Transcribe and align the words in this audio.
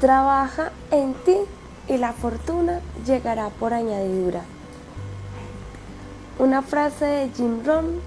Trabaja 0.00 0.70
en 0.90 1.14
ti 1.14 1.36
y 1.88 1.96
la 1.96 2.12
fortuna 2.12 2.80
llegará 3.04 3.48
por 3.48 3.74
añadidura. 3.74 4.42
Una 6.38 6.62
frase 6.62 7.04
de 7.04 7.30
Jim 7.30 7.64
Rohn 7.64 8.00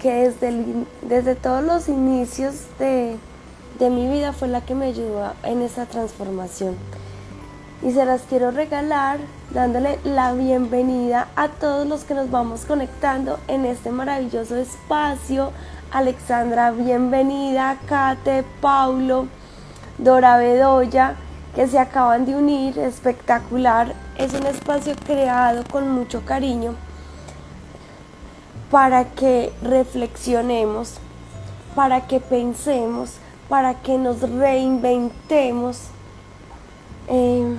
que 0.00 0.30
desde, 0.30 0.64
desde 1.02 1.34
todos 1.34 1.62
los 1.62 1.88
inicios 1.88 2.54
de, 2.78 3.16
de 3.78 3.90
mi 3.90 4.08
vida 4.08 4.32
fue 4.32 4.48
la 4.48 4.60
que 4.60 4.74
me 4.74 4.86
ayudó 4.86 5.32
en 5.42 5.62
esa 5.62 5.86
transformación. 5.86 6.76
Y 7.82 7.92
se 7.92 8.06
las 8.06 8.22
quiero 8.22 8.50
regalar 8.50 9.18
dándole 9.52 9.98
la 10.04 10.32
bienvenida 10.32 11.28
a 11.36 11.48
todos 11.48 11.86
los 11.86 12.04
que 12.04 12.14
nos 12.14 12.30
vamos 12.30 12.64
conectando 12.64 13.38
en 13.48 13.66
este 13.66 13.90
maravilloso 13.90 14.56
espacio. 14.56 15.52
Alexandra, 15.90 16.70
bienvenida. 16.70 17.78
Kate, 17.86 18.44
Paulo, 18.60 19.26
Dora 19.98 20.36
Bedoya, 20.36 21.14
que 21.54 21.68
se 21.68 21.78
acaban 21.78 22.26
de 22.26 22.34
unir. 22.34 22.78
Espectacular. 22.78 23.94
Es 24.18 24.34
un 24.34 24.46
espacio 24.46 24.94
creado 25.04 25.64
con 25.70 25.88
mucho 25.90 26.24
cariño 26.24 26.74
para 28.70 29.04
que 29.04 29.52
reflexionemos, 29.62 30.94
para 31.74 32.06
que 32.06 32.18
pensemos, 32.18 33.14
para 33.48 33.74
que 33.74 33.98
nos 33.98 34.20
reinventemos. 34.20 35.78
Eh, 37.08 37.56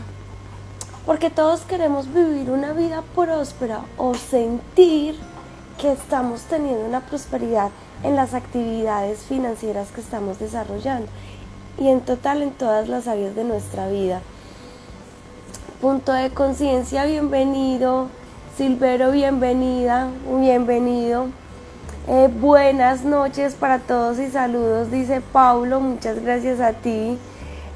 porque 1.06 1.30
todos 1.30 1.62
queremos 1.62 2.12
vivir 2.12 2.50
una 2.50 2.74
vida 2.74 3.04
próspera 3.14 3.82
o 3.98 4.16
sentir 4.16 5.16
que 5.78 5.92
estamos 5.92 6.42
teniendo 6.42 6.86
una 6.86 7.02
prosperidad 7.02 7.70
en 8.04 8.16
las 8.16 8.34
actividades 8.34 9.20
financieras 9.20 9.90
que 9.92 10.02
estamos 10.02 10.40
desarrollando 10.40 11.08
y 11.78 11.88
en 11.90 12.02
total 12.02 12.42
en 12.42 12.52
todas 12.52 12.88
las 12.88 13.08
áreas 13.08 13.36
de 13.36 13.44
nuestra 13.44 13.88
vida. 13.88 14.22
Punto 15.82 16.14
de 16.14 16.30
conciencia, 16.30 17.06
bienvenido. 17.06 18.08
Silvero, 18.58 19.12
bienvenida, 19.12 20.08
bienvenido. 20.40 21.28
Eh, 22.08 22.30
buenas 22.40 23.04
noches 23.04 23.56
para 23.56 23.80
todos 23.80 24.20
y 24.20 24.30
saludos, 24.30 24.92
dice 24.92 25.22
Paulo, 25.22 25.80
muchas 25.80 26.22
gracias 26.22 26.62
a 26.62 26.74
ti. 26.74 27.18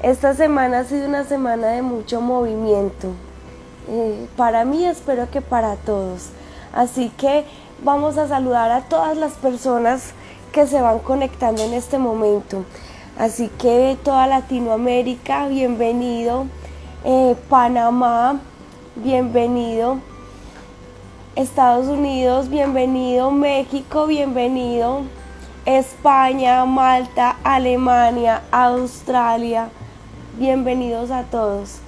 Esta 0.02 0.34
semana 0.34 0.78
ha 0.78 0.84
sido 0.84 1.06
una 1.06 1.24
semana 1.24 1.68
de 1.68 1.82
mucho 1.82 2.20
movimiento. 2.20 3.08
Eh, 3.88 4.28
para 4.36 4.64
mí, 4.64 4.86
espero 4.86 5.30
que 5.30 5.42
para 5.42 5.76
todos. 5.76 6.28
Así 6.72 7.10
que 7.18 7.44
vamos 7.84 8.16
a 8.16 8.28
saludar 8.28 8.70
a 8.70 8.82
todas 8.82 9.16
las 9.16 9.32
personas 9.32 10.12
que 10.52 10.66
se 10.66 10.80
van 10.80 11.00
conectando 11.00 11.62
en 11.62 11.74
este 11.74 11.98
momento. 11.98 12.64
Así 13.20 13.50
que 13.58 13.98
toda 14.02 14.26
Latinoamérica, 14.26 15.46
bienvenido. 15.46 16.46
Eh, 17.04 17.36
Panamá, 17.50 18.40
bienvenido. 18.96 19.98
Estados 21.36 21.88
Unidos, 21.88 22.48
bienvenido. 22.48 23.30
México, 23.30 24.06
bienvenido. 24.06 25.02
España, 25.66 26.64
Malta, 26.64 27.36
Alemania, 27.44 28.40
Australia, 28.50 29.68
bienvenidos 30.38 31.10
a 31.10 31.24
todos. 31.24 31.80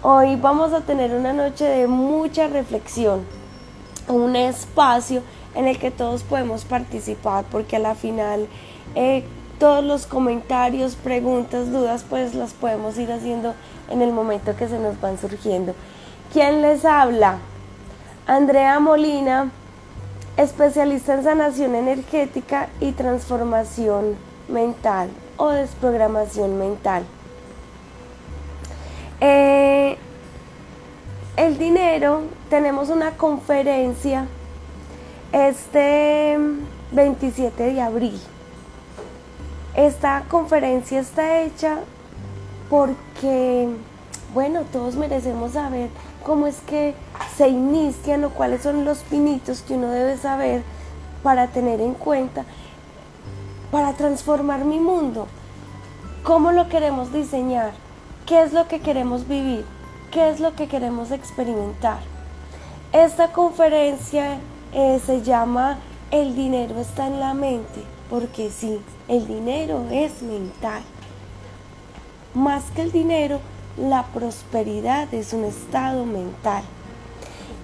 Hoy 0.00 0.36
vamos 0.36 0.72
a 0.72 0.80
tener 0.80 1.14
una 1.14 1.34
noche 1.34 1.66
de 1.66 1.88
mucha 1.88 2.48
reflexión, 2.48 3.26
un 4.08 4.34
espacio 4.34 5.22
en 5.54 5.68
el 5.68 5.78
que 5.78 5.90
todos 5.90 6.22
podemos 6.22 6.64
participar, 6.64 7.44
porque 7.50 7.76
a 7.76 7.80
la 7.80 7.94
final 7.94 8.48
eh, 8.94 9.24
todos 9.60 9.84
los 9.84 10.06
comentarios, 10.06 10.96
preguntas, 10.96 11.70
dudas, 11.70 12.04
pues 12.08 12.34
las 12.34 12.54
podemos 12.54 12.96
ir 12.98 13.12
haciendo 13.12 13.54
en 13.90 14.00
el 14.00 14.10
momento 14.10 14.56
que 14.56 14.66
se 14.66 14.78
nos 14.78 14.98
van 15.00 15.18
surgiendo. 15.18 15.74
¿Quién 16.32 16.62
les 16.62 16.86
habla? 16.86 17.36
Andrea 18.26 18.80
Molina, 18.80 19.50
especialista 20.38 21.14
en 21.14 21.24
sanación 21.24 21.74
energética 21.74 22.70
y 22.80 22.92
transformación 22.92 24.16
mental 24.48 25.10
o 25.36 25.50
desprogramación 25.50 26.58
mental. 26.58 27.04
Eh, 29.20 29.98
el 31.36 31.58
dinero, 31.58 32.22
tenemos 32.48 32.88
una 32.88 33.10
conferencia 33.18 34.26
este 35.32 36.38
27 36.92 37.62
de 37.74 37.80
abril. 37.82 38.18
Esta 39.74 40.24
conferencia 40.28 41.00
está 41.00 41.42
hecha 41.42 41.78
porque, 42.68 43.68
bueno, 44.34 44.62
todos 44.72 44.96
merecemos 44.96 45.52
saber 45.52 45.90
cómo 46.24 46.46
es 46.46 46.60
que 46.60 46.94
se 47.36 47.48
inician 47.48 48.24
o 48.24 48.30
cuáles 48.30 48.62
son 48.62 48.84
los 48.84 48.98
pinitos 48.98 49.62
que 49.62 49.74
uno 49.74 49.88
debe 49.88 50.16
saber 50.16 50.62
para 51.22 51.48
tener 51.48 51.80
en 51.80 51.94
cuenta, 51.94 52.44
para 53.70 53.92
transformar 53.92 54.64
mi 54.64 54.78
mundo. 54.78 55.26
¿Cómo 56.22 56.52
lo 56.52 56.68
queremos 56.68 57.12
diseñar? 57.12 57.72
¿Qué 58.26 58.42
es 58.42 58.52
lo 58.52 58.68
que 58.68 58.80
queremos 58.80 59.26
vivir? 59.26 59.64
¿Qué 60.10 60.30
es 60.30 60.40
lo 60.40 60.54
que 60.54 60.68
queremos 60.68 61.10
experimentar? 61.10 61.98
Esta 62.92 63.32
conferencia 63.32 64.38
eh, 64.72 65.00
se 65.04 65.22
llama 65.22 65.78
El 66.10 66.34
dinero 66.34 66.78
está 66.80 67.06
en 67.06 67.20
la 67.20 67.34
mente, 67.34 67.84
porque 68.10 68.50
sí, 68.50 68.80
el 69.06 69.26
dinero 69.28 69.86
es 69.90 70.20
mental. 70.20 70.82
Más 72.34 72.64
que 72.74 72.82
el 72.82 72.90
dinero, 72.90 73.38
la 73.78 74.02
prosperidad 74.06 75.12
es 75.14 75.32
un 75.32 75.44
estado 75.44 76.04
mental. 76.04 76.64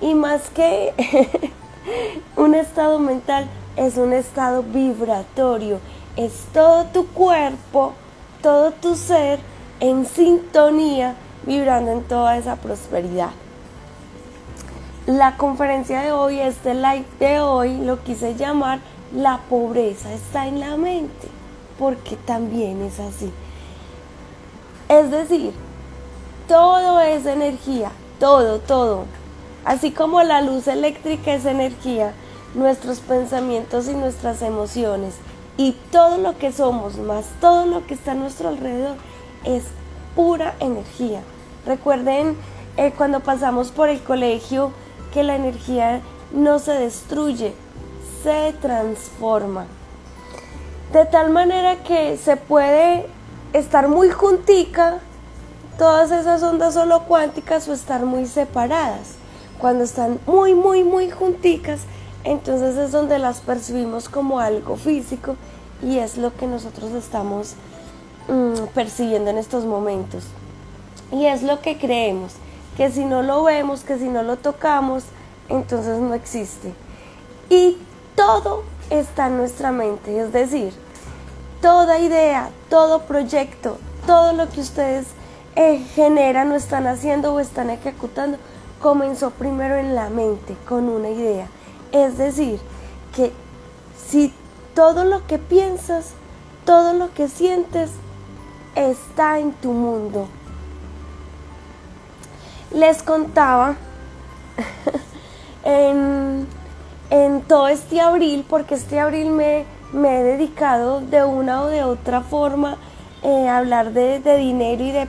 Y 0.00 0.14
más 0.14 0.48
que 0.50 0.94
un 2.36 2.54
estado 2.54 3.00
mental, 3.00 3.48
es 3.76 3.96
un 3.96 4.12
estado 4.12 4.62
vibratorio. 4.62 5.80
Es 6.16 6.44
todo 6.52 6.84
tu 6.86 7.08
cuerpo, 7.08 7.92
todo 8.40 8.70
tu 8.70 8.94
ser 8.94 9.40
en 9.80 10.06
sintonía, 10.06 11.16
vibrando 11.44 11.90
en 11.90 12.02
toda 12.04 12.36
esa 12.36 12.56
prosperidad. 12.56 13.30
La 15.06 15.36
conferencia 15.36 16.00
de 16.00 16.12
hoy, 16.12 16.38
este 16.40 16.74
live 16.74 17.04
de 17.18 17.40
hoy, 17.40 17.76
lo 17.78 18.02
quise 18.02 18.34
llamar 18.34 18.80
La 19.14 19.38
pobreza 19.48 20.12
está 20.12 20.46
en 20.48 20.60
la 20.60 20.76
mente, 20.76 21.28
porque 21.78 22.16
también 22.16 22.82
es 22.82 22.98
así. 22.98 23.30
Es 24.88 25.10
decir, 25.10 25.52
todo 26.48 27.00
es 27.00 27.26
energía, 27.26 27.90
todo, 28.18 28.58
todo. 28.58 29.04
Así 29.64 29.90
como 29.90 30.22
la 30.22 30.42
luz 30.42 30.68
eléctrica 30.68 31.34
es 31.34 31.44
energía, 31.44 32.12
nuestros 32.54 33.00
pensamientos 33.00 33.88
y 33.88 33.94
nuestras 33.94 34.42
emociones 34.42 35.14
y 35.56 35.72
todo 35.90 36.18
lo 36.18 36.38
que 36.38 36.52
somos, 36.52 36.98
más 36.98 37.26
todo 37.40 37.66
lo 37.66 37.86
que 37.86 37.94
está 37.94 38.12
a 38.12 38.14
nuestro 38.14 38.48
alrededor, 38.48 38.96
es 39.44 39.64
pura 40.14 40.54
energía. 40.60 41.22
Recuerden 41.64 42.36
eh, 42.76 42.92
cuando 42.96 43.20
pasamos 43.20 43.70
por 43.70 43.88
el 43.88 44.02
colegio 44.02 44.72
que 45.12 45.22
la 45.22 45.36
energía 45.36 46.00
no 46.32 46.58
se 46.58 46.72
destruye, 46.72 47.54
se 48.26 48.52
transforma. 48.60 49.66
De 50.92 51.04
tal 51.04 51.30
manera 51.30 51.84
que 51.84 52.16
se 52.16 52.36
puede 52.36 53.06
estar 53.52 53.86
muy 53.86 54.10
juntica 54.10 54.98
todas 55.78 56.10
esas 56.10 56.42
ondas 56.42 56.74
solo 56.74 57.04
cuánticas 57.04 57.68
o 57.68 57.72
estar 57.72 58.04
muy 58.04 58.26
separadas. 58.26 59.14
Cuando 59.60 59.84
están 59.84 60.18
muy, 60.26 60.54
muy, 60.54 60.82
muy 60.82 61.08
junticas, 61.08 61.82
entonces 62.24 62.76
es 62.76 62.90
donde 62.90 63.20
las 63.20 63.38
percibimos 63.38 64.08
como 64.08 64.40
algo 64.40 64.74
físico 64.74 65.36
y 65.80 65.98
es 65.98 66.18
lo 66.18 66.34
que 66.34 66.48
nosotros 66.48 66.90
estamos 66.94 67.54
mm, 68.26 68.74
percibiendo 68.74 69.30
en 69.30 69.38
estos 69.38 69.64
momentos. 69.64 70.24
Y 71.12 71.26
es 71.26 71.44
lo 71.44 71.60
que 71.60 71.78
creemos, 71.78 72.32
que 72.76 72.90
si 72.90 73.04
no 73.04 73.22
lo 73.22 73.44
vemos, 73.44 73.84
que 73.84 73.98
si 73.98 74.08
no 74.08 74.24
lo 74.24 74.36
tocamos, 74.36 75.04
entonces 75.48 76.00
no 76.00 76.12
existe. 76.12 76.74
Y 77.48 77.76
todo 78.16 78.64
está 78.90 79.28
en 79.28 79.36
nuestra 79.36 79.70
mente, 79.70 80.18
es 80.18 80.32
decir, 80.32 80.72
toda 81.62 82.00
idea, 82.00 82.50
todo 82.68 83.02
proyecto, 83.02 83.78
todo 84.06 84.32
lo 84.32 84.48
que 84.50 84.60
ustedes 84.60 85.06
eh, 85.54 85.78
generan 85.94 86.50
o 86.50 86.56
están 86.56 86.86
haciendo 86.86 87.32
o 87.32 87.40
están 87.40 87.70
ejecutando 87.70 88.38
comenzó 88.80 89.30
primero 89.30 89.76
en 89.76 89.94
la 89.94 90.10
mente 90.10 90.56
con 90.68 90.88
una 90.88 91.08
idea. 91.08 91.48
Es 91.92 92.18
decir, 92.18 92.60
que 93.14 93.32
si 94.08 94.32
todo 94.74 95.04
lo 95.04 95.26
que 95.26 95.38
piensas, 95.38 96.12
todo 96.64 96.92
lo 96.92 97.12
que 97.14 97.28
sientes 97.28 97.90
está 98.74 99.38
en 99.38 99.52
tu 99.52 99.72
mundo. 99.72 100.28
Les 102.72 103.02
contaba 103.02 103.76
en, 105.64 106.46
todo 107.46 107.68
este 107.68 108.00
abril, 108.00 108.44
porque 108.48 108.74
este 108.74 108.98
abril 108.98 109.30
me, 109.30 109.64
me 109.92 110.20
he 110.20 110.22
dedicado 110.24 111.00
de 111.00 111.24
una 111.24 111.62
o 111.62 111.66
de 111.66 111.84
otra 111.84 112.20
forma 112.20 112.76
eh, 113.22 113.48
hablar 113.48 113.92
de, 113.92 114.20
dinero 114.36 114.82
y 114.82 114.90
de, 114.90 115.08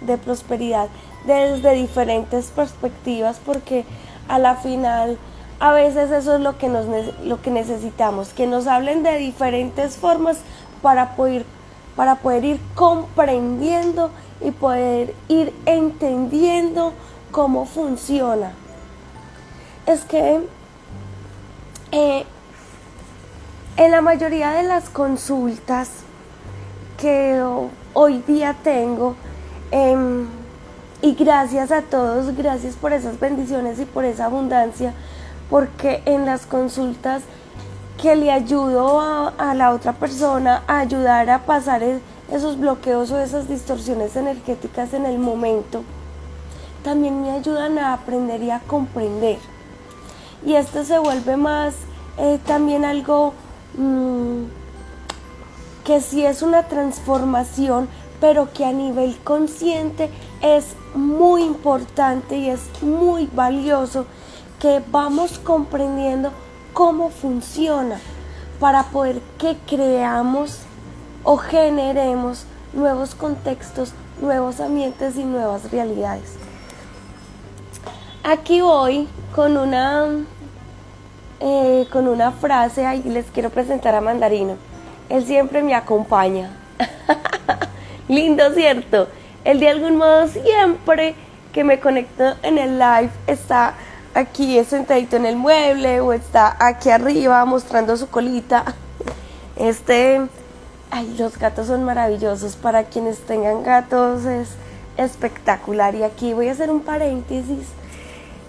de 0.00 0.18
prosperidad 0.18 0.88
desde 1.26 1.74
diferentes 1.74 2.46
perspectivas 2.46 3.40
porque 3.44 3.84
a 4.28 4.38
la 4.38 4.56
final 4.56 5.18
a 5.60 5.72
veces 5.72 6.10
eso 6.10 6.34
es 6.34 6.40
lo 6.40 6.58
que, 6.58 6.68
nos, 6.68 6.86
lo 7.22 7.40
que 7.40 7.52
necesitamos, 7.52 8.32
que 8.32 8.48
nos 8.48 8.66
hablen 8.66 9.04
de 9.04 9.16
diferentes 9.18 9.96
formas 9.96 10.38
para 10.82 11.14
poder, 11.14 11.44
para 11.94 12.16
poder 12.16 12.44
ir 12.44 12.60
comprendiendo 12.74 14.10
y 14.40 14.50
poder 14.50 15.14
ir 15.28 15.54
entendiendo 15.66 16.94
cómo 17.30 17.64
funciona. 17.64 18.54
Es 19.86 20.04
que 20.04 20.40
eh, 21.92 22.24
en 23.76 23.90
la 23.90 24.00
mayoría 24.00 24.50
de 24.52 24.62
las 24.62 24.88
consultas 24.88 25.90
que 26.98 27.42
hoy 27.92 28.22
día 28.26 28.56
tengo, 28.62 29.14
em, 29.70 30.26
y 31.02 31.14
gracias 31.14 31.70
a 31.70 31.82
todos, 31.82 32.34
gracias 32.36 32.76
por 32.76 32.92
esas 32.92 33.20
bendiciones 33.20 33.78
y 33.78 33.84
por 33.84 34.04
esa 34.04 34.26
abundancia, 34.26 34.94
porque 35.50 36.02
en 36.06 36.24
las 36.24 36.46
consultas 36.46 37.22
que 38.00 38.16
le 38.16 38.32
ayudo 38.32 39.00
a, 39.00 39.54
la 39.54 39.72
otra 39.72 39.92
persona 39.92 40.62
a 40.66 40.78
ayudar 40.78 41.28
a 41.28 41.40
pasar 41.40 41.82
esos 42.30 42.58
bloqueos 42.58 43.10
o 43.10 43.18
esas 43.20 43.48
distorsiones 43.48 44.16
energéticas 44.16 44.94
en 44.94 45.04
el 45.04 45.18
momento, 45.18 45.82
también 46.82 47.20
me 47.20 47.32
ayudan 47.32 47.78
a 47.78 47.92
aprender 47.92 48.42
y 48.42 48.50
a 48.50 48.60
comprender. 48.60 49.51
Y 50.44 50.54
esto 50.54 50.84
se 50.84 50.98
vuelve 50.98 51.36
más 51.36 51.74
eh, 52.18 52.38
también 52.46 52.84
algo 52.84 53.32
mm, 53.76 54.44
que 55.84 56.00
sí 56.00 56.24
es 56.24 56.42
una 56.42 56.64
transformación, 56.64 57.88
pero 58.20 58.52
que 58.52 58.64
a 58.64 58.72
nivel 58.72 59.16
consciente 59.24 60.10
es 60.40 60.74
muy 60.94 61.42
importante 61.42 62.36
y 62.36 62.50
es 62.50 62.60
muy 62.82 63.28
valioso 63.32 64.06
que 64.60 64.82
vamos 64.90 65.38
comprendiendo 65.38 66.30
cómo 66.72 67.10
funciona 67.10 67.98
para 68.60 68.84
poder 68.84 69.20
que 69.38 69.56
creamos 69.66 70.58
o 71.24 71.36
generemos 71.36 72.44
nuevos 72.72 73.14
contextos, 73.14 73.92
nuevos 74.20 74.60
ambientes 74.60 75.16
y 75.16 75.24
nuevas 75.24 75.70
realidades. 75.70 76.41
Aquí 78.24 78.60
voy 78.60 79.08
con 79.34 79.56
una, 79.56 80.06
eh, 81.40 81.88
con 81.90 82.06
una 82.06 82.30
frase 82.30 82.86
y 83.04 83.08
les 83.08 83.26
quiero 83.26 83.50
presentar 83.50 83.96
a 83.96 84.00
Mandarino. 84.00 84.54
Él 85.08 85.26
siempre 85.26 85.60
me 85.64 85.74
acompaña. 85.74 86.56
Lindo, 88.08 88.54
¿cierto? 88.54 89.08
Él 89.42 89.58
de 89.58 89.70
algún 89.70 89.96
modo 89.96 90.28
siempre 90.28 91.16
que 91.52 91.64
me 91.64 91.80
conecto 91.80 92.36
en 92.44 92.58
el 92.58 92.78
live 92.78 93.10
está 93.26 93.74
aquí 94.14 94.62
sentadito 94.62 95.16
en 95.16 95.26
el 95.26 95.34
mueble 95.34 96.00
o 96.00 96.12
está 96.12 96.56
aquí 96.60 96.90
arriba 96.90 97.44
mostrando 97.44 97.96
su 97.96 98.08
colita. 98.08 98.64
Este, 99.56 100.20
ay, 100.92 101.16
los 101.18 101.38
gatos 101.38 101.66
son 101.66 101.82
maravillosos. 101.82 102.54
Para 102.54 102.84
quienes 102.84 103.18
tengan 103.18 103.64
gatos 103.64 104.26
es 104.26 104.50
espectacular. 104.96 105.96
Y 105.96 106.04
aquí 106.04 106.34
voy 106.34 106.46
a 106.46 106.52
hacer 106.52 106.70
un 106.70 106.82
paréntesis 106.82 107.81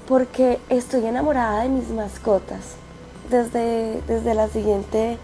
porque 0.08 0.60
estoy 0.70 1.06
enamorada 1.06 1.64
de 1.64 1.70
mis 1.70 1.90
mascotas 1.90 2.76
desde, 3.30 4.02
desde, 4.08 4.34
la, 4.34 4.48
siguiente, 4.48 5.18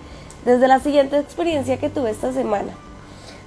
desde 0.45 0.67
la 0.67 0.79
siguiente 0.79 1.17
experiencia 1.19 1.77
que 1.77 1.89
tuve 1.89 2.11
esta 2.11 2.31
semana. 2.31 2.71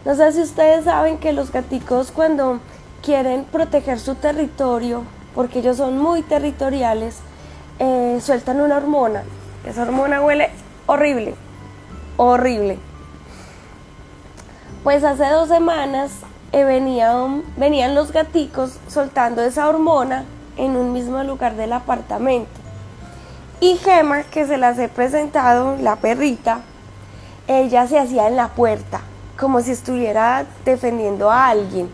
No 0.04 0.14
sé 0.14 0.32
si 0.32 0.42
ustedes 0.42 0.84
saben 0.84 1.18
que 1.18 1.32
los 1.32 1.52
gaticos 1.52 2.10
cuando 2.10 2.60
quieren 3.02 3.44
proteger 3.44 3.98
su 3.98 4.14
territorio, 4.14 5.04
porque 5.34 5.60
ellos 5.60 5.78
son 5.78 5.98
muy 5.98 6.22
territoriales, 6.22 7.18
eh, 7.78 8.18
sueltan 8.22 8.60
una 8.60 8.76
hormona. 8.76 9.22
Esa 9.64 9.82
hormona 9.82 10.20
huele 10.20 10.50
horrible, 10.86 11.34
horrible. 12.16 12.78
Pues 14.82 15.04
hace 15.04 15.24
dos 15.26 15.48
semanas 15.48 16.10
eh, 16.50 16.64
venían, 16.64 17.44
venían 17.56 17.94
los 17.94 18.12
gaticos 18.12 18.78
soltando 18.88 19.42
esa 19.42 19.68
hormona 19.68 20.24
en 20.56 20.76
un 20.76 20.92
mismo 20.92 21.22
lugar 21.22 21.56
del 21.56 21.72
apartamento. 21.72 22.50
Y 23.60 23.76
Gemma, 23.76 24.24
que 24.24 24.46
se 24.46 24.56
las 24.56 24.78
he 24.78 24.88
presentado, 24.88 25.76
la 25.76 25.96
perrita, 25.96 26.62
ella 27.46 27.86
se 27.86 27.98
hacía 27.98 28.26
en 28.26 28.36
la 28.36 28.48
puerta, 28.48 29.00
como 29.38 29.60
si 29.60 29.70
estuviera 29.70 30.44
defendiendo 30.64 31.30
a 31.30 31.48
alguien. 31.48 31.88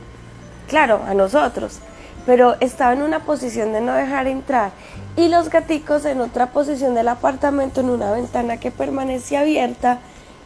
Claro, 0.66 1.02
a 1.06 1.14
nosotros. 1.14 1.80
Pero 2.26 2.56
estaba 2.60 2.92
en 2.92 3.02
una 3.02 3.20
posición 3.20 3.72
de 3.72 3.80
no 3.80 3.92
dejar 3.94 4.26
entrar. 4.26 4.70
Y 5.16 5.28
los 5.28 5.48
gaticos 5.48 6.04
en 6.04 6.20
otra 6.20 6.52
posición 6.52 6.94
del 6.94 7.08
apartamento, 7.08 7.80
en 7.80 7.90
una 7.90 8.12
ventana 8.12 8.58
que 8.58 8.70
permanecía 8.70 9.40
abierta, 9.40 9.98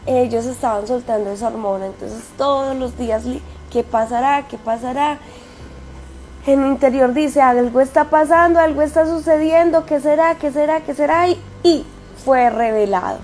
ellos 0.06 0.46
estaban 0.46 0.86
soltando 0.86 1.30
esa 1.30 1.48
hormona. 1.48 1.86
Entonces 1.86 2.24
todos 2.36 2.76
los 2.76 2.96
días, 2.96 3.24
¿qué 3.70 3.84
pasará? 3.84 4.46
¿Qué 4.48 4.58
pasará? 4.58 5.18
En 6.46 6.66
interior 6.66 7.14
dice, 7.14 7.40
algo 7.40 7.80
está 7.80 8.04
pasando, 8.04 8.58
algo 8.58 8.82
está 8.82 9.06
sucediendo, 9.06 9.86
¿qué 9.86 10.00
será? 10.00 10.34
¿Qué 10.36 10.50
será? 10.50 10.80
¿Qué 10.80 10.94
será? 10.94 11.28
Y, 11.28 11.86
fue 12.24 12.50
revelado. 12.50 13.18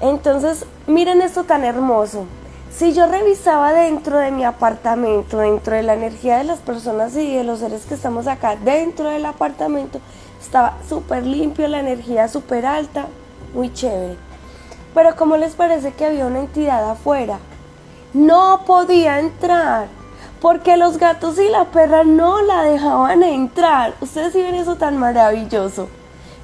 Entonces, 0.00 0.66
miren 0.86 1.22
esto 1.22 1.44
tan 1.44 1.64
hermoso. 1.64 2.26
Si 2.70 2.92
yo 2.92 3.06
revisaba 3.06 3.72
dentro 3.72 4.18
de 4.18 4.30
mi 4.30 4.44
apartamento, 4.44 5.38
dentro 5.38 5.76
de 5.76 5.82
la 5.82 5.94
energía 5.94 6.38
de 6.38 6.44
las 6.44 6.58
personas 6.58 7.16
y 7.16 7.36
de 7.36 7.44
los 7.44 7.60
seres 7.60 7.86
que 7.86 7.94
estamos 7.94 8.26
acá, 8.26 8.56
dentro 8.56 9.08
del 9.10 9.24
apartamento, 9.26 10.00
estaba 10.42 10.76
súper 10.88 11.24
limpio, 11.24 11.68
la 11.68 11.80
energía 11.80 12.28
súper 12.28 12.66
alta, 12.66 13.06
muy 13.54 13.72
chévere. 13.72 14.16
Pero 14.92 15.16
¿cómo 15.16 15.36
les 15.36 15.54
parece 15.54 15.92
que 15.92 16.04
había 16.04 16.26
una 16.26 16.40
entidad 16.40 16.90
afuera? 16.90 17.38
No 18.12 18.62
podía 18.66 19.20
entrar 19.20 19.86
porque 20.44 20.76
los 20.76 20.98
gatos 20.98 21.38
y 21.38 21.48
la 21.48 21.64
perra 21.64 22.04
no 22.04 22.42
la 22.42 22.64
dejaban 22.64 23.22
entrar. 23.22 23.94
Ustedes 24.02 24.34
sí 24.34 24.42
ven 24.42 24.54
eso 24.54 24.76
tan 24.76 24.98
maravilloso. 24.98 25.88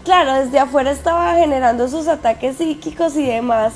Claro, 0.05 0.33
desde 0.33 0.59
afuera 0.59 0.91
estaba 0.91 1.35
generando 1.35 1.87
sus 1.87 2.09
ataques 2.09 2.57
psíquicos 2.57 3.15
y 3.17 3.27
demás, 3.27 3.75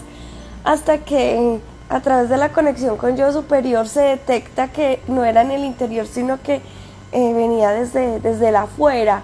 hasta 0.64 0.96
que 0.96 1.60
a 1.90 2.00
través 2.00 2.30
de 2.30 2.38
la 2.38 2.48
conexión 2.52 2.96
con 2.96 3.18
yo 3.18 3.30
superior 3.34 3.86
se 3.86 4.00
detecta 4.00 4.68
que 4.68 5.02
no 5.08 5.26
era 5.26 5.42
en 5.42 5.50
el 5.50 5.62
interior, 5.62 6.06
sino 6.06 6.40
que 6.40 6.62
eh, 7.12 7.32
venía 7.34 7.72
desde, 7.72 8.18
desde 8.20 8.50
la 8.50 8.62
afuera 8.62 9.20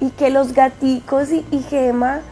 y 0.00 0.08
que 0.12 0.30
los 0.30 0.54
gaticos 0.54 1.30
y, 1.30 1.44
y 1.50 1.62
Gema 1.64 2.22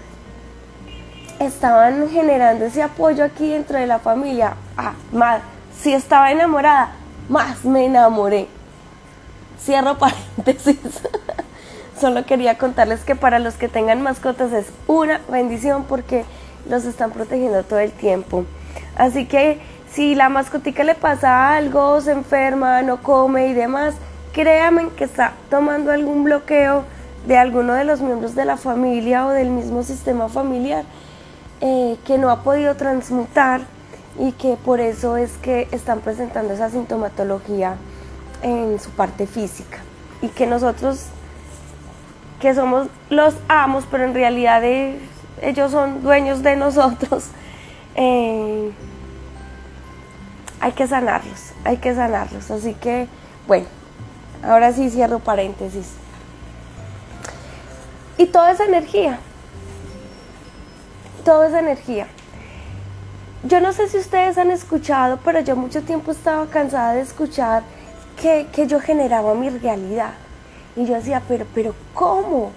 estaban 1.39 2.09
generando 2.09 2.65
ese 2.65 2.83
apoyo 2.83 3.25
aquí 3.25 3.51
dentro 3.51 3.79
de 3.79 3.87
la 3.87 3.99
familia. 3.99 4.55
Ah, 4.79 4.95
más, 5.13 5.43
si 5.79 5.93
estaba 5.93 6.33
enamorada, 6.33 6.95
más 7.29 7.65
me 7.65 7.87
enamoré. 7.87 8.49
Cierro 9.61 9.99
paréntesis. 9.99 10.79
Solo 12.01 12.27
quería 12.27 12.59
contarles 12.59 13.01
que 13.05 13.17
para 13.17 13.39
los 13.39 13.55
que 13.55 13.69
tengan 13.69 14.03
mascotas 14.03 14.53
es 14.53 14.67
una 14.87 15.21
bendición 15.31 15.85
porque 15.85 16.25
los 16.69 16.85
están 16.85 17.11
protegiendo 17.11 17.63
todo 17.63 17.79
el 17.79 17.93
tiempo. 17.93 18.45
Así 18.97 19.27
que 19.27 19.61
si 19.91 20.15
la 20.15 20.29
mascotica 20.29 20.85
le 20.85 20.95
pasa 20.95 21.55
algo, 21.57 22.01
se 22.01 22.13
enferma, 22.13 22.83
no 22.83 23.03
come 23.03 23.49
y 23.49 23.55
demás, 23.55 23.95
créanme 24.33 24.91
que 24.91 25.05
está 25.05 25.33
tomando 25.49 25.91
algún 25.91 26.25
bloqueo 26.25 26.85
de 27.27 27.39
alguno 27.39 27.73
de 27.73 27.85
los 27.85 28.01
miembros 28.03 28.35
de 28.35 28.45
la 28.45 28.59
familia 28.59 29.27
o 29.27 29.31
del 29.31 29.49
mismo 29.49 29.83
sistema 29.83 30.29
familiar 30.29 30.85
eh, 31.63 31.97
que 32.05 32.19
no 32.19 32.31
ha 32.31 32.43
podido 32.43 32.77
transmutar 32.77 33.63
y 34.19 34.33
que 34.33 34.57
por 34.57 34.81
eso 34.81 35.17
es 35.17 35.33
que 35.39 35.69
están 35.73 36.01
presentando 36.01 36.55
esa 36.55 36.71
sintomatología 36.71 37.77
en 38.43 38.81
su 38.81 38.91
parte 38.91 39.27
física. 39.27 39.79
Y 40.23 40.29
que 40.29 40.47
nosotros 40.47 41.07
que 42.41 42.55
somos 42.55 42.89
los 43.09 43.35
amos 43.49 43.85
pero 43.91 44.05
en 44.05 44.13
realidad 44.13 44.63
ellos 45.41 45.71
son 45.71 46.03
dueños 46.03 46.43
de 46.43 46.55
nosotros 46.55 47.29
eh, 47.95 48.73
hay 50.61 50.73
que 50.73 50.87
sanarlos 50.87 51.53
hay 51.65 51.79
que 51.79 51.95
sanarlos. 51.95 52.51
Así 52.51 52.75
que 52.75 53.09
bueno 53.47 53.67
ahora 54.43 54.73
sí 54.73 54.91
cierro 54.91 55.19
paréntesis. 55.19 55.93
Y 58.19 58.27
toda 58.27 58.53
esa 58.53 58.65
energía 58.65 59.19
toda 61.25 61.49
esa 61.49 61.61
energía 61.61 62.07
yo 63.47 63.61
no 63.61 63.73
sé 63.73 63.89
si 63.89 63.99
ustedes 63.99 64.39
han 64.39 64.51
escuchado, 64.51 65.19
pero 65.25 65.41
yo 65.41 65.57
mucho 65.57 65.83
tiempo 65.83 66.11
estaba 66.11 66.47
cansada 66.47 66.95
de 66.95 67.03
escuchar 67.03 67.63
que, 68.21 68.67
yo 68.67 68.81
generaba 68.81 69.35
mi 69.35 69.51
realidad. 69.51 70.15
Y 70.75 70.85
yo 70.85 70.95
decía, 70.95 71.23
pero, 71.29 71.47
pero 71.55 71.75
¿cómo? 71.95 72.51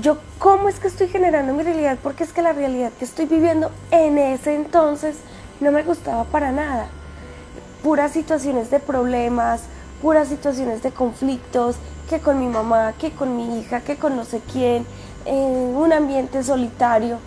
Yo, 0.00 0.18
¿cómo 0.38 0.68
es 0.68 0.78
que 0.80 0.88
estoy 0.88 1.08
generando 1.08 1.54
mi 1.54 1.62
realidad? 1.62 1.98
Porque 2.02 2.24
es 2.24 2.32
que 2.32 2.42
la 2.42 2.52
realidad 2.52 2.92
que 2.98 3.04
estoy 3.04 3.26
viviendo 3.26 3.70
en 3.90 4.18
ese 4.18 4.54
entonces 4.54 5.16
no 5.60 5.72
me 5.72 5.82
gustaba 5.82 6.24
para 6.24 6.52
nada. 6.52 6.88
puras 7.82 8.12
situaciones 8.12 8.70
de 8.70 8.80
problemas, 8.80 9.62
puras 10.02 10.28
situaciones 10.28 10.82
de 10.82 10.90
conflictos, 10.90 11.76
que 12.10 12.20
con 12.20 12.38
mi 12.38 12.48
mamá, 12.48 12.92
que 12.98 13.12
con 13.12 13.36
mi 13.36 13.60
hija, 13.60 13.80
que 13.80 13.96
con 13.96 14.16
no 14.16 14.24
sé 14.24 14.40
quién, 14.52 14.84
en 15.24 15.76
un 15.76 15.92
ambiente 15.92 16.42
solitario. 16.42 17.18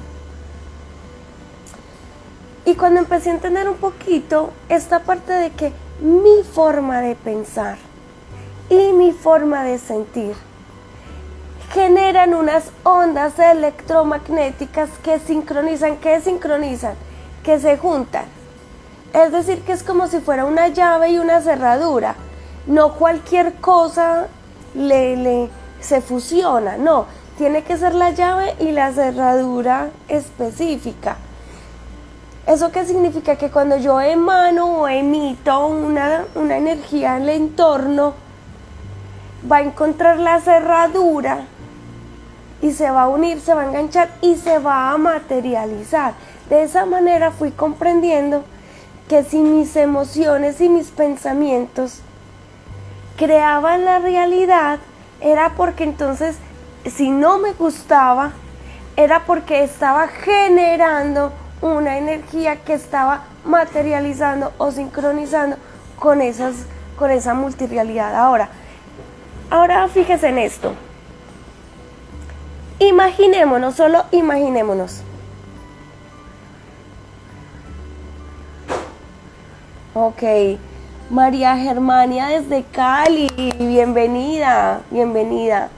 Y 2.65 2.75
cuando 2.75 2.99
empecé 2.99 3.29
a 3.29 3.33
entender 3.33 3.67
un 3.69 3.77
poquito 3.77 4.51
esta 4.69 4.99
parte 4.99 5.33
de 5.33 5.51
que 5.51 5.73
mi 5.99 6.43
forma 6.43 7.01
de 7.01 7.15
pensar 7.15 7.77
y 8.69 8.93
mi 8.93 9.11
forma 9.11 9.63
de 9.63 9.77
sentir 9.77 10.35
generan 11.73 12.33
unas 12.33 12.71
ondas 12.83 13.39
electromagnéticas 13.39 14.89
que 15.03 15.19
sincronizan, 15.19 15.97
que 15.97 16.19
sincronizan, 16.19 16.95
que 17.43 17.59
se 17.59 17.77
juntan. 17.77 18.25
Es 19.13 19.31
decir, 19.31 19.61
que 19.61 19.71
es 19.71 19.83
como 19.83 20.07
si 20.07 20.19
fuera 20.19 20.45
una 20.45 20.67
llave 20.67 21.11
y 21.11 21.17
una 21.17 21.41
cerradura. 21.41 22.15
No 22.67 22.93
cualquier 22.93 23.55
cosa 23.55 24.27
le, 24.73 25.15
le 25.17 25.49
se 25.79 26.01
fusiona, 26.01 26.77
no. 26.77 27.05
Tiene 27.37 27.63
que 27.63 27.77
ser 27.77 27.95
la 27.95 28.11
llave 28.11 28.55
y 28.59 28.71
la 28.71 28.91
cerradura 28.91 29.89
específica. 30.07 31.17
¿Eso 32.51 32.69
qué 32.69 32.83
significa? 32.83 33.37
Que 33.37 33.49
cuando 33.49 33.77
yo 33.77 34.01
emano 34.01 34.81
o 34.81 34.87
emito 34.89 35.67
una, 35.67 36.25
una 36.35 36.57
energía 36.57 37.15
en 37.15 37.23
el 37.23 37.29
entorno, 37.29 38.13
va 39.49 39.57
a 39.57 39.61
encontrar 39.61 40.19
la 40.19 40.41
cerradura 40.41 41.45
y 42.61 42.73
se 42.73 42.91
va 42.91 43.03
a 43.03 43.07
unir, 43.07 43.39
se 43.39 43.53
va 43.53 43.61
a 43.61 43.67
enganchar 43.67 44.09
y 44.19 44.35
se 44.35 44.59
va 44.59 44.91
a 44.91 44.97
materializar. 44.97 46.13
De 46.49 46.63
esa 46.63 46.85
manera 46.85 47.31
fui 47.31 47.51
comprendiendo 47.51 48.43
que 49.07 49.23
si 49.23 49.37
mis 49.37 49.73
emociones 49.77 50.59
y 50.59 50.67
mis 50.67 50.89
pensamientos 50.89 52.01
creaban 53.15 53.85
la 53.85 53.99
realidad, 53.99 54.79
era 55.21 55.53
porque 55.55 55.85
entonces 55.85 56.35
si 56.83 57.11
no 57.11 57.37
me 57.39 57.53
gustaba, 57.53 58.33
era 58.97 59.23
porque 59.23 59.63
estaba 59.63 60.09
generando 60.09 61.31
una 61.61 61.97
energía 61.97 62.57
que 62.57 62.73
estaba 62.73 63.23
materializando 63.45 64.51
o 64.57 64.71
sincronizando 64.71 65.57
con, 65.99 66.21
esas, 66.21 66.55
con 66.97 67.11
esa 67.11 67.33
multirealidad. 67.33 68.15
Ahora, 68.15 68.49
ahora 69.49 69.87
fíjese 69.87 70.29
en 70.29 70.39
esto. 70.39 70.73
Imaginémonos, 72.79 73.75
solo 73.75 74.05
imaginémonos. 74.11 75.03
Ok, 79.93 80.23
María 81.09 81.57
Germania 81.57 82.27
desde 82.27 82.63
Cali, 82.63 83.29
bienvenida, 83.59 84.81
bienvenida. 84.89 85.69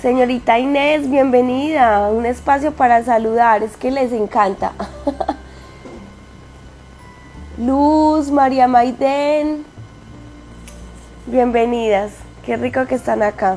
Señorita 0.00 0.58
Inés, 0.58 1.10
bienvenida. 1.10 2.10
Un 2.10 2.26
espacio 2.26 2.72
para 2.72 3.02
saludar, 3.02 3.62
es 3.62 3.76
que 3.78 3.90
les 3.90 4.12
encanta. 4.12 4.72
Luz, 7.58 8.30
María 8.30 8.68
Maiden, 8.68 9.64
bienvenidas. 11.26 12.12
Qué 12.44 12.56
rico 12.56 12.86
que 12.86 12.96
están 12.96 13.22
acá. 13.22 13.56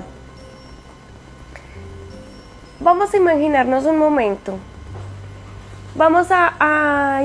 Vamos 2.79 3.13
a 3.13 3.17
imaginarnos 3.17 3.83
un 3.83 3.97
momento. 3.97 4.57
Vamos 5.95 6.27
a... 6.31 7.23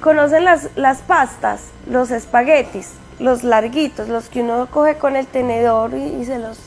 ¿Conocen 0.00 0.44
las, 0.44 0.70
las 0.76 1.02
pastas? 1.02 1.70
Los 1.88 2.10
espaguetis, 2.10 2.94
los 3.20 3.44
larguitos, 3.44 4.08
los 4.08 4.28
que 4.28 4.42
uno 4.42 4.66
coge 4.70 4.96
con 4.96 5.16
el 5.16 5.26
tenedor 5.26 5.94
y, 5.94 6.24
se 6.24 6.38
los 6.38 6.58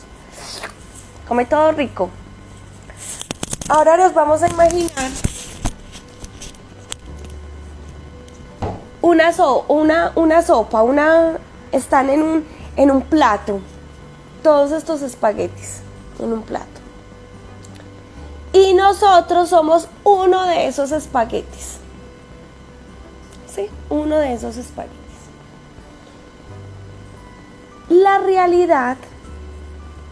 come 1.32 1.46
todo 1.46 1.72
rico. 1.72 2.10
Ahora 3.70 3.96
nos 3.96 4.14
vamos 4.14 4.44
a 4.44 4.50
imaginar 4.50 5.10
una, 9.02 9.32
una, 9.70 10.12
una 10.16 10.42
sopa, 10.42 10.82
una, 10.84 11.38
están 11.72 12.10
en 12.10 12.22
un, 12.22 12.46
en 12.76 12.92
un 12.92 13.04
plato, 13.04 13.62
todos 14.44 14.74
estos 14.74 15.02
espaguetis 15.04 15.80
en 16.20 16.34
un 16.34 16.42
plato. 16.42 16.66
Y 18.52 18.74
nosotros 18.74 19.48
somos 19.48 19.88
uno 20.04 20.46
de 20.48 20.68
esos 20.68 20.92
espaguetis. 20.92 21.78
¿Sí? 23.48 23.70
Uno 23.90 24.18
de 24.18 24.34
esos 24.34 24.58
espaguetis. 24.58 24.98
La 27.88 28.18
realidad 28.18 28.98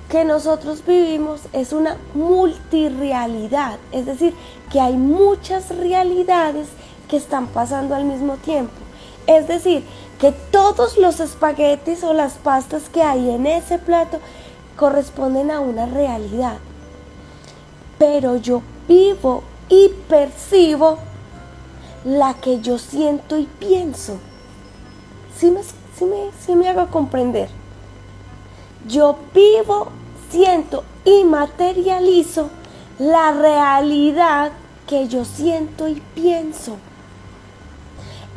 que 0.09 0.25
nosotros 0.25 0.83
vivimos 0.85 1.41
es 1.53 1.71
una 1.71 1.97
multirealidad, 2.13 3.77
es 3.91 4.05
decir, 4.05 4.33
que 4.71 4.81
hay 4.81 4.93
muchas 4.93 5.69
realidades 5.69 6.67
que 7.07 7.17
están 7.17 7.47
pasando 7.47 7.95
al 7.95 8.05
mismo 8.05 8.37
tiempo. 8.37 8.73
Es 9.27 9.47
decir, 9.47 9.83
que 10.19 10.31
todos 10.31 10.97
los 10.97 11.19
espaguetis 11.19 12.03
o 12.03 12.13
las 12.13 12.33
pastas 12.33 12.89
que 12.89 13.03
hay 13.03 13.29
en 13.29 13.45
ese 13.45 13.77
plato 13.77 14.19
corresponden 14.75 15.51
a 15.51 15.59
una 15.59 15.85
realidad 15.85 16.57
pero 17.99 18.37
yo 18.37 18.63
vivo 18.87 19.43
y 19.67 19.89
percibo 20.07 20.97
la 22.05 22.33
que 22.33 22.61
yo 22.61 22.79
siento 22.79 23.37
y 23.37 23.45
pienso. 23.45 24.17
¿Sí 25.37 25.51
me, 25.51 26.55
me, 26.55 26.69
hago 26.69 26.89
comprender? 26.89 27.49
Yo 28.87 29.17
vivo, 29.33 29.89
siento 30.29 30.83
y 31.05 31.23
materializo 31.23 32.49
la 32.97 33.31
realidad 33.31 34.51
que 34.87 35.07
yo 35.07 35.25
siento 35.25 35.87
y 35.87 36.01
pienso. 36.15 36.77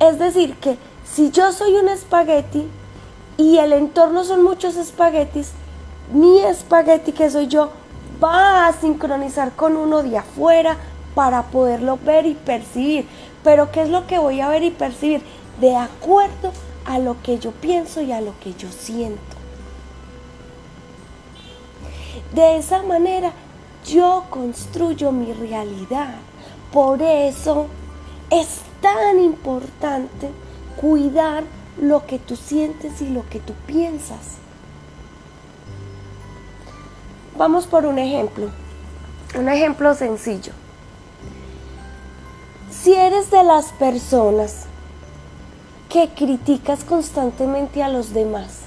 Es 0.01 0.19
decir, 0.19 0.57
que 0.57 0.79
si 1.05 1.31
yo 1.31 1.53
soy 1.53 1.75
un 1.75 1.89
espagueti 1.89 2.67
y 3.37 3.59
el 3.59 3.73
entorno 3.73 4.25
son 4.25 4.43
muchos 4.43 4.77
espaguetis, 4.77 5.53
mi 6.13 6.41
espagueti 6.41 7.13
que 7.13 7.31
soy 7.31 7.49
yo 7.49 7.71
va 8.23 8.67
a 8.67 8.73
sincronizar 8.73 9.53
con 9.53 9.77
uno 9.77 10.03
de 10.03 10.19
afuera 10.19 10.77
para 11.15 11.45
poderlo 11.45 11.99
ver 12.05 12.27
y 12.27 12.35
percibir. 12.35 13.07
Pero 13.43 13.71
¿qué 13.73 13.83
es 13.83 13.89
lo 13.89 14.07
que 14.07 14.19
voy 14.19 14.41
a 14.41 14.49
ver 14.49 14.63
y 14.63 14.71
percibir? 14.71 15.23
De 15.61 15.77
acuerdo 15.77 16.53
a 16.85 16.99
lo 16.99 17.21
que 17.23 17.39
yo 17.39 17.51
pienso 17.53 18.01
y 18.01 18.13
a 18.13 18.21
lo 18.21 18.39
que 18.41 18.55
yo 18.55 18.69
siento. 18.71 19.32
De 22.35 22.57
esa 22.57 22.83
manera 22.83 23.33
yo 23.87 24.25
construyo 24.31 25.13
mi 25.13 25.33
realidad. 25.33 26.15
Por 26.73 27.03
eso 27.03 27.67
es 28.31 28.61
tan 28.81 29.21
importante 29.21 30.31
cuidar 30.81 31.45
lo 31.81 32.07
que 32.07 32.19
tú 32.19 32.37
sientes 32.37 33.03
y 33.03 33.09
lo 33.09 33.29
que 33.29 33.41
tú 33.41 33.53
piensas. 33.67 34.39
Vamos 37.37 37.67
por 37.67 37.87
un 37.87 37.99
ejemplo, 37.99 38.51
un 39.39 39.49
ejemplo 39.49 39.95
sencillo. 39.95 40.53
Si 42.71 42.95
eres 42.95 43.31
de 43.31 43.43
las 43.45 43.67
personas 43.73 44.65
que 45.89 46.09
criticas 46.09 46.85
constantemente 46.85 47.83
a 47.83 47.89
los 47.89 48.15
demás, 48.15 48.61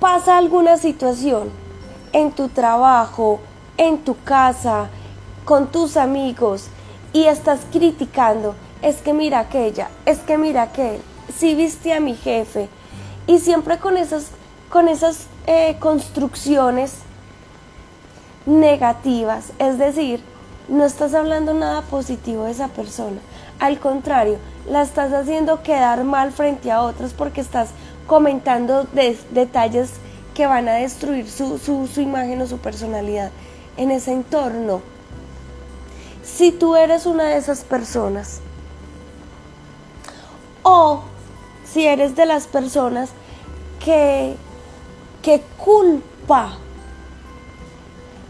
pasa 0.00 0.38
alguna 0.38 0.76
situación 0.76 1.61
en 2.12 2.32
tu 2.32 2.48
trabajo, 2.48 3.40
en 3.76 3.98
tu 3.98 4.22
casa, 4.22 4.88
con 5.44 5.68
tus 5.68 5.96
amigos 5.96 6.66
y 7.12 7.24
estás 7.24 7.60
criticando, 7.70 8.54
es 8.80 8.96
que 8.96 9.12
mira 9.12 9.40
aquella, 9.40 9.88
es 10.06 10.18
que 10.20 10.38
mira 10.38 10.62
aquel, 10.62 11.00
si 11.36 11.54
viste 11.54 11.92
a 11.92 12.00
mi 12.00 12.14
jefe 12.14 12.68
y 13.26 13.38
siempre 13.38 13.78
con 13.78 13.96
esas 13.96 14.30
con 14.70 14.88
esas 14.88 15.26
eh, 15.46 15.76
construcciones 15.80 16.94
negativas, 18.46 19.52
es 19.58 19.76
decir, 19.76 20.24
no 20.68 20.84
estás 20.84 21.12
hablando 21.12 21.52
nada 21.52 21.82
positivo 21.82 22.44
de 22.44 22.52
esa 22.52 22.68
persona, 22.68 23.18
al 23.58 23.78
contrario, 23.78 24.38
la 24.68 24.80
estás 24.80 25.12
haciendo 25.12 25.62
quedar 25.62 26.04
mal 26.04 26.32
frente 26.32 26.70
a 26.70 26.80
otros 26.80 27.12
porque 27.12 27.42
estás 27.42 27.68
comentando 28.06 28.86
detalles 29.30 29.90
que 30.34 30.46
van 30.46 30.68
a 30.68 30.74
destruir 30.74 31.30
su, 31.30 31.58
su 31.58 32.00
imagen 32.00 32.40
o 32.40 32.46
su 32.46 32.58
personalidad 32.58 33.30
en 33.76 33.90
ese 33.90 34.12
entorno. 34.12 34.82
Si 36.22 36.52
tú 36.52 36.76
eres 36.76 37.06
una 37.06 37.24
de 37.24 37.36
esas 37.36 37.64
personas, 37.64 38.40
o 40.62 41.02
si 41.64 41.86
eres 41.86 42.14
de 42.14 42.26
las 42.26 42.46
personas 42.46 43.10
que 43.84 44.36
qué 45.22 45.42
culpa. 45.56 46.58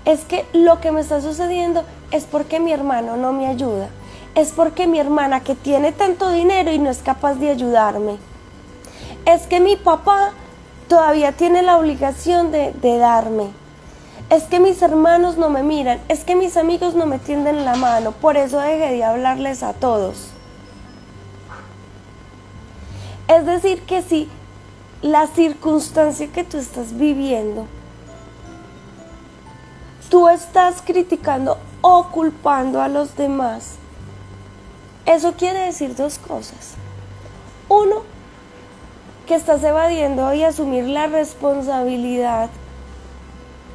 Es 0.04 0.24
que 0.24 0.46
lo 0.52 0.80
que 0.80 0.92
me 0.92 1.00
está 1.00 1.20
sucediendo 1.20 1.84
es 2.10 2.24
porque 2.24 2.60
mi 2.60 2.72
hermano 2.72 3.16
no 3.16 3.32
me 3.32 3.46
ayuda. 3.46 3.88
es 4.34 4.50
porque 4.52 4.86
mi 4.86 4.98
hermana 4.98 5.40
que 5.40 5.54
tiene 5.54 5.92
tanto 5.92 6.30
dinero 6.30 6.72
y 6.72 6.78
no 6.78 6.88
es 6.88 7.02
capaz 7.02 7.34
de 7.34 7.50
ayudarme. 7.50 8.16
Es 9.26 9.46
que 9.46 9.60
mi 9.60 9.76
papá 9.76 10.32
todavía 10.92 11.32
tiene 11.32 11.62
la 11.62 11.78
obligación 11.78 12.52
de, 12.52 12.98
darme. 12.98 13.48
Es 14.28 14.42
que 14.42 14.60
mis 14.60 14.82
hermanos 14.82 15.38
no 15.38 15.48
me 15.48 15.62
miran, 15.62 15.98
es 16.08 16.22
que 16.22 16.36
mis 16.36 16.58
amigos 16.58 16.94
no 16.94 17.06
me 17.06 17.18
tienden 17.18 17.64
la 17.64 17.76
mano, 17.76 18.12
por 18.12 18.36
eso 18.36 18.58
dejé 18.58 18.92
de 18.92 19.02
hablarles 19.02 19.62
a 19.62 19.72
todos. 19.72 20.28
Es 23.26 23.46
decir, 23.46 23.80
que 23.84 24.02
si 24.02 24.28
la 25.00 25.28
circunstancia 25.28 26.26
que 26.26 26.44
tú 26.44 26.58
estás 26.58 26.94
viviendo, 26.94 27.66
tú 30.10 30.28
estás 30.28 30.82
criticando 30.82 31.56
o 31.80 32.08
culpando 32.08 32.82
a 32.82 32.88
los 32.88 33.16
demás, 33.16 33.76
eso 35.06 35.32
quiere 35.38 35.60
decir 35.60 35.96
dos 35.96 36.18
cosas. 36.18 36.74
Uno, 37.70 38.11
que 39.26 39.34
estás 39.34 39.62
evadiendo 39.62 40.32
y 40.34 40.42
asumir 40.42 40.84
la 40.84 41.06
responsabilidad 41.06 42.50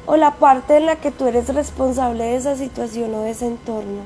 o 0.06 0.16
la 0.16 0.34
parte 0.34 0.76
en 0.76 0.86
la 0.86 0.96
que 0.96 1.10
tú 1.10 1.26
eres 1.26 1.52
responsable 1.54 2.24
de 2.24 2.36
esa 2.36 2.56
situación 2.56 3.14
o 3.14 3.22
de 3.22 3.30
ese 3.30 3.46
entorno. 3.46 4.02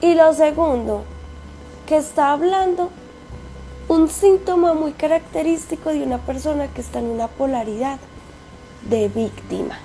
Y 0.00 0.14
lo 0.14 0.32
segundo, 0.34 1.04
que 1.86 1.96
está 1.96 2.32
hablando 2.32 2.90
un 3.88 4.08
síntoma 4.08 4.74
muy 4.74 4.92
característico 4.92 5.90
de 5.90 6.02
una 6.02 6.18
persona 6.18 6.68
que 6.68 6.80
está 6.80 6.98
en 6.98 7.06
una 7.06 7.28
polaridad 7.28 7.98
de 8.88 9.08
víctima. 9.08 9.78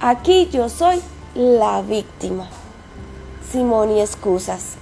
Aquí 0.00 0.48
yo 0.50 0.68
soy 0.68 1.00
la 1.34 1.82
víctima. 1.82 2.48
Simón 3.50 3.90
y 3.90 4.00
excusas. 4.00 4.76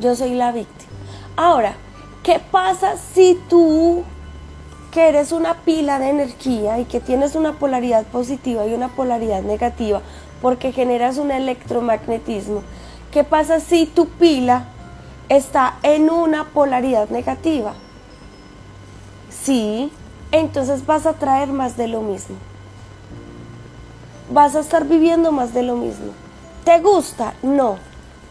Yo 0.00 0.14
soy 0.14 0.34
la 0.34 0.52
víctima. 0.52 0.90
Ahora, 1.36 1.74
¿qué 2.22 2.40
pasa 2.40 2.96
si 2.96 3.40
tú, 3.48 4.04
que 4.92 5.08
eres 5.08 5.32
una 5.32 5.54
pila 5.62 5.98
de 5.98 6.10
energía 6.10 6.78
y 6.78 6.84
que 6.84 7.00
tienes 7.00 7.34
una 7.34 7.54
polaridad 7.54 8.04
positiva 8.04 8.66
y 8.66 8.74
una 8.74 8.88
polaridad 8.88 9.42
negativa, 9.42 10.00
porque 10.40 10.72
generas 10.72 11.18
un 11.18 11.30
electromagnetismo, 11.30 12.62
¿qué 13.10 13.24
pasa 13.24 13.60
si 13.60 13.86
tu 13.86 14.08
pila 14.08 14.64
está 15.28 15.78
en 15.82 16.10
una 16.10 16.44
polaridad 16.44 17.08
negativa? 17.10 17.74
Sí, 19.30 19.92
entonces 20.32 20.86
vas 20.86 21.06
a 21.06 21.14
traer 21.14 21.48
más 21.48 21.76
de 21.76 21.88
lo 21.88 22.02
mismo 22.02 22.36
vas 24.30 24.54
a 24.54 24.60
estar 24.60 24.86
viviendo 24.86 25.32
más 25.32 25.54
de 25.54 25.62
lo 25.62 25.76
mismo. 25.76 26.12
¿Te 26.64 26.80
gusta? 26.80 27.34
No. 27.42 27.76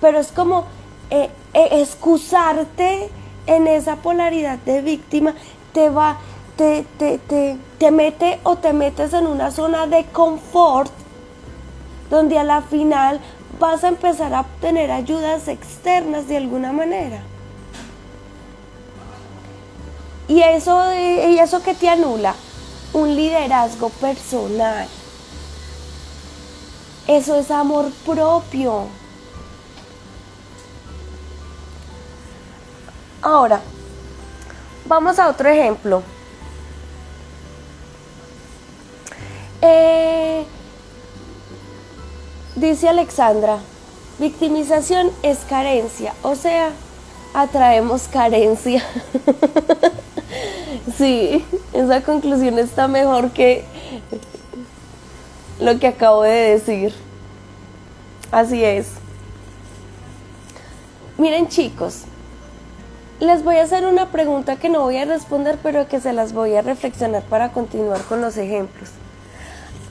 Pero 0.01 0.19
es 0.19 0.31
como 0.31 0.65
eh, 1.09 1.29
excusarte 1.53 3.09
en 3.45 3.67
esa 3.67 3.97
polaridad 3.97 4.59
de 4.59 4.81
víctima 4.81 5.33
te 5.73 5.89
va, 5.89 6.17
te, 6.55 6.85
te, 6.97 7.17
te, 7.17 7.57
te 7.77 7.91
mete 7.91 8.39
o 8.43 8.57
te 8.57 8.73
metes 8.73 9.13
en 9.13 9.27
una 9.27 9.51
zona 9.51 9.87
de 9.87 10.05
confort 10.05 10.91
donde 12.09 12.37
a 12.37 12.43
la 12.43 12.61
final 12.61 13.19
vas 13.59 13.83
a 13.83 13.89
empezar 13.89 14.33
a 14.33 14.41
obtener 14.41 14.91
ayudas 14.91 15.47
externas 15.47 16.27
de 16.27 16.37
alguna 16.37 16.71
manera. 16.71 17.21
Y 20.27 20.41
eso, 20.41 20.93
y 20.93 21.39
eso 21.39 21.63
que 21.63 21.73
te 21.73 21.89
anula, 21.89 22.35
un 22.93 23.15
liderazgo 23.15 23.89
personal. 23.89 24.87
Eso 27.07 27.35
es 27.35 27.49
amor 27.49 27.91
propio. 28.05 28.87
Ahora, 33.29 33.59
vamos 34.85 35.19
a 35.19 35.27
otro 35.27 35.49
ejemplo. 35.49 36.01
Eh, 39.61 40.45
dice 42.55 42.87
Alexandra, 42.87 43.57
victimización 44.17 45.11
es 45.23 45.39
carencia, 45.39 46.13
o 46.23 46.35
sea, 46.35 46.71
atraemos 47.33 48.03
carencia. 48.07 48.81
sí, 50.97 51.45
esa 51.73 52.01
conclusión 52.03 52.57
está 52.57 52.87
mejor 52.87 53.31
que 53.31 53.65
lo 55.59 55.77
que 55.79 55.87
acabo 55.87 56.21
de 56.21 56.31
decir. 56.31 56.93
Así 58.31 58.63
es. 58.63 58.87
Miren 61.17 61.49
chicos, 61.49 62.05
les 63.19 63.43
voy 63.43 63.57
a 63.57 63.63
hacer 63.63 63.85
una 63.85 64.07
pregunta 64.07 64.55
que 64.57 64.69
no 64.69 64.81
voy 64.81 64.97
a 64.97 65.05
responder, 65.05 65.57
pero 65.61 65.87
que 65.87 65.99
se 65.99 66.13
las 66.13 66.33
voy 66.33 66.55
a 66.55 66.61
reflexionar 66.61 67.23
para 67.23 67.51
continuar 67.51 68.01
con 68.03 68.21
los 68.21 68.37
ejemplos. 68.37 68.89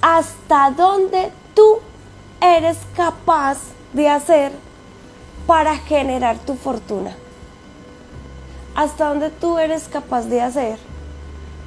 ¿Hasta 0.01 0.71
dónde 0.71 1.33
tú 1.55 1.79
eres 2.41 2.79
capaz 2.95 3.59
de 3.93 4.09
hacer 4.09 4.53
para 5.47 5.77
generar 5.77 6.39
tu 6.39 6.55
fortuna? 6.55 7.17
¿Hasta 8.75 9.09
dónde 9.09 9.31
tú 9.31 9.59
eres 9.59 9.89
capaz 9.89 10.27
de 10.27 10.43
hacer 10.43 10.79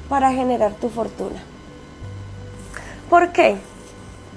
para 0.08 0.32
generar 0.32 0.72
tu 0.74 0.88
fortuna? 0.88 1.42
¿Por 3.08 3.32
qué? 3.32 3.58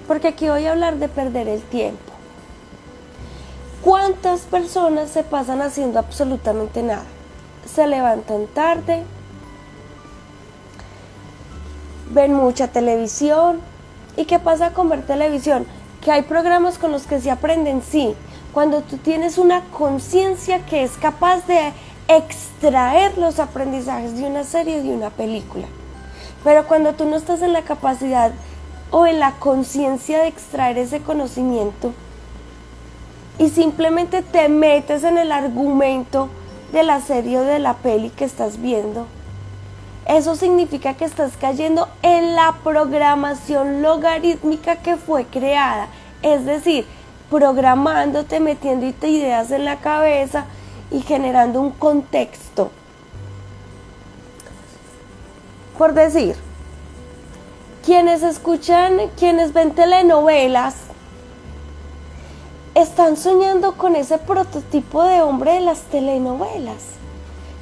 porque 0.07 0.29
aquí 0.29 0.47
voy 0.47 0.65
a 0.65 0.71
hablar 0.71 0.97
de 0.97 1.07
perder 1.07 1.47
el 1.47 1.61
tiempo. 1.61 2.12
¿Cuántas 3.83 4.41
personas 4.41 5.09
se 5.09 5.23
pasan 5.23 5.61
haciendo 5.61 5.99
absolutamente 5.99 6.81
nada? 6.81 7.03
Se 7.65 7.85
levantan 7.85 8.47
tarde, 8.47 9.03
ven 12.11 12.33
mucha 12.33 12.69
televisión. 12.69 13.59
¿Y 14.15 14.23
qué 14.23 14.39
pasa 14.39 14.71
con 14.71 14.87
ver 14.87 15.05
televisión? 15.05 15.67
Que 15.99 16.11
hay 16.11 16.21
programas 16.21 16.77
con 16.77 16.93
los 16.93 17.07
que 17.07 17.19
se 17.19 17.29
aprenden, 17.29 17.81
sí, 17.81 18.15
cuando 18.53 18.83
tú 18.83 18.95
tienes 18.97 19.37
una 19.37 19.61
conciencia 19.65 20.65
que 20.65 20.83
es 20.83 20.91
capaz 20.91 21.45
de 21.47 21.73
extraer 22.07 23.17
los 23.17 23.39
aprendizajes 23.39 24.15
de 24.15 24.23
una 24.23 24.45
serie, 24.45 24.81
de 24.81 24.93
una 24.93 25.09
película. 25.09 25.67
Pero 26.45 26.67
cuando 26.67 26.93
tú 26.93 27.03
no 27.03 27.17
estás 27.17 27.41
en 27.41 27.51
la 27.51 27.63
capacidad 27.63 28.31
o 28.91 29.07
en 29.07 29.19
la 29.19 29.31
conciencia 29.39 30.21
de 30.21 30.27
extraer 30.27 30.77
ese 30.77 31.01
conocimiento 31.01 31.91
y 33.39 33.49
simplemente 33.49 34.21
te 34.21 34.49
metes 34.49 35.03
en 35.03 35.17
el 35.17 35.31
argumento 35.31 36.29
de 36.71 36.83
la 36.83 37.01
serie 37.01 37.39
o 37.39 37.43
de 37.43 37.59
la 37.59 37.75
peli 37.75 38.09
que 38.09 38.25
estás 38.25 38.61
viendo, 38.61 39.07
eso 40.05 40.35
significa 40.35 40.95
que 40.95 41.05
estás 41.05 41.37
cayendo 41.37 41.87
en 42.01 42.35
la 42.35 42.55
programación 42.63 43.81
logarítmica 43.81 44.75
que 44.77 44.97
fue 44.97 45.25
creada, 45.25 45.87
es 46.21 46.45
decir, 46.45 46.85
programándote, 47.29 48.39
metiéndote 48.39 49.07
ideas 49.07 49.49
en 49.51 49.65
la 49.65 49.77
cabeza 49.77 50.45
y 50.91 51.01
generando 51.01 51.61
un 51.61 51.71
contexto. 51.71 52.69
Por 55.77 55.93
decir, 55.93 56.35
quienes 57.85 58.23
escuchan, 58.23 58.97
quienes 59.17 59.53
ven 59.53 59.71
telenovelas, 59.71 60.75
están 62.75 63.17
soñando 63.17 63.73
con 63.73 63.95
ese 63.95 64.17
prototipo 64.17 65.03
de 65.03 65.21
hombre 65.21 65.53
de 65.53 65.59
las 65.61 65.81
telenovelas, 65.81 66.83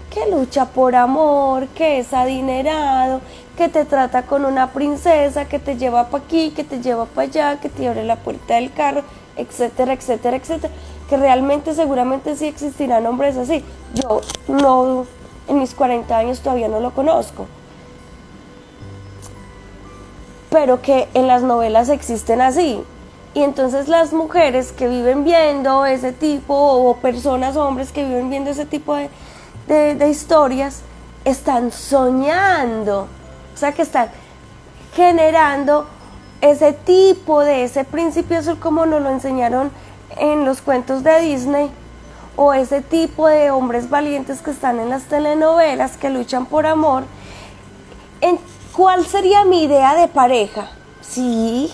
que 0.09 0.29
lucha 0.29 0.65
por 0.65 0.95
amor, 0.95 1.67
que 1.69 1.99
es 1.99 2.13
adinerado, 2.13 3.21
que 3.57 3.69
te 3.69 3.85
trata 3.85 4.23
con 4.23 4.45
una 4.45 4.71
princesa, 4.71 5.45
que 5.45 5.59
te 5.59 5.77
lleva 5.77 6.07
para 6.07 6.23
aquí, 6.23 6.51
que 6.51 6.63
te 6.63 6.81
lleva 6.81 7.05
para 7.05 7.27
allá, 7.27 7.59
que 7.59 7.69
te 7.69 7.87
abre 7.87 8.03
la 8.03 8.15
puerta 8.15 8.55
del 8.55 8.71
carro, 8.73 9.03
etcétera, 9.35 9.93
etcétera, 9.93 10.37
etcétera, 10.37 10.73
que 11.09 11.17
realmente 11.17 11.73
seguramente 11.73 12.35
sí 12.35 12.47
existirán 12.47 13.05
hombres 13.05 13.37
así. 13.37 13.63
Yo 13.93 14.21
no, 14.47 15.05
en 15.47 15.59
mis 15.59 15.73
40 15.73 16.17
años 16.17 16.39
todavía 16.39 16.67
no 16.67 16.79
lo 16.79 16.91
conozco 16.91 17.47
pero 20.51 20.81
que 20.81 21.07
en 21.13 21.27
las 21.27 21.41
novelas 21.41 21.87
existen 21.89 22.41
así. 22.41 22.83
Y 23.33 23.43
entonces 23.43 23.87
las 23.87 24.11
mujeres 24.11 24.73
que 24.73 24.87
viven 24.87 25.23
viendo 25.23 25.85
ese 25.85 26.11
tipo, 26.11 26.53
o 26.53 26.97
personas, 26.97 27.55
hombres 27.55 27.91
que 27.91 28.03
viven 28.03 28.29
viendo 28.29 28.49
ese 28.49 28.65
tipo 28.65 28.95
de, 28.95 30.09
historias, 30.09 30.81
están 31.23 31.71
soñando. 31.71 33.07
O 33.53 33.57
sea, 33.57 33.71
que 33.71 33.83
están 33.83 34.09
generando 34.95 35.87
ese 36.41 36.73
tipo 36.73 37.41
de 37.41 37.63
ese 37.63 37.85
principio 37.85 38.39
azul 38.39 38.59
como 38.59 38.85
nos 38.85 39.01
lo 39.01 39.09
enseñaron 39.09 39.71
en 40.17 40.43
los 40.43 40.61
cuentos 40.61 41.03
de 41.03 41.21
Disney, 41.21 41.71
o 42.35 42.53
ese 42.53 42.81
tipo 42.81 43.27
de 43.27 43.51
hombres 43.51 43.89
valientes 43.89 44.41
que 44.41 44.51
están 44.51 44.79
en 44.79 44.89
las 44.89 45.03
telenovelas, 45.03 45.95
que 45.95 46.09
luchan 46.09 46.45
por 46.45 46.65
amor. 46.65 47.03
¿Cuál 48.73 49.05
sería 49.05 49.43
mi 49.43 49.63
idea 49.63 49.95
de 49.95 50.07
pareja? 50.07 50.69
Sí, 51.01 51.71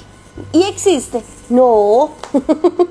y 0.53 0.63
existe. 0.63 1.23
No. 1.49 2.11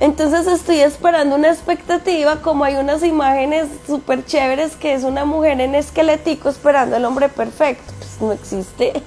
Entonces 0.00 0.46
estoy 0.46 0.78
esperando 0.78 1.34
una 1.34 1.48
expectativa, 1.48 2.40
como 2.40 2.62
hay 2.62 2.76
unas 2.76 3.02
imágenes 3.02 3.66
súper 3.86 4.24
chéveres 4.24 4.76
que 4.76 4.94
es 4.94 5.02
una 5.02 5.24
mujer 5.24 5.60
en 5.60 5.74
esquelético 5.74 6.48
esperando 6.48 6.96
al 6.96 7.04
hombre 7.04 7.28
perfecto. 7.28 7.92
Pues 7.98 8.20
no 8.20 8.32
existe. 8.32 9.02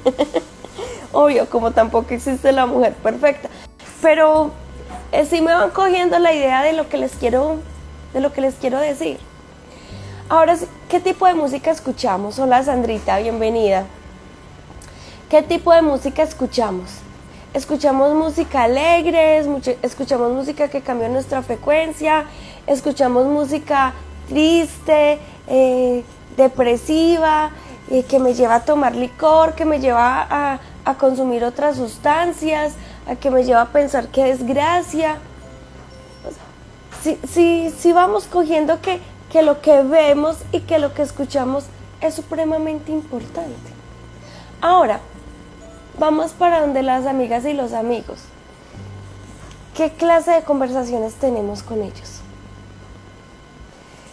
Obvio, 1.13 1.49
como 1.49 1.71
tampoco 1.71 2.13
existe 2.13 2.51
la 2.51 2.65
mujer 2.65 2.93
perfecta. 2.95 3.49
Pero 4.01 4.51
eh, 5.13 5.25
sí 5.25 5.41
me 5.41 5.53
van 5.53 5.69
cogiendo 5.69 6.19
la 6.19 6.33
idea 6.33 6.61
de 6.61 6.73
lo 6.73 6.89
que 6.89 6.97
les 6.97 7.13
quiero, 7.13 7.57
de 8.13 8.19
lo 8.19 8.33
que 8.33 8.41
les 8.41 8.55
quiero 8.55 8.77
decir. 8.79 9.17
Ahora, 10.27 10.57
¿qué 10.89 10.99
tipo 10.99 11.25
de 11.25 11.33
música 11.33 11.71
escuchamos? 11.71 12.37
Hola 12.37 12.63
Sandrita, 12.63 13.17
bienvenida. 13.19 13.85
¿Qué 15.29 15.41
tipo 15.41 15.73
de 15.73 15.81
música 15.81 16.23
escuchamos? 16.23 16.89
Escuchamos 17.53 18.13
música 18.13 18.63
alegre, 18.63 19.43
escuchamos 19.81 20.31
música 20.31 20.69
que 20.69 20.81
cambia 20.81 21.09
nuestra 21.09 21.41
frecuencia, 21.41 22.25
escuchamos 22.67 23.25
música 23.25 23.93
triste, 24.27 25.19
eh, 25.47 26.03
depresiva, 26.37 27.51
eh, 27.89 28.03
que 28.03 28.19
me 28.19 28.33
lleva 28.33 28.55
a 28.55 28.65
tomar 28.65 28.95
licor, 28.95 29.53
que 29.53 29.65
me 29.65 29.79
lleva 29.79 30.27
a, 30.29 30.59
consumir 30.97 31.43
otras 31.45 31.77
sustancias, 31.77 32.73
a 33.07 33.15
que 33.15 33.31
me 33.31 33.43
lleva 33.43 33.61
a 33.61 33.69
pensar 33.69 34.07
que 34.09 34.25
desgracia. 34.25 35.17
Si, 37.01 37.71
si, 37.71 37.91
vamos 37.93 38.25
cogiendo 38.25 38.81
que, 38.81 38.99
que 39.31 39.41
lo 39.41 39.61
que 39.61 39.81
vemos 39.83 40.37
y 40.51 40.59
que 40.59 40.79
lo 40.79 40.93
que 40.93 41.01
escuchamos 41.01 41.65
es 42.01 42.13
supremamente 42.13 42.91
importante. 42.91 43.71
Ahora, 44.59 44.99
vamos 45.99 46.31
para 46.31 46.61
donde 46.61 46.83
las 46.83 47.05
amigas 47.05 47.45
y 47.45 47.53
los 47.53 47.73
amigos. 47.73 48.19
¿Qué 49.75 49.89
clase 49.89 50.31
de 50.31 50.41
conversaciones 50.43 51.13
tenemos 51.13 51.63
con 51.63 51.81
ellos? 51.81 52.19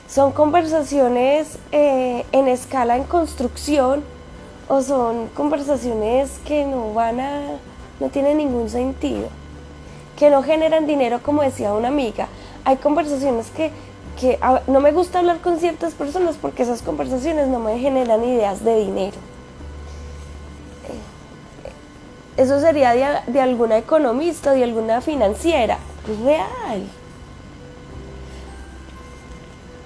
¿Son 0.09 0.33
conversaciones 0.33 1.59
eh, 1.73 2.25
en 2.33 2.49
escala 2.49 2.97
en 2.97 3.05
construcción 3.05 4.03
o 4.69 4.81
son 4.83 5.29
conversaciones 5.29 6.39
que 6.45 6.65
no 6.65 6.95
van 6.95 7.21
a, 7.21 7.43
no 8.01 8.09
tienen 8.09 8.39
ningún 8.39 8.71
sentido? 8.71 9.29
Que 10.17 10.31
no 10.31 10.43
generan 10.43 10.87
dinero, 10.87 11.21
como 11.23 11.43
decía 11.43 11.75
una 11.75 11.89
amiga. 11.89 12.29
Hay 12.65 12.77
conversaciones 12.77 13.51
que, 13.51 13.71
que 14.19 14.39
no 14.67 14.81
me 14.81 14.93
gusta 14.93 15.19
hablar 15.19 15.41
con 15.41 15.59
ciertas 15.59 15.95
personas 15.95 16.37
porque 16.41 16.63
esas 16.63 16.83
conversaciones 16.83 17.49
no 17.49 17.59
me 17.59 17.79
generan 17.79 18.25
ideas 18.25 18.65
de 18.65 18.77
dinero. 18.77 19.17
Eso 22.39 22.61
sería 22.61 23.23
de, 23.27 23.41
alguna 23.41 23.79
economista, 23.79 24.53
de 24.53 24.63
alguna 24.63 25.01
financiera. 25.01 25.77
Real. 26.25 26.87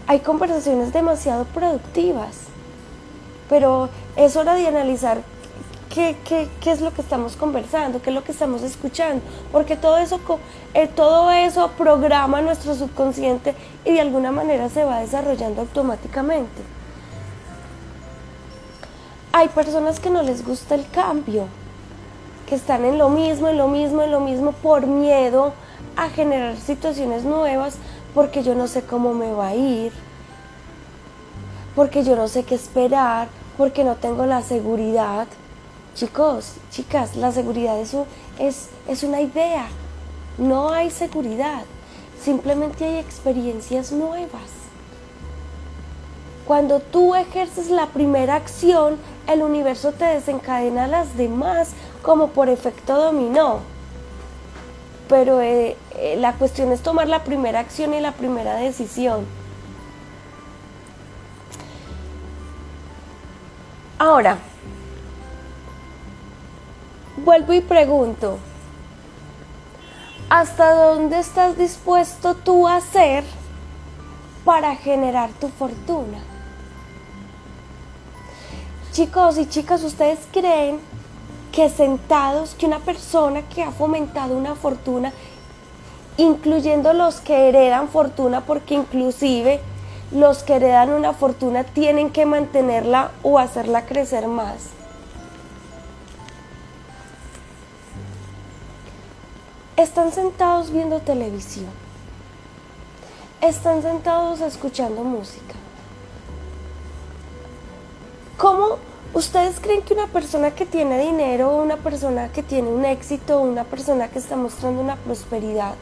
Hay 0.07 0.21
conversaciones 0.21 0.93
demasiado 0.93 1.47
productivas, 1.47 2.37
pero 3.49 3.89
es 4.17 4.37
hora 4.37 4.53
de 4.53 4.69
analizar 4.69 5.23
qué, 5.89 6.15
es 6.67 6.83
lo 6.83 6.93
que 6.93 7.01
estamos 7.01 7.37
conversando, 7.37 8.03
qué 8.03 8.11
es 8.11 8.15
lo 8.15 8.23
que 8.23 8.33
estamos 8.33 8.61
escuchando, 8.61 9.23
porque 9.51 9.75
todo 9.75 9.97
eso, 9.97 10.21
eh, 10.75 10.89
todo 10.89 11.31
eso 11.31 11.71
programa 11.79 12.43
nuestro 12.43 12.75
subconsciente 12.75 13.55
y 13.87 13.93
de 13.93 14.03
alguna 14.03 14.31
manera 14.31 14.69
se 14.69 14.85
va 14.85 14.99
desarrollando 14.99 15.63
automáticamente. 15.63 16.61
Hay 19.33 19.49
personas 19.49 19.99
que 19.99 20.11
no 20.11 20.23
les 20.23 20.45
gusta 20.45 20.75
el 20.75 20.87
cambio, 20.91 21.49
están 22.55 22.85
en 22.85 22.99
lo 22.99 23.09
mismo, 23.09 23.49
en 23.49 23.59
lo 23.59 23.69
mismo, 23.69 24.03
en 24.03 24.11
lo 24.11 24.21
mismo 24.21 24.53
por 24.53 24.87
miedo 24.87 25.53
a 25.97 26.09
generar 26.09 26.57
situaciones 26.57 27.25
nuevas, 27.25 27.77
porque 28.15 28.43
yo 28.43 28.55
no 28.55 28.69
sé 28.69 28.83
cómo 28.83 29.15
me 29.15 29.33
va 29.33 29.49
a 29.49 29.55
ir, 29.55 29.93
porque 31.75 32.05
yo 32.05 32.17
no 32.17 32.29
sé 32.29 32.45
qué 32.45 32.55
esperar, 32.55 33.29
porque 33.57 33.85
no 33.85 33.97
tengo 33.97 34.27
la 34.27 34.43
seguridad. 34.43 35.27
Chicos, 35.95 36.55
chicas, 36.71 37.17
la 37.17 37.33
seguridad 37.33 37.79
es 37.79 39.03
una 39.03 39.21
idea, 39.21 39.67
no 40.39 40.71
hay 40.71 40.91
seguridad, 40.91 41.65
simplemente 42.23 42.85
hay 42.85 42.97
experiencias 42.99 43.93
nuevas. 43.93 44.51
Cuando 46.47 46.81
tú 46.81 47.15
ejerces 47.15 47.71
la 47.71 47.87
primera 47.87 48.35
acción, 48.37 48.97
el 49.27 49.43
universo 49.43 49.93
te 49.93 50.05
desencadena 50.05 50.87
las 50.87 51.17
demás 51.17 51.71
como 52.03 52.29
por 52.29 52.49
efecto 52.49 52.97
dominó. 52.97 53.61
Pero 55.09 55.41
eh, 55.41 55.77
eh, 55.97 56.17
la 56.19 56.35
cuestión 56.35 56.73
es 56.73 56.83
tomar 56.83 57.09
la 57.09 57.25
primera 57.25 57.61
acción 57.61 57.95
y 57.95 58.01
la 58.01 58.13
primera 58.13 58.57
decisión. 58.57 59.27
Ahora, 63.99 64.39
vuelvo 67.19 67.53
y 67.53 67.61
pregunto, 67.61 68.39
¿hasta 70.29 70.75
dónde 70.75 71.21
estás 71.21 71.57
dispuesto 71.57 72.35
tú 72.35 72.67
a 72.67 72.77
hacer 72.77 73.23
para 74.45 74.75
generar 74.75 75.31
tu 75.31 75.49
fortuna? 75.51 76.32
Chicos 78.93 79.39
y 79.39 79.49
chicas, 79.49 79.83
¿ustedes 79.85 80.19
creen 80.33 80.79
que 81.51 81.71
sentados, 81.71 82.55
que 82.55 82.67
una 82.67 82.79
persona 82.79 83.41
que 83.49 83.63
ha 83.63 83.71
fomentado 83.71 84.37
una 84.37 84.55
fortuna, 84.55 85.15
incluyendo 86.19 86.93
los 86.93 87.21
que 87.21 87.49
heredan 87.49 87.89
fortuna, 87.89 88.43
porque 88.43 88.75
inclusive 88.75 89.61
los 90.11 90.43
que 90.43 90.57
heredan 90.57 90.91
una 90.91 91.15
fortuna 91.15 91.65
tienen 91.65 92.11
que 92.11 92.27
mantenerla 92.27 93.13
o 93.23 93.39
hacerla 93.39 93.87
crecer 93.87 94.29
más. 94.29 94.69
Están 99.79 100.13
sentados 100.13 100.71
viendo 100.71 101.01
televisión. 101.01 101.71
Están 103.41 103.81
sentados 103.81 104.43
escuchando 104.43 105.03
música. 105.03 105.62
¿Cómo 108.43 108.79
¿Ustedes 109.15 109.61
creen 109.61 109.83
que 109.83 109.95
una 109.95 110.09
persona 110.09 110.51
que 110.51 110.67
tiene 110.67 110.99
dinero, 110.99 111.55
una 111.59 111.77
persona 111.77 112.33
que 112.33 112.43
tiene 112.43 112.71
un 112.71 112.85
éxito, 112.85 113.41
una 113.41 113.63
persona 113.63 114.09
que 114.09 114.19
está 114.19 114.35
mostrando 114.35 114.81
una 114.81 114.97
prosperidad, 114.97 115.75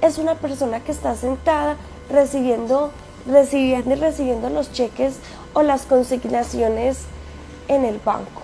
es 0.00 0.18
una 0.18 0.34
persona 0.34 0.80
que 0.80 0.90
está 0.90 1.14
sentada 1.14 1.76
recibiendo, 2.10 2.90
recibiendo 3.28 3.92
y 3.92 3.94
recibiendo 3.94 4.50
los 4.50 4.72
cheques 4.72 5.18
o 5.52 5.62
las 5.62 5.86
consignaciones 5.86 6.98
en 7.68 7.84
el 7.84 8.00
banco? 8.04 8.42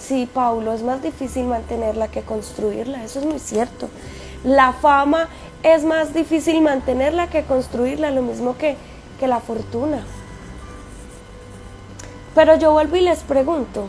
Sí, 0.00 0.28
Paulo, 0.34 0.72
es 0.72 0.82
más 0.82 1.04
difícil 1.04 1.44
mantenerla 1.44 2.08
que 2.08 2.22
construirla, 2.22 3.04
eso 3.04 3.20
es 3.20 3.26
muy 3.26 3.38
cierto. 3.38 3.88
La 4.42 4.72
fama 4.72 5.28
es 5.62 5.84
más 5.84 6.14
difícil 6.14 6.62
mantenerla 6.62 7.30
que 7.30 7.44
construirla, 7.44 8.10
lo 8.10 8.22
mismo 8.22 8.56
que, 8.58 8.76
que 9.20 9.28
la 9.28 9.38
fortuna. 9.38 10.04
Pero 12.34 12.56
yo 12.56 12.72
vuelvo 12.72 12.96
y 12.96 13.02
les 13.02 13.20
pregunto, 13.20 13.88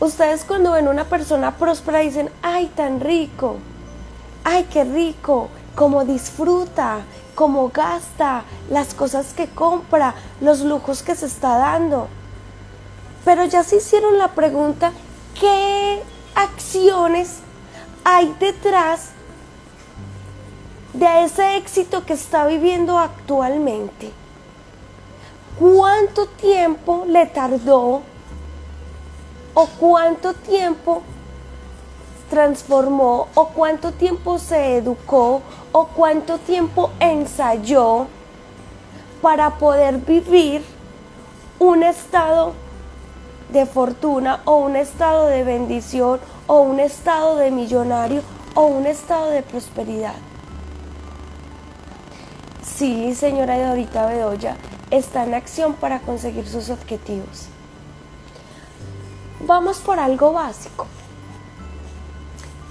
ustedes 0.00 0.44
cuando 0.44 0.72
ven 0.72 0.88
una 0.88 1.04
persona 1.04 1.56
próspera 1.56 1.98
dicen, 1.98 2.30
ay, 2.42 2.66
tan 2.74 3.00
rico, 3.00 3.56
ay, 4.44 4.66
qué 4.72 4.84
rico, 4.84 5.48
cómo 5.74 6.04
disfruta, 6.04 7.00
cómo 7.34 7.68
gasta, 7.68 8.44
las 8.70 8.94
cosas 8.94 9.34
que 9.34 9.48
compra, 9.48 10.14
los 10.40 10.60
lujos 10.60 11.02
que 11.02 11.14
se 11.14 11.26
está 11.26 11.58
dando. 11.58 12.08
Pero 13.24 13.44
ya 13.44 13.62
se 13.64 13.76
hicieron 13.76 14.16
la 14.16 14.28
pregunta, 14.28 14.92
¿qué 15.38 16.02
acciones 16.34 17.40
hay 18.02 18.34
detrás 18.40 19.10
de 20.94 21.24
ese 21.24 21.56
éxito 21.58 22.06
que 22.06 22.14
está 22.14 22.46
viviendo 22.46 22.98
actualmente? 22.98 24.12
Cuánto 25.58 26.26
tiempo 26.26 27.04
le 27.06 27.26
tardó 27.26 28.02
o 29.54 29.66
cuánto 29.78 30.34
tiempo 30.34 31.02
transformó 32.28 33.28
o 33.34 33.48
cuánto 33.48 33.92
tiempo 33.92 34.38
se 34.38 34.76
educó 34.76 35.42
o 35.72 35.86
cuánto 35.88 36.38
tiempo 36.38 36.90
ensayó 37.00 38.06
para 39.22 39.58
poder 39.58 39.98
vivir 39.98 40.62
un 41.58 41.82
estado 41.82 42.52
de 43.50 43.64
fortuna 43.64 44.40
o 44.44 44.56
un 44.56 44.76
estado 44.76 45.26
de 45.26 45.44
bendición 45.44 46.20
o 46.46 46.60
un 46.60 46.80
estado 46.80 47.36
de 47.36 47.50
millonario 47.50 48.22
o 48.54 48.66
un 48.66 48.86
estado 48.86 49.30
de 49.30 49.42
prosperidad. 49.42 50.14
Sí, 52.62 53.14
señora 53.14 53.68
Dorita 53.68 54.06
Bedoya, 54.06 54.56
está 54.90 55.24
en 55.24 55.34
acción 55.34 55.74
para 55.74 56.00
conseguir 56.00 56.46
sus 56.46 56.70
objetivos. 56.70 57.48
vamos 59.40 59.78
por 59.78 59.98
algo 59.98 60.32
básico. 60.32 60.86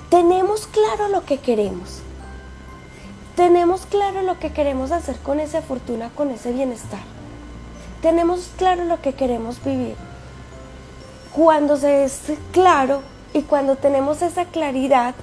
Tenemos 0.09 0.67
claro 0.67 1.07
lo 1.09 1.23
que 1.25 1.37
queremos. 1.39 2.01
Tenemos 3.35 3.85
claro 3.85 4.21
lo 4.21 4.39
que 4.39 4.53
queremos 4.53 4.91
hacer 4.91 5.17
con 5.17 5.39
esa 5.39 5.61
fortuna, 5.61 6.09
con 6.15 6.31
ese 6.31 6.51
bienestar. 6.51 7.01
Tenemos 8.01 8.49
claro 8.57 8.85
lo 8.85 9.01
que 9.01 9.13
queremos 9.13 9.63
vivir. 9.63 9.95
Cuando 11.33 11.75
se 11.75 12.05
es 12.05 12.21
claro 12.51 13.01
y 13.33 13.41
cuando 13.41 13.75
tenemos 13.75 14.21
esa 14.21 14.45
claridad, 14.45 15.15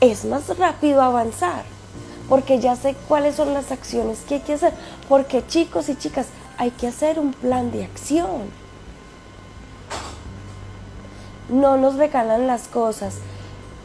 es 0.00 0.24
más 0.24 0.58
rápido 0.58 1.00
avanzar, 1.00 1.64
porque 2.30 2.60
ya 2.60 2.76
sé 2.76 2.94
cuáles 3.08 3.34
son 3.34 3.52
las 3.52 3.72
acciones 3.72 4.20
que 4.20 4.36
hay 4.36 4.40
que 4.40 4.54
hacer, 4.54 4.72
porque 5.08 5.44
chicos 5.48 5.88
y 5.88 5.96
chicas, 5.96 6.28
hay 6.56 6.70
que 6.70 6.86
hacer 6.86 7.18
un 7.18 7.32
plan 7.32 7.72
de 7.72 7.82
acción. 7.82 8.42
No 11.48 11.76
nos 11.76 11.96
regalan 11.96 12.46
las 12.46 12.68
cosas, 12.68 13.16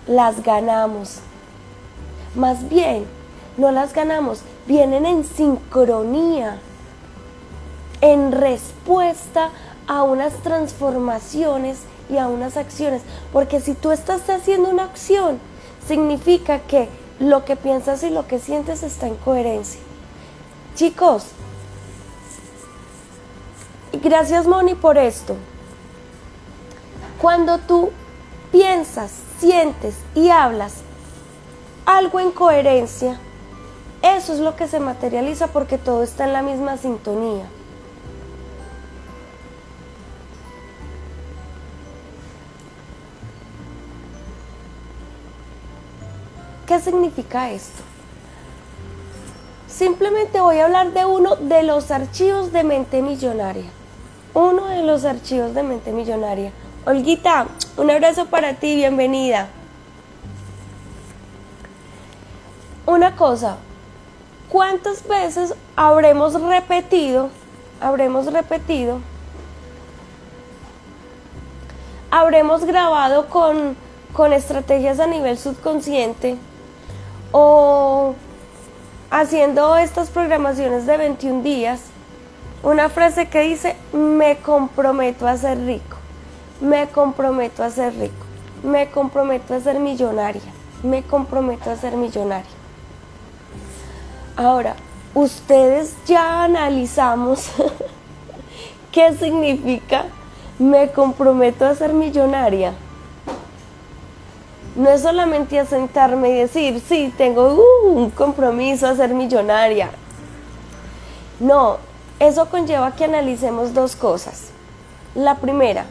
las 0.05 0.43
ganamos. 0.43 1.21
Más 2.35 2.69
bien, 2.69 3.05
no 3.57 3.71
las 3.71 3.93
ganamos, 3.93 4.41
vienen 4.67 5.07
en 5.07 5.23
sincronía, 5.23 6.59
en 8.01 8.31
respuesta 8.31 9.49
a 9.87 10.03
unas 10.03 10.33
transformaciones 10.43 11.79
y 12.11 12.17
a 12.17 12.27
unas 12.27 12.57
acciones. 12.57 13.01
Porque 13.33 13.59
si 13.59 13.73
tú 13.73 13.91
estás 13.91 14.29
haciendo 14.29 14.69
una 14.69 14.83
acción, 14.83 15.39
significa 15.87 16.59
que 16.59 16.89
lo 17.19 17.45
que 17.45 17.55
piensas 17.55 18.03
y 18.03 18.09
lo 18.09 18.27
que 18.27 18.39
sientes 18.39 18.83
está 18.83 19.07
en 19.07 19.15
coherencia. 19.15 19.79
Chicos, 20.75 21.27
gracias 24.01 24.47
Moni 24.47 24.75
por 24.75 24.97
esto. 24.97 25.35
Cuando 27.21 27.57
tú 27.59 27.91
piensas, 28.51 29.11
sientes 29.39 29.95
y 30.13 30.29
hablas 30.29 30.75
algo 31.85 32.19
en 32.19 32.31
coherencia, 32.31 33.19
eso 34.01 34.33
es 34.33 34.39
lo 34.39 34.55
que 34.55 34.67
se 34.67 34.79
materializa 34.79 35.47
porque 35.47 35.77
todo 35.77 36.03
está 36.03 36.25
en 36.25 36.33
la 36.33 36.41
misma 36.41 36.77
sintonía. 36.77 37.45
¿Qué 46.67 46.79
significa 46.79 47.51
esto? 47.51 47.83
Simplemente 49.67 50.41
voy 50.41 50.57
a 50.57 50.65
hablar 50.65 50.93
de 50.93 51.05
uno 51.05 51.35
de 51.35 51.61
los 51.61 51.91
archivos 51.91 52.51
de 52.51 52.63
mente 52.63 53.03
millonaria. 53.03 53.65
Uno 54.33 54.65
de 54.65 54.81
los 54.81 55.05
archivos 55.05 55.53
de 55.53 55.61
mente 55.61 55.91
millonaria. 55.91 56.51
Olguita, 56.87 57.45
un 57.77 57.91
abrazo 57.91 58.25
para 58.25 58.55
ti, 58.55 58.73
bienvenida. 58.75 59.47
Una 62.87 63.15
cosa, 63.15 63.57
¿cuántas 64.49 65.07
veces 65.07 65.53
habremos 65.75 66.33
repetido, 66.41 67.29
habremos 67.79 68.25
repetido, 68.33 69.01
habremos 72.09 72.65
grabado 72.65 73.27
con, 73.27 73.75
con 74.13 74.33
estrategias 74.33 74.99
a 74.99 75.05
nivel 75.05 75.37
subconsciente? 75.37 76.39
O 77.31 78.15
haciendo 79.09 79.77
estas 79.77 80.09
programaciones 80.09 80.85
de 80.85 80.97
21 80.97 81.43
días, 81.43 81.81
una 82.63 82.89
frase 82.89 83.27
que 83.27 83.41
dice, 83.41 83.75
me 83.93 84.37
comprometo 84.37 85.27
a 85.27 85.37
ser 85.37 85.59
rico, 85.65 85.97
me 86.61 86.87
comprometo 86.87 87.63
a 87.63 87.69
ser 87.69 87.93
rico, 87.95 88.25
me 88.63 88.89
comprometo 88.89 89.53
a 89.53 89.59
ser 89.59 89.79
millonaria, 89.79 90.41
me 90.83 91.03
comprometo 91.03 91.69
a 91.69 91.75
ser 91.75 91.95
millonaria. 91.95 92.49
Ahora, 94.35 94.75
ustedes 95.13 95.95
ya 96.05 96.43
analizamos 96.43 97.49
qué 98.91 99.15
significa 99.15 100.05
me 100.59 100.89
comprometo 100.91 101.65
a 101.65 101.75
ser 101.75 101.93
millonaria 101.93 102.73
no 104.75 104.89
es 104.89 105.01
solamente 105.01 105.57
asentarme 105.57 106.29
y 106.29 106.33
decir, 106.33 106.81
sí, 106.87 107.13
tengo 107.17 107.53
uh, 107.53 107.87
un 107.87 108.09
compromiso 108.09 108.87
a 108.87 108.95
ser 108.95 109.13
millonaria. 109.13 109.89
No, 111.39 111.77
eso 112.19 112.49
conlleva 112.49 112.95
que 112.95 113.05
analicemos 113.05 113.73
dos 113.73 113.95
cosas. 113.95 114.49
La 115.15 115.35
primera, 115.35 115.85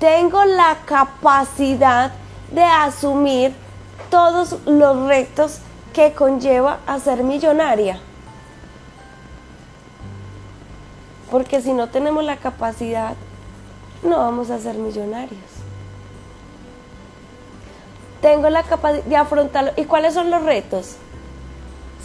tengo 0.00 0.44
la 0.44 0.78
capacidad 0.84 2.10
de 2.50 2.64
asumir 2.64 3.54
todos 4.10 4.58
los 4.66 5.06
retos 5.06 5.58
que 5.92 6.12
conlleva 6.12 6.80
a 6.86 6.98
ser 6.98 7.22
millonaria. 7.22 8.00
Porque 11.30 11.60
si 11.60 11.72
no 11.72 11.88
tenemos 11.88 12.24
la 12.24 12.36
capacidad, 12.36 13.14
no 14.02 14.18
vamos 14.18 14.50
a 14.50 14.58
ser 14.58 14.74
millonarios 14.76 15.53
tengo 18.24 18.48
la 18.48 18.62
capacidad 18.62 19.04
de 19.04 19.16
afrontarlo. 19.16 19.72
¿Y 19.76 19.84
cuáles 19.84 20.14
son 20.14 20.30
los 20.30 20.42
retos? 20.42 20.96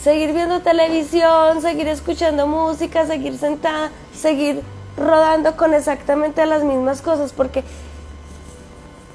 Seguir 0.04 0.34
viendo 0.34 0.60
televisión, 0.60 1.62
seguir 1.62 1.88
escuchando 1.88 2.46
música, 2.46 3.06
seguir 3.06 3.38
sentada, 3.38 3.90
seguir 4.14 4.62
rodando 4.98 5.56
con 5.56 5.74
exactamente 5.74 6.46
las 6.46 6.66
mismas 6.66 7.02
cosas, 7.02 7.32
porque 7.32 7.64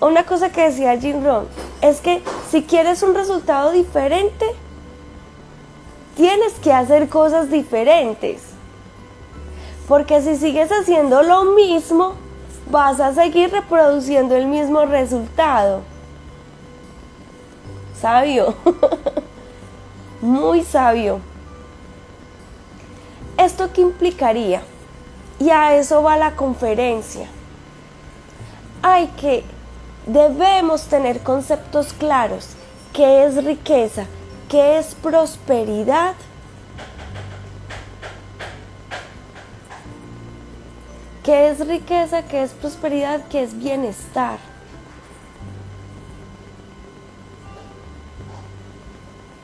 una 0.01 0.25
cosa 0.25 0.51
que 0.51 0.63
decía 0.63 0.99
Jim 0.99 1.23
Rohn 1.23 1.47
es 1.83 2.01
que 2.01 2.23
si 2.51 2.63
quieres 2.63 3.03
un 3.03 3.15
resultado 3.15 3.73
diferente, 3.73 4.47
tienes 6.17 6.55
que 6.55 6.73
hacer 6.73 7.11
cosas 7.11 7.51
diferentes. 7.51 8.45
Porque 9.89 10.23
si 10.23 10.37
sigues 10.37 10.71
haciendo 10.73 11.23
lo 11.23 11.45
mismo, 11.55 12.15
vas 12.71 12.99
a 12.99 13.13
seguir 13.13 13.51
reproduciendo 13.51 14.35
el 14.37 14.47
mismo 14.47 14.87
resultado 14.87 15.83
sabio, 18.05 18.55
muy 20.21 20.63
sabio. 20.63 21.21
¿Esto 23.39 23.73
qué 23.73 23.81
implicaría? 23.81 24.61
Y 25.41 25.49
a 25.49 25.75
eso 25.75 26.03
va 26.03 26.19
la 26.19 26.37
conferencia. 26.37 27.27
Hay 28.83 29.07
que, 29.19 29.43
debemos 30.05 30.85
tener 30.89 31.21
conceptos 31.21 31.95
claros. 31.95 32.51
¿Qué 32.93 33.25
es 33.25 33.43
riqueza? 33.43 34.05
¿Qué 34.51 34.77
es 34.77 34.95
prosperidad? 34.95 36.15
¿Qué 41.23 41.49
es 41.49 41.67
riqueza? 41.67 42.21
¿Qué 42.21 42.43
es 42.43 42.51
prosperidad? 42.51 43.23
¿Qué 43.31 43.43
es 43.43 43.59
bienestar? 43.59 44.54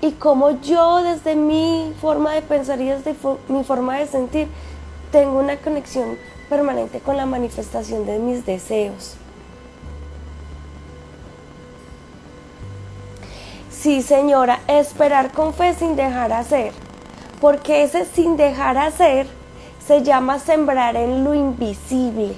Y 0.02 0.12
como 0.12 0.50
yo 0.62 1.02
desde 1.02 1.36
mi 1.36 1.94
forma 2.00 2.32
de 2.32 2.42
pensar 2.42 2.80
y 2.80 2.88
desde 2.88 3.14
mi 3.48 3.64
forma 3.64 3.98
de 3.98 4.06
sentir 4.06 4.48
tengo 5.12 5.38
una 5.38 5.56
conexión 5.56 6.16
permanente 6.48 7.00
con 7.00 7.16
la 7.16 7.26
manifestación 7.26 8.06
de 8.06 8.18
mis 8.18 8.46
deseos. 8.46 9.16
Sí, 13.70 14.02
señora, 14.02 14.60
esperar 14.66 15.32
con 15.32 15.54
fe 15.54 15.74
sin 15.74 15.96
dejar 15.96 16.32
hacer, 16.32 16.72
porque 17.40 17.82
ese 17.82 18.04
sin 18.04 18.36
dejar 18.36 18.76
hacer 18.78 19.26
se 19.86 20.02
llama 20.02 20.38
sembrar 20.38 20.96
en 20.96 21.24
lo 21.24 21.34
invisible. 21.34 22.34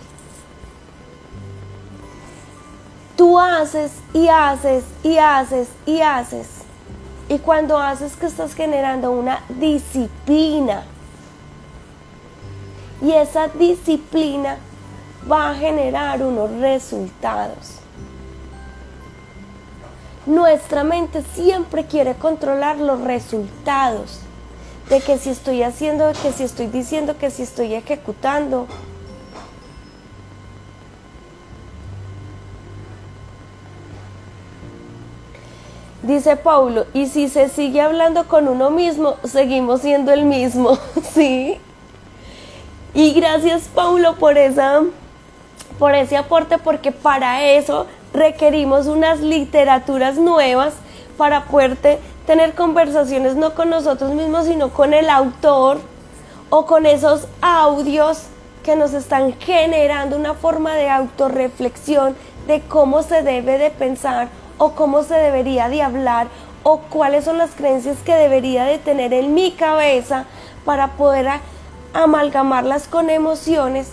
Tú 3.17 3.39
haces 3.39 3.93
y 4.15 4.29
haces 4.29 4.85
y 5.03 5.19
haces 5.19 5.69
y 5.85 6.01
haces 6.01 6.62
y 7.29 7.39
cuando 7.39 7.79
haces 7.79 8.17
que 8.17 8.27
estás 8.27 8.55
generando 8.55 9.13
una 9.13 9.43
disciplina, 9.49 10.85
y 13.03 13.11
esa 13.13 13.49
disciplina 13.49 14.59
va 15.31 15.51
a 15.51 15.55
generar 15.55 16.23
unos 16.23 16.51
resultados. 16.61 17.79
Nuestra 20.25 20.85
mente 20.85 21.25
siempre 21.35 21.85
quiere 21.87 22.15
controlar 22.15 22.79
los 22.79 23.01
resultados 23.01 24.21
de 24.89 25.01
que 25.01 25.19
si 25.19 25.31
estoy 25.31 25.65
haciendo, 25.65 26.13
que 26.23 26.33
si 26.33 26.45
estoy 26.45 26.69
diciendo, 26.69 27.19
que 27.19 27.31
si 27.31 27.43
estoy 27.43 27.75
ejecutando. 27.75 28.69
Dice 36.03 36.35
Paulo, 36.35 36.87
y 36.95 37.07
si 37.07 37.29
se 37.29 37.49
sigue 37.49 37.81
hablando 37.81 38.27
con 38.27 38.49
uno 38.49 38.71
mismo, 38.71 39.15
seguimos 39.23 39.83
siendo 39.83 40.13
el 40.13 40.25
mismo, 40.25 40.77
¿sí? 41.15 41.61
Y 42.93 43.13
gracias 43.13 43.69
Paulo 43.73 44.17
por 44.17 44.37
esa, 44.37 44.83
por 45.79 45.95
ese 45.95 46.17
aporte 46.17 46.59
porque 46.59 46.91
para 46.91 47.45
eso 47.45 47.87
requerimos 48.13 48.89
unas 48.89 49.21
literaturas 49.21 50.17
nuevas 50.17 50.75
para 51.17 51.45
poder 51.45 51.77
tener 52.27 52.55
conversaciones 52.55 53.37
no 53.37 53.55
con 53.55 53.71
nosotros 53.71 54.13
mismos, 54.13 54.47
sino 54.47 54.71
con 54.71 54.95
el 54.95 55.09
autor 55.09 55.79
o 56.51 56.67
con 56.67 56.85
esos 56.85 57.29
audios 57.41 58.25
que 58.65 58.75
nos 58.75 58.93
están 58.93 59.35
generando 59.39 60.17
una 60.17 60.35
forma 60.35 60.75
de 60.75 60.91
autorreflexión 60.91 62.17
de 62.49 62.61
cómo 62.61 63.03
se 63.03 63.23
debe 63.23 63.57
de 63.57 63.71
pensar 63.71 64.29
o 64.63 64.77
cómo 64.77 65.03
se 65.03 65.15
debería 65.15 65.69
de 65.69 65.83
hablar 65.83 66.29
o 66.63 66.79
cuáles 66.79 67.25
son 67.25 67.37
las 67.37 67.51
creencias 67.51 67.99
que 68.05 68.15
debería 68.15 68.63
de 68.63 68.79
tener 68.79 69.13
en 69.13 69.35
mi 69.35 69.51
cabeza 69.51 70.27
para 70.65 70.93
poder 70.93 71.27
amalgamarlas 71.93 72.87
con 72.87 73.11
emociones 73.11 73.89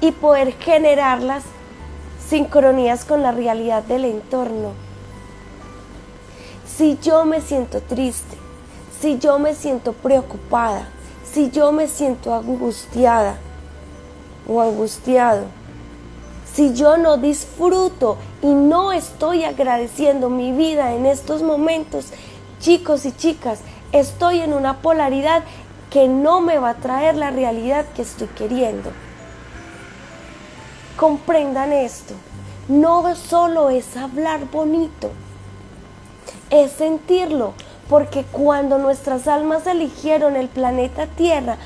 y 0.00 0.10
poder 0.10 0.54
generarlas 0.54 1.44
sincronías 2.28 3.04
con 3.04 3.22
la 3.22 3.30
realidad 3.30 3.84
del 3.84 4.06
entorno. 4.06 4.72
Si 6.66 6.98
yo 7.00 7.24
me 7.24 7.40
siento 7.40 7.80
triste, 7.80 8.36
si 9.00 9.20
yo 9.20 9.38
me 9.38 9.54
siento 9.54 9.92
preocupada, 9.92 10.88
si 11.32 11.52
yo 11.52 11.70
me 11.70 11.86
siento 11.86 12.34
angustiada 12.34 13.36
o 14.48 14.60
angustiado, 14.60 15.44
si 16.58 16.74
yo 16.74 16.96
no 16.96 17.18
disfruto 17.18 18.18
y 18.42 18.48
no 18.48 18.90
estoy 18.90 19.44
agradeciendo 19.44 20.28
mi 20.28 20.50
vida 20.50 20.92
en 20.92 21.06
estos 21.06 21.40
momentos, 21.40 22.06
chicos 22.58 23.06
y 23.06 23.12
chicas, 23.12 23.60
estoy 23.92 24.40
en 24.40 24.52
una 24.52 24.78
polaridad 24.78 25.44
que 25.88 26.08
no 26.08 26.40
me 26.40 26.58
va 26.58 26.70
a 26.70 26.74
traer 26.74 27.14
la 27.14 27.30
realidad 27.30 27.86
que 27.94 28.02
estoy 28.02 28.26
queriendo. 28.26 28.90
Comprendan 30.96 31.72
esto. 31.72 32.14
No 32.66 33.14
solo 33.14 33.70
es 33.70 33.96
hablar 33.96 34.50
bonito, 34.50 35.12
es 36.50 36.72
sentirlo, 36.72 37.52
porque 37.88 38.24
cuando 38.32 38.78
nuestras 38.78 39.28
almas 39.28 39.64
eligieron 39.68 40.34
el 40.34 40.48
planeta 40.48 41.06
Tierra 41.06 41.56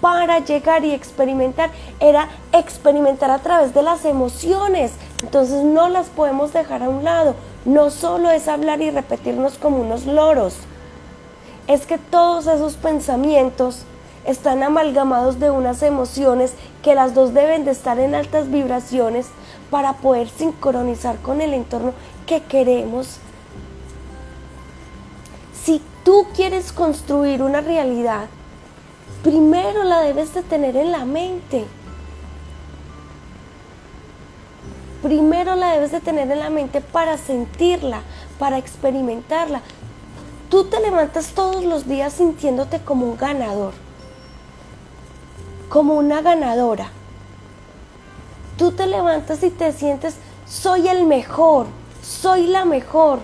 para 0.00 0.38
llegar 0.40 0.84
y 0.84 0.92
experimentar, 0.92 1.70
era 1.98 2.28
experimentar 2.52 3.30
a 3.30 3.38
través 3.38 3.74
de 3.74 3.82
las 3.82 4.04
emociones. 4.04 4.92
Entonces 5.22 5.64
no 5.64 5.88
las 5.88 6.08
podemos 6.08 6.52
dejar 6.52 6.82
a 6.82 6.88
un 6.88 7.04
lado. 7.04 7.34
No 7.64 7.90
solo 7.90 8.30
es 8.30 8.48
hablar 8.48 8.80
y 8.80 8.90
repetirnos 8.90 9.58
como 9.58 9.78
unos 9.78 10.06
loros 10.06 10.54
es 11.70 11.86
que 11.86 11.98
todos 11.98 12.48
esos 12.48 12.74
pensamientos 12.74 13.82
están 14.24 14.64
amalgamados 14.64 15.38
de 15.38 15.52
unas 15.52 15.84
emociones 15.84 16.54
que 16.82 16.96
las 16.96 17.14
dos 17.14 17.32
deben 17.32 17.64
de 17.64 17.70
estar 17.70 18.00
en 18.00 18.16
altas 18.16 18.50
vibraciones 18.50 19.28
para 19.70 19.92
poder 19.92 20.28
sincronizar 20.28 21.18
con 21.18 21.40
el 21.40 21.54
entorno 21.54 21.92
que 22.26 22.42
queremos. 22.42 23.18
Si 25.62 25.80
tú 26.02 26.26
quieres 26.34 26.72
construir 26.72 27.40
una 27.40 27.60
realidad, 27.60 28.26
primero 29.22 29.84
la 29.84 30.00
debes 30.00 30.34
de 30.34 30.42
tener 30.42 30.76
en 30.76 30.92
la 30.92 31.04
mente. 31.04 31.64
Primero 35.02 35.56
la 35.56 35.72
debes 35.72 35.92
de 35.92 36.00
tener 36.00 36.30
en 36.30 36.38
la 36.38 36.50
mente 36.50 36.80
para 36.80 37.16
sentirla, 37.16 38.02
para 38.38 38.58
experimentarla. 38.58 39.62
Tú 40.50 40.64
te 40.64 40.80
levantas 40.80 41.28
todos 41.28 41.64
los 41.64 41.86
días 41.86 42.12
sintiéndote 42.12 42.80
como 42.80 43.06
un 43.06 43.16
ganador, 43.16 43.72
como 45.68 45.94
una 45.94 46.20
ganadora. 46.20 46.90
Tú 48.58 48.72
te 48.72 48.86
levantas 48.86 49.42
y 49.42 49.50
te 49.50 49.72
sientes, 49.72 50.16
soy 50.46 50.88
el 50.88 51.06
mejor, 51.06 51.66
soy 52.02 52.46
la 52.46 52.64
mejor. 52.64 53.20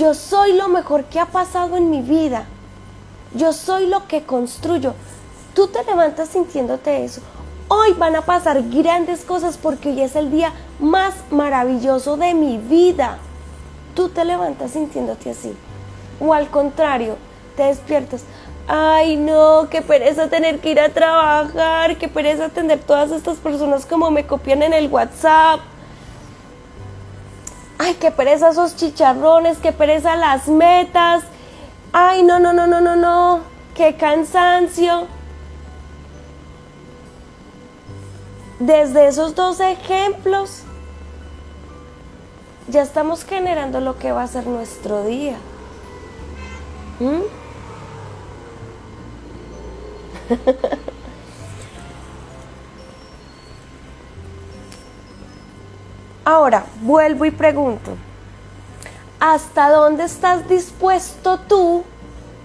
Yo 0.00 0.14
soy 0.14 0.54
lo 0.54 0.68
mejor 0.68 1.04
que 1.04 1.20
ha 1.20 1.26
pasado 1.26 1.76
en 1.76 1.90
mi 1.90 2.00
vida. 2.00 2.46
Yo 3.34 3.52
soy 3.52 3.86
lo 3.86 4.08
que 4.08 4.22
construyo. 4.22 4.94
Tú 5.52 5.66
te 5.66 5.84
levantas 5.84 6.30
sintiéndote 6.30 7.04
eso. 7.04 7.20
Hoy 7.68 7.92
van 7.98 8.16
a 8.16 8.22
pasar 8.22 8.62
grandes 8.70 9.26
cosas 9.26 9.58
porque 9.58 9.90
hoy 9.90 10.00
es 10.00 10.16
el 10.16 10.30
día 10.30 10.54
más 10.78 11.12
maravilloso 11.30 12.16
de 12.16 12.32
mi 12.32 12.56
vida. 12.56 13.18
Tú 13.94 14.08
te 14.08 14.24
levantas 14.24 14.70
sintiéndote 14.70 15.32
así. 15.32 15.54
O 16.18 16.32
al 16.32 16.48
contrario, 16.48 17.18
te 17.54 17.64
despiertas. 17.64 18.22
Ay, 18.68 19.18
no, 19.18 19.68
qué 19.68 19.82
pereza 19.82 20.30
tener 20.30 20.60
que 20.60 20.70
ir 20.70 20.80
a 20.80 20.88
trabajar, 20.88 21.98
qué 21.98 22.08
pereza 22.08 22.46
atender 22.46 22.80
todas 22.80 23.10
estas 23.10 23.36
personas 23.36 23.84
como 23.84 24.10
me 24.10 24.26
copian 24.26 24.62
en 24.62 24.72
el 24.72 24.88
WhatsApp. 24.88 25.60
Ay, 27.82 27.94
qué 27.94 28.10
pereza 28.10 28.50
esos 28.50 28.76
chicharrones, 28.76 29.56
qué 29.56 29.72
pereza 29.72 30.14
las 30.14 30.48
metas. 30.48 31.24
Ay, 31.94 32.22
no, 32.22 32.38
no, 32.38 32.52
no, 32.52 32.66
no, 32.66 32.82
no, 32.82 32.94
no, 32.94 33.40
qué 33.74 33.96
cansancio. 33.96 35.06
Desde 38.58 39.08
esos 39.08 39.34
dos 39.34 39.60
ejemplos 39.60 40.64
ya 42.68 42.82
estamos 42.82 43.24
generando 43.24 43.80
lo 43.80 43.98
que 43.98 44.12
va 44.12 44.24
a 44.24 44.26
ser 44.26 44.46
nuestro 44.46 45.02
día. 45.04 45.38
¿Mm? 47.00 47.22
Ahora, 56.24 56.66
vuelvo 56.82 57.24
y 57.24 57.30
pregunto, 57.30 57.92
¿hasta 59.18 59.70
dónde 59.70 60.04
estás 60.04 60.48
dispuesto 60.48 61.38
tú 61.40 61.84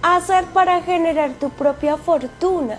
a 0.02 0.16
hacer 0.16 0.44
para 0.46 0.82
generar 0.82 1.32
tu 1.34 1.50
propia 1.50 1.96
fortuna? 1.96 2.78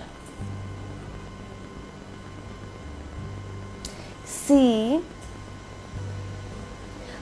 Sí, 4.47 5.03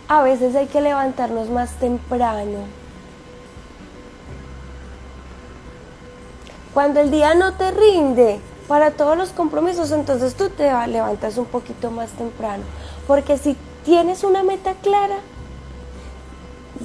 a 0.08 0.22
veces 0.22 0.56
hay 0.56 0.68
que 0.68 0.82
levantarnos 0.82 1.50
más 1.50 1.72
temprano. 1.80 2.60
Cuando 6.74 7.00
el 7.00 7.10
día 7.10 7.34
no 7.36 7.54
te 7.54 7.72
rinde 7.72 8.40
para 8.68 8.92
todos 8.92 9.18
los 9.18 9.30
compromisos, 9.30 9.92
entonces 9.92 10.36
tú 10.36 10.50
te 10.50 10.72
levantas 10.88 11.38
un 11.38 11.46
poquito 11.46 11.90
más 11.90 12.10
temprano. 12.12 12.64
Porque 13.08 13.38
si 13.38 13.56
tienes 13.84 14.24
una 14.24 14.44
meta 14.44 14.74
clara, 14.82 15.18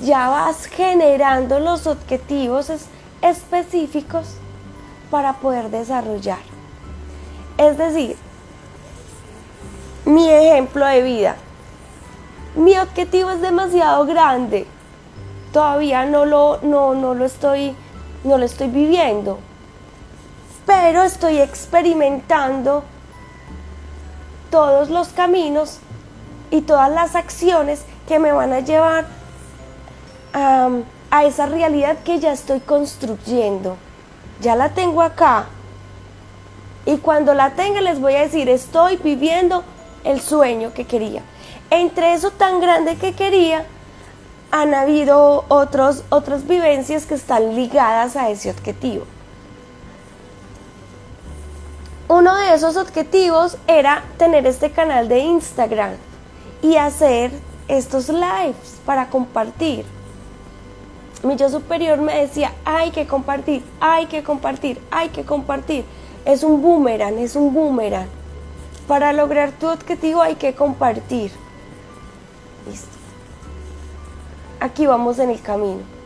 ya 0.02 0.28
vas 0.28 0.66
generando 0.66 1.58
los 1.60 1.86
objetivos 1.86 2.70
específicos 3.22 4.34
para 5.10 5.34
poder 5.34 5.70
desarrollar. 5.70 6.38
Es 7.58 7.76
decir, 7.76 8.16
mi 10.04 10.28
ejemplo 10.28 10.86
de 10.86 11.02
vida. 11.02 11.36
Mi 12.54 12.76
objetivo 12.78 13.30
es 13.30 13.40
demasiado 13.40 14.06
grande. 14.06 14.66
Todavía 15.52 16.04
no 16.04 16.24
lo, 16.24 16.58
no, 16.62 16.94
no 16.94 17.14
lo 17.14 17.24
estoy, 17.24 17.74
no 18.24 18.38
lo 18.38 18.44
estoy 18.44 18.68
viviendo. 18.68 19.38
Pero 20.66 21.02
estoy 21.02 21.38
experimentando 21.38 22.84
todos 24.50 24.90
los 24.90 25.08
caminos 25.08 25.80
y 26.50 26.62
todas 26.62 26.90
las 26.90 27.14
acciones 27.14 27.82
que 28.08 28.18
me 28.18 28.32
van 28.32 28.52
a 28.52 28.60
llevar 28.60 29.06
a 30.32 31.24
esa 31.24 31.46
realidad 31.46 31.98
que 32.04 32.18
ya 32.18 32.32
estoy 32.32 32.60
construyendo. 32.60 33.76
Ya 34.40 34.56
la 34.56 34.70
tengo 34.70 35.02
acá. 35.02 35.46
Y 36.86 36.98
cuando 36.98 37.34
la 37.34 37.50
tenga 37.50 37.80
les 37.80 38.00
voy 38.00 38.14
a 38.14 38.20
decir, 38.22 38.48
estoy 38.48 38.96
viviendo 38.96 39.64
el 40.04 40.20
sueño 40.20 40.72
que 40.72 40.86
quería. 40.86 41.22
Entre 41.70 42.14
eso 42.14 42.30
tan 42.30 42.60
grande 42.60 42.96
que 42.96 43.12
quería, 43.12 43.64
han 44.50 44.74
habido 44.74 45.44
otros, 45.48 46.04
otras 46.08 46.46
vivencias 46.46 47.06
que 47.06 47.14
están 47.14 47.54
ligadas 47.54 48.16
a 48.16 48.30
ese 48.30 48.50
objetivo. 48.50 49.04
Uno 52.08 52.34
de 52.34 52.54
esos 52.54 52.76
objetivos 52.76 53.56
era 53.68 54.02
tener 54.16 54.46
este 54.46 54.72
canal 54.72 55.08
de 55.08 55.20
Instagram 55.20 55.92
y 56.62 56.76
hacer 56.76 57.32
estos 57.68 58.08
lives 58.08 58.80
para 58.84 59.08
compartir. 59.08 59.84
Mi 61.22 61.36
yo 61.36 61.48
superior 61.48 62.00
me 62.00 62.18
decía, 62.18 62.52
hay 62.64 62.90
que 62.90 63.06
compartir, 63.06 63.62
hay 63.80 64.06
que 64.06 64.22
compartir, 64.22 64.80
hay 64.90 65.10
que 65.10 65.24
compartir. 65.24 65.84
Es 66.24 66.42
un 66.42 66.62
boomerang, 66.62 67.18
es 67.18 67.36
un 67.36 67.52
boomerang. 67.52 68.08
Para 68.86 69.12
lograr 69.12 69.52
tu 69.52 69.68
objetivo 69.68 70.22
hay 70.22 70.36
que 70.36 70.54
compartir. 70.54 71.30
Listo. 72.66 72.88
Aquí 74.60 74.86
vamos 74.86 75.18
en 75.18 75.30
el 75.30 75.40
camino. 75.40 76.00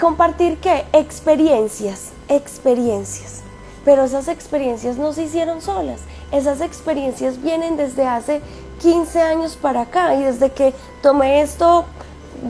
compartir 0.00 0.56
qué? 0.56 0.86
Experiencias, 0.92 2.10
experiencias. 2.28 3.42
Pero 3.84 4.04
esas 4.04 4.28
experiencias 4.28 4.96
no 4.96 5.12
se 5.12 5.24
hicieron 5.24 5.60
solas. 5.60 6.00
Esas 6.32 6.60
experiencias 6.60 7.42
vienen 7.42 7.76
desde 7.76 8.06
hace 8.06 8.40
15 8.80 9.20
años 9.20 9.56
para 9.56 9.82
acá 9.82 10.14
y 10.14 10.22
desde 10.22 10.50
que 10.50 10.72
tomé 11.02 11.42
esto 11.42 11.84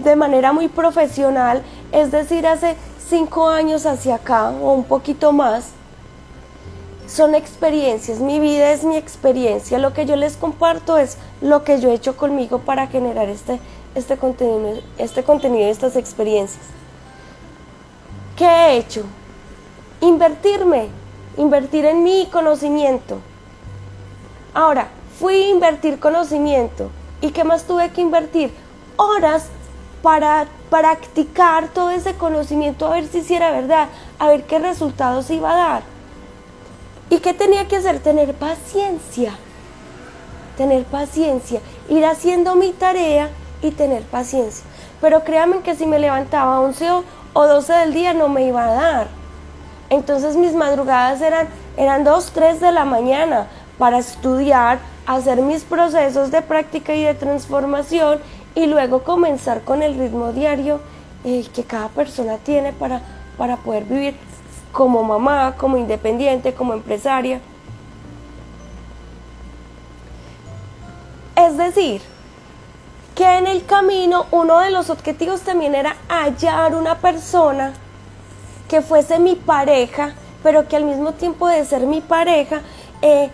de 0.05 0.17
manera 0.17 0.53
muy 0.53 0.69
profesional, 0.69 1.63
es 1.93 2.11
decir, 2.11 2.47
hace 2.47 2.77
5 3.09 3.49
años 3.49 3.87
hacia 3.87 4.17
acá 4.17 4.51
o 4.51 4.73
un 4.73 4.85
poquito 4.85 5.33
más, 5.33 5.71
son 7.09 7.35
experiencias, 7.35 8.21
mi 8.21 8.39
vida 8.39 8.71
es 8.71 8.85
mi 8.85 8.97
experiencia, 8.97 9.79
lo 9.79 9.93
que 9.93 10.07
yo 10.07 10.15
les 10.15 10.37
comparto 10.37 10.97
es 10.97 11.17
lo 11.41 11.65
que 11.65 11.81
yo 11.81 11.91
he 11.91 11.95
hecho 11.95 12.17
conmigo 12.17 12.61
para 12.61 12.87
generar 12.87 13.29
este, 13.29 13.59
este, 13.97 14.17
contenido, 14.17 14.81
este 14.97 15.25
contenido 15.25 15.67
y 15.67 15.71
estas 15.71 15.97
experiencias. 15.97 16.63
¿Qué 18.37 18.45
he 18.45 18.77
hecho? 18.77 19.03
Invertirme, 20.01 20.87
invertir 21.37 21.85
en 21.85 22.05
mi 22.05 22.29
conocimiento. 22.31 23.19
Ahora, 24.55 24.89
fui 25.19 25.35
a 25.35 25.49
invertir 25.51 26.01
conocimiento. 26.01 26.91
¿Y 27.21 27.31
qué 27.31 27.45
más 27.45 27.65
tuve 27.65 27.91
que 27.91 28.01
invertir? 28.01 28.53
Horas 28.97 29.47
para 30.03 30.47
practicar 30.71 31.69
todo 31.69 31.91
ese 31.91 32.15
conocimiento 32.15 32.87
a 32.87 32.91
ver 32.91 33.07
si 33.07 33.19
hiciera 33.19 33.51
verdad, 33.51 33.89
a 34.19 34.29
ver 34.29 34.45
qué 34.45 34.59
resultados 34.59 35.31
iba 35.31 35.53
a 35.53 35.57
dar. 35.57 35.83
¿Y 37.11 37.19
qué 37.19 37.35
tenía 37.35 37.69
que 37.69 37.77
hacer? 37.77 38.01
Tener 38.01 38.35
paciencia. 38.35 39.35
Tener 40.57 40.85
paciencia. 40.85 41.61
Ir 41.89 42.05
haciendo 42.05 42.55
mi 42.55 42.73
tarea 42.73 43.31
y 43.63 43.73
tener 43.73 44.03
paciencia. 44.05 44.65
Pero 45.01 45.25
créanme 45.25 45.61
que 45.61 45.75
si 45.75 45.87
me 45.87 45.99
levantaba 45.99 46.57
a 46.57 46.61
11 46.61 46.91
o 47.33 47.47
12 47.47 47.73
del 47.73 47.93
día 47.93 48.15
no 48.15 48.29
me 48.29 48.47
iba 48.47 48.65
a 48.65 48.75
dar. 48.75 49.09
Entonces 49.91 50.37
mis 50.37 50.55
madrugadas 50.55 51.21
eran, 51.21 51.49
eran 51.77 52.05
2, 52.05 52.31
3 52.33 52.61
de 52.61 52.73
la 52.73 52.85
mañana 52.85 53.49
para 53.81 53.99
estudiar, 53.99 54.79
hacer 55.07 55.41
mis 55.41 55.65
procesos 55.65 56.31
de 56.31 56.43
práctica 56.43 56.95
y 56.95 57.03
de 57.03 57.15
transformación 57.15 58.21
y 58.55 58.67
luego 58.67 59.03
comenzar 59.03 59.63
con 59.63 59.83
el 59.83 59.99
ritmo 59.99 60.33
diario 60.33 60.83
eh, 61.25 61.47
que 61.55 61.65
cada 61.65 61.89
persona 61.89 62.37
tiene 62.37 62.75
para, 62.75 63.01
para 63.39 63.57
poder 63.57 63.85
vivir 63.85 64.15
como 64.71 65.03
mamá, 65.03 65.55
como 65.57 65.79
independiente, 65.79 66.53
como 66.53 66.75
empresaria. 66.75 67.41
Es 71.35 71.57
decir, 71.57 72.03
que 73.15 73.39
en 73.39 73.47
el 73.47 73.65
camino 73.65 74.27
uno 74.31 74.59
de 74.61 74.71
los 74.71 74.91
objetivos 74.91 75.41
también 75.41 75.75
era 75.75 75.97
hallar 76.07 76.75
una 76.75 76.97
persona 76.99 77.73
que 78.69 78.83
fuese 78.83 79.19
mi 79.19 79.37
pareja, 79.37 80.13
pero 80.43 80.69
que 80.69 80.77
al 80.77 80.85
mismo 80.85 81.13
tiempo 81.13 81.49
de 81.49 81.65
ser 81.65 81.87
mi 81.87 82.03
pareja, 82.03 82.61
eh, 83.01 83.31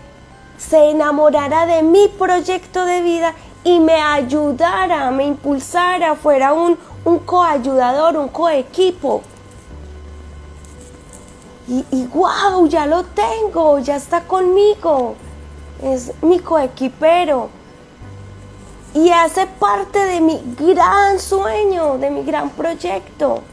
se 0.57 0.89
enamorara 0.89 1.65
de 1.65 1.83
mi 1.83 2.07
proyecto 2.07 2.85
de 2.85 3.01
vida 3.01 3.33
y 3.63 3.79
me 3.79 4.01
ayudara, 4.01 5.11
me 5.11 5.25
impulsara, 5.25 6.15
fuera 6.15 6.53
un, 6.53 6.77
un 7.05 7.19
coayudador, 7.19 8.17
un 8.17 8.29
coequipo. 8.29 9.21
Y, 11.67 11.85
y 11.91 12.07
wow, 12.07 12.67
ya 12.67 12.85
lo 12.85 13.03
tengo, 13.03 13.79
ya 13.79 13.97
está 13.97 14.23
conmigo. 14.23 15.15
Es 15.83 16.11
mi 16.21 16.39
coequipero. 16.39 17.49
Y 18.93 19.09
hace 19.09 19.45
parte 19.45 19.99
de 19.99 20.21
mi 20.21 20.41
gran 20.57 21.19
sueño, 21.19 21.97
de 21.97 22.09
mi 22.09 22.23
gran 22.23 22.49
proyecto. 22.49 23.43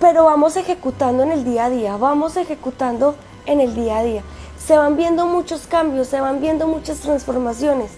Pero 0.00 0.24
vamos 0.24 0.56
ejecutando 0.56 1.22
en 1.22 1.32
el 1.32 1.44
día 1.44 1.66
a 1.66 1.70
día, 1.70 1.96
vamos 1.96 2.36
ejecutando 2.36 3.14
en 3.46 3.60
el 3.60 3.74
día 3.74 3.98
a 3.98 4.02
día. 4.02 4.22
Se 4.58 4.76
van 4.76 4.96
viendo 4.96 5.26
muchos 5.26 5.66
cambios, 5.66 6.08
se 6.08 6.20
van 6.20 6.40
viendo 6.40 6.66
muchas 6.66 6.98
transformaciones, 6.98 7.92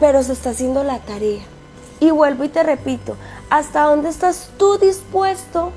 pero 0.00 0.22
se 0.22 0.32
está 0.32 0.50
haciendo 0.50 0.82
la 0.82 0.98
tarea. 0.98 1.42
Y 2.00 2.10
vuelvo 2.10 2.44
y 2.44 2.48
te 2.48 2.62
repito, 2.62 3.16
¿hasta 3.50 3.84
dónde 3.84 4.08
estás 4.08 4.50
tú 4.58 4.78
dispuesto 4.78 5.70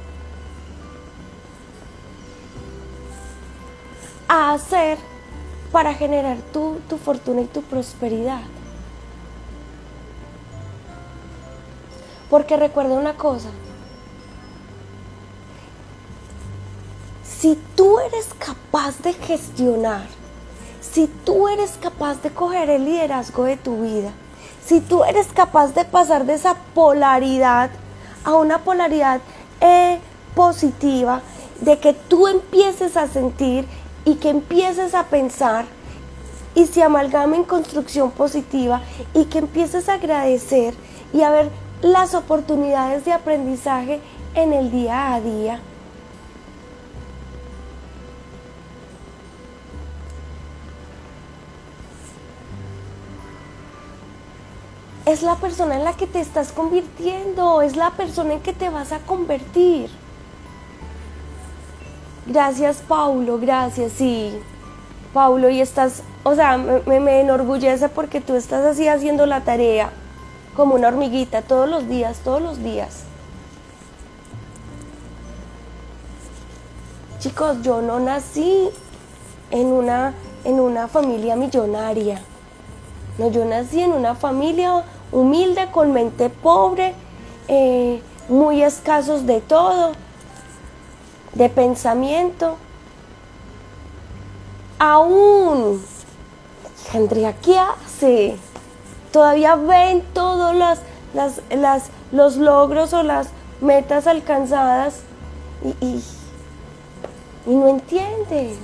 a 4.27 4.53
hacer 4.53 4.97
para 5.71 5.93
generar 5.93 6.37
tu, 6.51 6.79
tu 6.89 6.97
fortuna 6.97 7.41
y 7.41 7.45
tu 7.45 7.61
prosperidad? 7.61 8.41
Porque 12.29 12.57
recuerda 12.57 12.95
una 12.95 13.13
cosa, 13.13 13.49
si 17.39 17.55
tú 17.75 17.99
eres 17.99 18.29
capaz 18.39 18.99
de 19.03 19.13
gestionar, 19.13 20.07
si 20.81 21.07
tú 21.07 21.47
eres 21.47 21.77
capaz 21.79 22.21
de 22.23 22.31
coger 22.31 22.69
el 22.69 22.85
liderazgo 22.85 23.43
de 23.43 23.57
tu 23.57 23.83
vida, 23.83 24.11
si 24.65 24.81
tú 24.81 25.03
eres 25.03 25.27
capaz 25.27 25.73
de 25.75 25.85
pasar 25.85 26.25
de 26.25 26.33
esa 26.33 26.55
polaridad 26.73 27.69
a 28.23 28.33
una 28.33 28.59
polaridad 28.59 29.21
eh, 29.61 29.99
positiva, 30.33 31.21
de 31.61 31.77
que 31.79 31.93
tú 31.93 32.27
empieces 32.27 32.97
a 32.97 33.07
sentir 33.07 33.67
y 34.05 34.15
que 34.15 34.29
empieces 34.29 34.95
a 34.95 35.03
pensar 35.03 35.65
y 36.55 36.65
se 36.65 36.81
amalgame 36.81 37.37
en 37.37 37.43
construcción 37.43 38.11
positiva 38.11 38.81
y 39.13 39.25
que 39.25 39.39
empieces 39.39 39.89
a 39.89 39.95
agradecer 39.95 40.73
y 41.13 41.21
a 41.21 41.29
ver 41.29 41.49
las 41.81 42.15
oportunidades 42.15 43.05
de 43.05 43.13
aprendizaje 43.13 44.01
en 44.33 44.53
el 44.53 44.71
día 44.71 45.13
a 45.13 45.21
día. 45.21 45.61
Es 55.07 55.23
la 55.23 55.35
persona 55.35 55.77
en 55.77 55.85
la 55.85 55.93
que 55.93 56.05
te 56.05 56.19
estás 56.19 56.51
convirtiendo, 56.51 57.61
es 57.61 57.77
la 57.77 57.91
persona 57.91 58.33
en 58.33 58.41
que 58.41 58.51
te 58.51 58.69
vas 58.69 58.91
a 58.91 58.99
convertir. 58.99 59.89
Gracias, 62.25 62.83
Paulo, 62.85 63.39
gracias, 63.39 63.93
sí. 63.93 64.37
Paulo, 65.13 65.49
y 65.49 65.61
estás, 65.61 66.03
o 66.23 66.35
sea, 66.35 66.57
me, 66.57 66.99
me 66.99 67.21
enorgullece 67.21 67.87
porque 67.87 68.19
tú 68.19 68.35
estás 68.35 68.65
así 68.65 68.89
haciendo 68.89 69.25
la 69.25 69.41
tarea 69.41 69.91
como 70.57 70.75
una 70.75 70.89
hormiguita 70.89 71.41
todos 71.41 71.69
los 71.69 71.87
días, 71.87 72.17
todos 72.25 72.41
los 72.41 72.61
días. 72.61 73.03
Chicos, 77.19 77.61
yo 77.61 77.81
no 77.81 78.01
nací 78.01 78.69
en 79.51 79.67
una, 79.67 80.13
en 80.43 80.59
una 80.59 80.89
familia 80.89 81.37
millonaria. 81.37 82.21
No, 83.17 83.31
yo 83.31 83.45
nací 83.45 83.81
en 83.81 83.93
una 83.93 84.13
familia 84.13 84.83
humilde, 85.11 85.69
con 85.71 85.93
mente 85.93 86.29
pobre, 86.29 86.93
eh, 87.47 88.01
muy 88.29 88.61
escasos 88.63 89.25
de 89.25 89.41
todo, 89.41 89.93
de 91.33 91.49
pensamiento. 91.49 92.57
Aún, 94.79 95.83
Andrea, 96.93 97.33
¿qué 97.41 97.57
hace? 97.57 98.37
Todavía 99.11 99.55
ven 99.55 100.03
todos 100.13 100.55
las, 100.55 100.81
los 102.11 102.37
logros 102.37 102.93
o 102.93 103.03
las 103.03 103.29
metas 103.61 104.05
alcanzadas 104.05 104.99
y, 105.63 105.85
y, 105.85 106.03
y 107.47 107.55
no 107.55 107.67
entiende. 107.67 108.55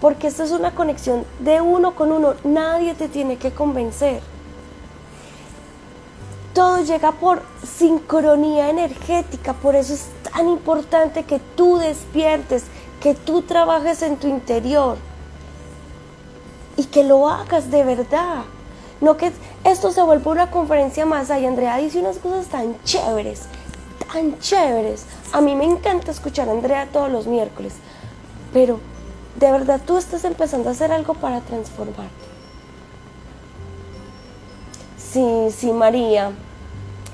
Porque 0.00 0.28
esto 0.28 0.44
es 0.44 0.52
una 0.52 0.74
conexión 0.74 1.24
de 1.40 1.60
uno 1.60 1.94
con 1.94 2.12
uno. 2.12 2.34
Nadie 2.44 2.94
te 2.94 3.08
tiene 3.08 3.36
que 3.36 3.50
convencer. 3.50 4.20
Todo 6.54 6.82
llega 6.82 7.12
por 7.12 7.42
sincronía 7.64 8.70
energética. 8.70 9.54
Por 9.54 9.74
eso 9.74 9.94
es 9.94 10.06
tan 10.32 10.48
importante 10.48 11.24
que 11.24 11.40
tú 11.56 11.78
despiertes, 11.78 12.64
que 13.00 13.14
tú 13.14 13.42
trabajes 13.42 14.02
en 14.02 14.16
tu 14.16 14.28
interior 14.28 14.96
y 16.76 16.84
que 16.84 17.04
lo 17.04 17.28
hagas 17.28 17.70
de 17.70 17.84
verdad. 17.84 18.44
No 19.00 19.16
que 19.16 19.32
esto 19.64 19.92
se 19.92 20.02
vuelva 20.02 20.32
una 20.32 20.50
conferencia 20.50 21.06
más. 21.06 21.28
Y 21.30 21.44
Andrea 21.44 21.76
dice 21.76 21.98
unas 21.98 22.18
cosas 22.18 22.46
tan 22.46 22.80
chéveres, 22.84 23.42
tan 24.12 24.38
chéveres. 24.38 25.04
A 25.32 25.40
mí 25.40 25.54
me 25.54 25.64
encanta 25.64 26.10
escuchar 26.10 26.48
a 26.48 26.52
Andrea 26.52 26.88
todos 26.92 27.10
los 27.10 27.26
miércoles. 27.26 27.74
Pero 28.52 28.80
de 29.38 29.52
verdad 29.52 29.80
tú 29.86 29.96
estás 29.96 30.24
empezando 30.24 30.68
a 30.68 30.72
hacer 30.72 30.90
algo 30.90 31.14
para 31.14 31.40
transformarte. 31.40 32.12
Sí, 34.96 35.48
sí, 35.56 35.72
María, 35.72 36.32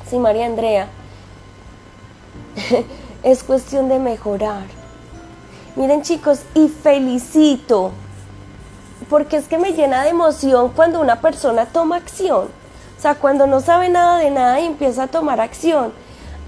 sí, 0.09 0.19
María 0.19 0.47
Andrea, 0.47 0.89
es 3.23 3.45
cuestión 3.45 3.89
de 3.89 3.99
mejorar. 3.99 4.65
Miren 5.77 6.03
chicos, 6.03 6.41
y 6.55 6.69
felicito, 6.69 7.93
porque 9.11 9.37
es 9.37 9.47
que 9.47 9.59
me 9.59 9.73
llena 9.73 10.03
de 10.03 10.11
emoción 10.11 10.71
cuando 10.71 11.01
una 11.01 11.21
persona 11.21 11.67
toma 11.67 11.97
acción. 11.97 12.49
O 12.97 13.01
sea, 13.01 13.17
cuando 13.17 13.47
no 13.47 13.61
sabe 13.61 13.91
nada 13.91 14.19
de 14.19 14.31
nada 14.31 14.61
y 14.61 14.67
empieza 14.67 15.05
a 15.05 15.09
tomar 15.09 15.41
acción. 15.41 15.93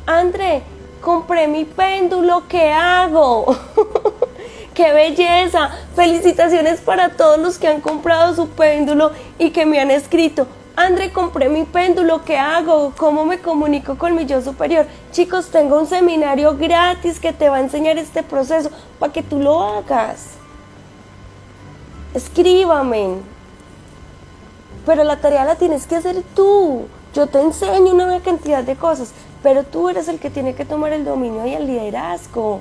André, 0.06 0.62
compré 1.02 1.48
mi 1.48 1.64
péndulo, 1.64 2.44
¿qué 2.48 2.72
hago? 2.72 3.56
¡Qué 4.76 4.92
belleza! 4.92 5.70
Felicitaciones 5.94 6.82
para 6.82 7.08
todos 7.08 7.38
los 7.38 7.58
que 7.58 7.66
han 7.66 7.80
comprado 7.80 8.34
su 8.34 8.50
péndulo 8.50 9.10
y 9.38 9.48
que 9.48 9.64
me 9.64 9.80
han 9.80 9.90
escrito. 9.90 10.46
André, 10.76 11.10
compré 11.14 11.48
mi 11.48 11.64
péndulo, 11.64 12.22
¿qué 12.26 12.36
hago? 12.36 12.92
¿Cómo 12.94 13.24
me 13.24 13.38
comunico 13.38 13.96
con 13.96 14.14
mi 14.14 14.26
yo 14.26 14.42
superior? 14.42 14.84
Chicos, 15.12 15.48
tengo 15.48 15.78
un 15.78 15.86
seminario 15.86 16.58
gratis 16.58 17.18
que 17.18 17.32
te 17.32 17.48
va 17.48 17.56
a 17.56 17.60
enseñar 17.60 17.96
este 17.96 18.22
proceso 18.22 18.68
para 18.98 19.10
que 19.10 19.22
tú 19.22 19.40
lo 19.40 19.62
hagas. 19.62 20.32
Escríbame. 22.12 23.14
Pero 24.84 25.04
la 25.04 25.16
tarea 25.16 25.46
la 25.46 25.54
tienes 25.54 25.86
que 25.86 25.96
hacer 25.96 26.22
tú. 26.34 26.86
Yo 27.14 27.28
te 27.28 27.40
enseño 27.40 27.94
una 27.94 28.20
cantidad 28.20 28.62
de 28.62 28.76
cosas, 28.76 29.12
pero 29.42 29.64
tú 29.64 29.88
eres 29.88 30.06
el 30.08 30.18
que 30.18 30.28
tiene 30.28 30.54
que 30.54 30.66
tomar 30.66 30.92
el 30.92 31.06
dominio 31.06 31.46
y 31.46 31.54
el 31.54 31.66
liderazgo. 31.66 32.60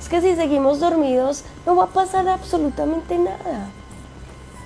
Es 0.00 0.08
que 0.08 0.20
si 0.22 0.34
seguimos 0.34 0.80
dormidos 0.80 1.44
no 1.66 1.76
va 1.76 1.84
a 1.84 1.88
pasar 1.88 2.26
absolutamente 2.28 3.18
nada. 3.18 3.68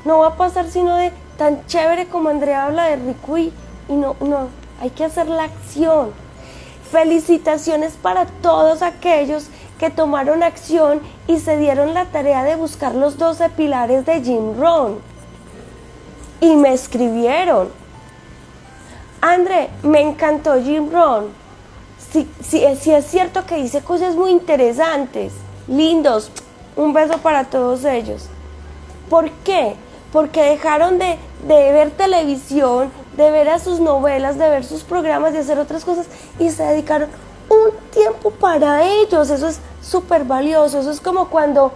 No 0.05 0.19
va 0.19 0.29
a 0.29 0.37
pasar 0.37 0.69
sino 0.69 0.97
de 0.97 1.13
tan 1.37 1.67
chévere 1.67 2.07
como 2.07 2.29
Andrea 2.29 2.67
habla 2.67 2.85
de 2.85 2.97
rico 2.97 3.37
y, 3.37 3.53
no, 3.89 4.17
no, 4.21 4.49
hay 4.81 4.91
que 4.91 5.05
hacer 5.05 5.27
la 5.27 5.45
acción. 5.45 6.13
Felicitaciones 6.91 7.95
para 8.01 8.27
todos 8.27 8.83
aquellos 8.83 9.49
que 9.79 9.91
tomaron 9.91 10.45
acción 10.45 11.01
y 11.27 11.41
se 11.41 11.57
dieron 11.57 11.95
la 11.95 12.05
tarea 12.05 12.45
de 12.45 12.55
buscar 12.55 12.95
los 12.95 13.19
12 13.19 13.49
pilares 13.51 14.07
de 14.07 14.23
Jim 14.23 14.57
Rohn. 14.57 14.99
Y 16.41 16.55
me 16.55 16.73
escribieron. 16.73 17.71
André, 19.21 19.71
me 19.83 20.01
encantó 20.01 20.63
Jim 20.63 20.91
Rohn. 20.93 21.44
Si, 22.15 22.31
si, 22.41 22.77
si 22.77 22.93
es 22.93 23.07
cierto 23.07 23.45
que 23.45 23.57
dice 23.57 23.83
cosas 23.83 24.15
muy 24.15 24.31
interesantes, 24.31 25.33
lindos. 25.67 26.31
Un 26.77 26.93
beso 26.93 27.19
para 27.19 27.43
todos 27.43 27.85
ellos. 27.85 28.27
¿Por 29.11 29.33
qué? 29.43 29.75
Porque 30.13 30.41
dejaron 30.41 31.01
de, 31.01 31.19
de 31.49 31.73
ver 31.73 31.91
televisión, 31.91 32.93
de 33.17 33.33
ver 33.33 33.49
a 33.49 33.59
sus 33.59 33.81
novelas, 33.81 34.39
de 34.39 34.49
ver 34.49 34.65
sus 34.65 34.85
programas, 34.85 35.33
de 35.33 35.41
hacer 35.41 35.59
otras 35.59 35.85
cosas 35.85 36.07
y 36.39 36.51
se 36.51 36.63
dedicaron 36.63 37.09
un 37.49 37.73
tiempo 37.91 38.31
para 38.31 38.85
ellos. 38.85 39.29
Eso 39.31 39.49
es 39.49 39.59
súper 39.83 40.23
valioso. 40.23 40.79
Eso 40.79 40.93
es 40.93 41.01
como 41.01 41.31
cuando, 41.31 41.73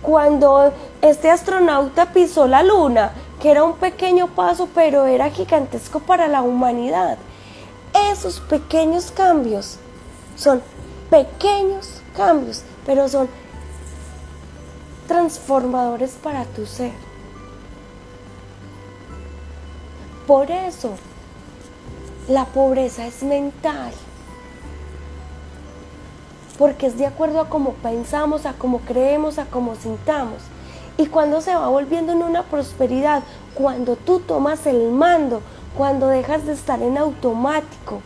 cuando 0.00 0.72
este 1.02 1.30
astronauta 1.30 2.14
pisó 2.14 2.48
la 2.48 2.62
luna, 2.62 3.12
que 3.42 3.50
era 3.50 3.62
un 3.62 3.74
pequeño 3.74 4.28
paso, 4.28 4.70
pero 4.74 5.04
era 5.04 5.28
gigantesco 5.28 6.00
para 6.00 6.28
la 6.28 6.40
humanidad. 6.40 7.18
Esos 8.10 8.40
pequeños 8.40 9.10
cambios 9.10 9.78
son 10.42 10.60
pequeños 11.08 12.00
cambios, 12.16 12.62
pero 12.84 13.08
son 13.08 13.28
transformadores 15.06 16.12
para 16.22 16.44
tu 16.44 16.66
ser. 16.66 16.92
Por 20.26 20.50
eso, 20.50 20.94
la 22.28 22.44
pobreza 22.46 23.06
es 23.06 23.22
mental 23.22 23.92
porque 26.58 26.86
es 26.86 26.98
de 26.98 27.06
acuerdo 27.06 27.40
a 27.40 27.48
cómo 27.48 27.72
pensamos, 27.74 28.46
a 28.46 28.52
cómo 28.52 28.80
creemos, 28.80 29.38
a 29.38 29.46
cómo 29.46 29.74
sintamos. 29.74 30.42
Y 30.96 31.06
cuando 31.06 31.40
se 31.40 31.54
va 31.54 31.68
volviendo 31.68 32.12
en 32.12 32.22
una 32.22 32.44
prosperidad, 32.44 33.22
cuando 33.54 33.96
tú 33.96 34.20
tomas 34.20 34.66
el 34.66 34.90
mando, 34.90 35.40
cuando 35.76 36.06
dejas 36.08 36.46
de 36.46 36.52
estar 36.52 36.80
en 36.82 36.98
automático 36.98 38.02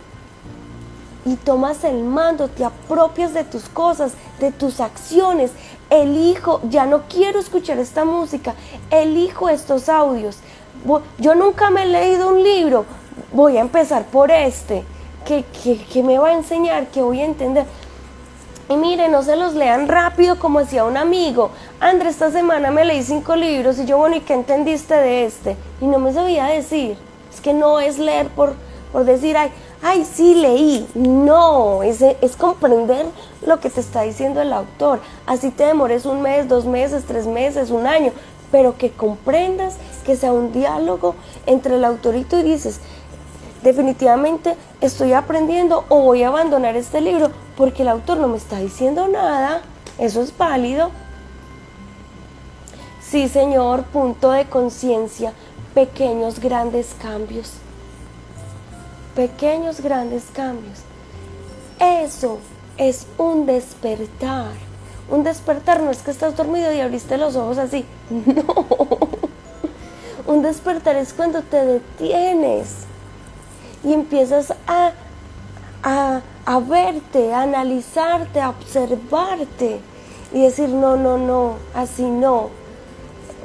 y 1.26 1.34
tomas 1.34 1.82
el 1.82 2.04
mando, 2.04 2.46
te 2.46 2.64
apropias 2.64 3.34
de 3.34 3.42
tus 3.42 3.68
cosas, 3.68 4.12
de 4.38 4.52
tus 4.52 4.80
acciones, 4.80 5.50
elijo, 5.90 6.60
ya 6.70 6.86
no 6.86 7.02
quiero 7.08 7.40
escuchar 7.40 7.78
esta 7.78 8.04
música, 8.04 8.54
elijo 8.90 9.48
estos 9.48 9.88
audios. 9.88 10.38
Yo 11.18 11.34
nunca 11.34 11.68
me 11.68 11.82
he 11.82 11.86
leído 11.86 12.28
un 12.28 12.44
libro, 12.44 12.86
voy 13.32 13.56
a 13.56 13.60
empezar 13.60 14.04
por 14.04 14.30
este, 14.30 14.84
que, 15.24 15.44
que 15.92 16.02
me 16.04 16.16
va 16.16 16.28
a 16.28 16.34
enseñar, 16.34 16.86
que 16.86 17.02
voy 17.02 17.20
a 17.20 17.24
entender. 17.24 17.66
Y 18.68 18.76
mire, 18.76 19.08
no 19.08 19.24
se 19.24 19.34
los 19.34 19.54
lean 19.54 19.88
rápido 19.88 20.38
como 20.38 20.60
decía 20.60 20.84
un 20.84 20.96
amigo. 20.96 21.50
André, 21.80 22.08
esta 22.08 22.30
semana 22.30 22.70
me 22.70 22.84
leí 22.84 23.02
cinco 23.02 23.34
libros 23.34 23.80
y 23.80 23.84
yo, 23.84 23.98
bueno, 23.98 24.14
¿y 24.14 24.20
qué 24.20 24.34
entendiste 24.34 24.94
de 24.94 25.24
este? 25.24 25.56
Y 25.80 25.86
no 25.86 25.98
me 25.98 26.12
sabía 26.12 26.46
decir. 26.46 26.96
Es 27.32 27.40
que 27.40 27.52
no 27.52 27.80
es 27.80 27.98
leer 27.98 28.28
por, 28.28 28.54
por 28.92 29.04
decir, 29.04 29.36
ay, 29.36 29.50
ay, 29.86 30.04
sí 30.04 30.34
leí. 30.34 30.88
No, 30.94 31.82
es, 31.84 32.02
es 32.02 32.36
comprender 32.36 33.06
lo 33.46 33.60
que 33.60 33.70
te 33.70 33.80
está 33.80 34.02
diciendo 34.02 34.42
el 34.42 34.52
autor. 34.52 35.00
Así 35.26 35.50
te 35.50 35.64
demores 35.64 36.06
un 36.06 36.22
mes, 36.22 36.48
dos 36.48 36.64
meses, 36.64 37.04
tres 37.06 37.26
meses, 37.26 37.70
un 37.70 37.86
año, 37.86 38.12
pero 38.50 38.76
que 38.76 38.90
comprendas, 38.90 39.76
que 40.04 40.16
sea 40.16 40.32
un 40.32 40.52
diálogo 40.52 41.14
entre 41.46 41.76
el 41.76 41.84
autorito 41.84 42.38
y 42.40 42.42
dices, 42.42 42.80
definitivamente 43.62 44.56
estoy 44.80 45.12
aprendiendo 45.12 45.84
o 45.88 46.00
voy 46.00 46.24
a 46.24 46.28
abandonar 46.28 46.76
este 46.76 47.00
libro 47.00 47.30
porque 47.56 47.82
el 47.82 47.88
autor 47.88 48.18
no 48.18 48.26
me 48.26 48.38
está 48.38 48.58
diciendo 48.58 49.06
nada. 49.06 49.62
Eso 49.98 50.20
es 50.20 50.36
válido. 50.36 50.90
Sí, 53.00 53.28
Señor, 53.28 53.84
punto 53.84 54.32
de 54.32 54.46
conciencia, 54.46 55.32
pequeños, 55.74 56.40
grandes 56.40 56.96
cambios. 57.00 57.52
Pequeños, 59.16 59.80
grandes 59.80 60.26
cambios. 60.32 60.78
Eso 61.80 62.38
es 62.76 63.08
un 63.18 63.46
despertar. 63.46 64.52
Un 65.10 65.24
despertar 65.24 65.82
no 65.82 65.90
es 65.90 66.02
que 66.02 66.12
estás 66.12 66.36
dormido 66.36 66.72
y 66.72 66.80
abriste 66.80 67.18
los 67.18 67.34
ojos 67.34 67.58
así. 67.58 67.84
No. 68.10 70.32
Un 70.32 70.42
despertar 70.42 70.96
es 70.96 71.12
cuando 71.12 71.42
te 71.42 71.64
detienes 71.64 72.78
y 73.84 73.92
empiezas 73.92 74.52
a, 74.66 74.90
a 75.84 76.20
a 76.46 76.60
verte, 76.60 77.34
a 77.34 77.42
analizarte, 77.42 78.40
a 78.40 78.50
observarte 78.50 79.80
y 80.32 80.42
decir, 80.42 80.68
no, 80.68 80.96
no, 80.96 81.18
no, 81.18 81.56
así 81.74 82.04
no. 82.04 82.50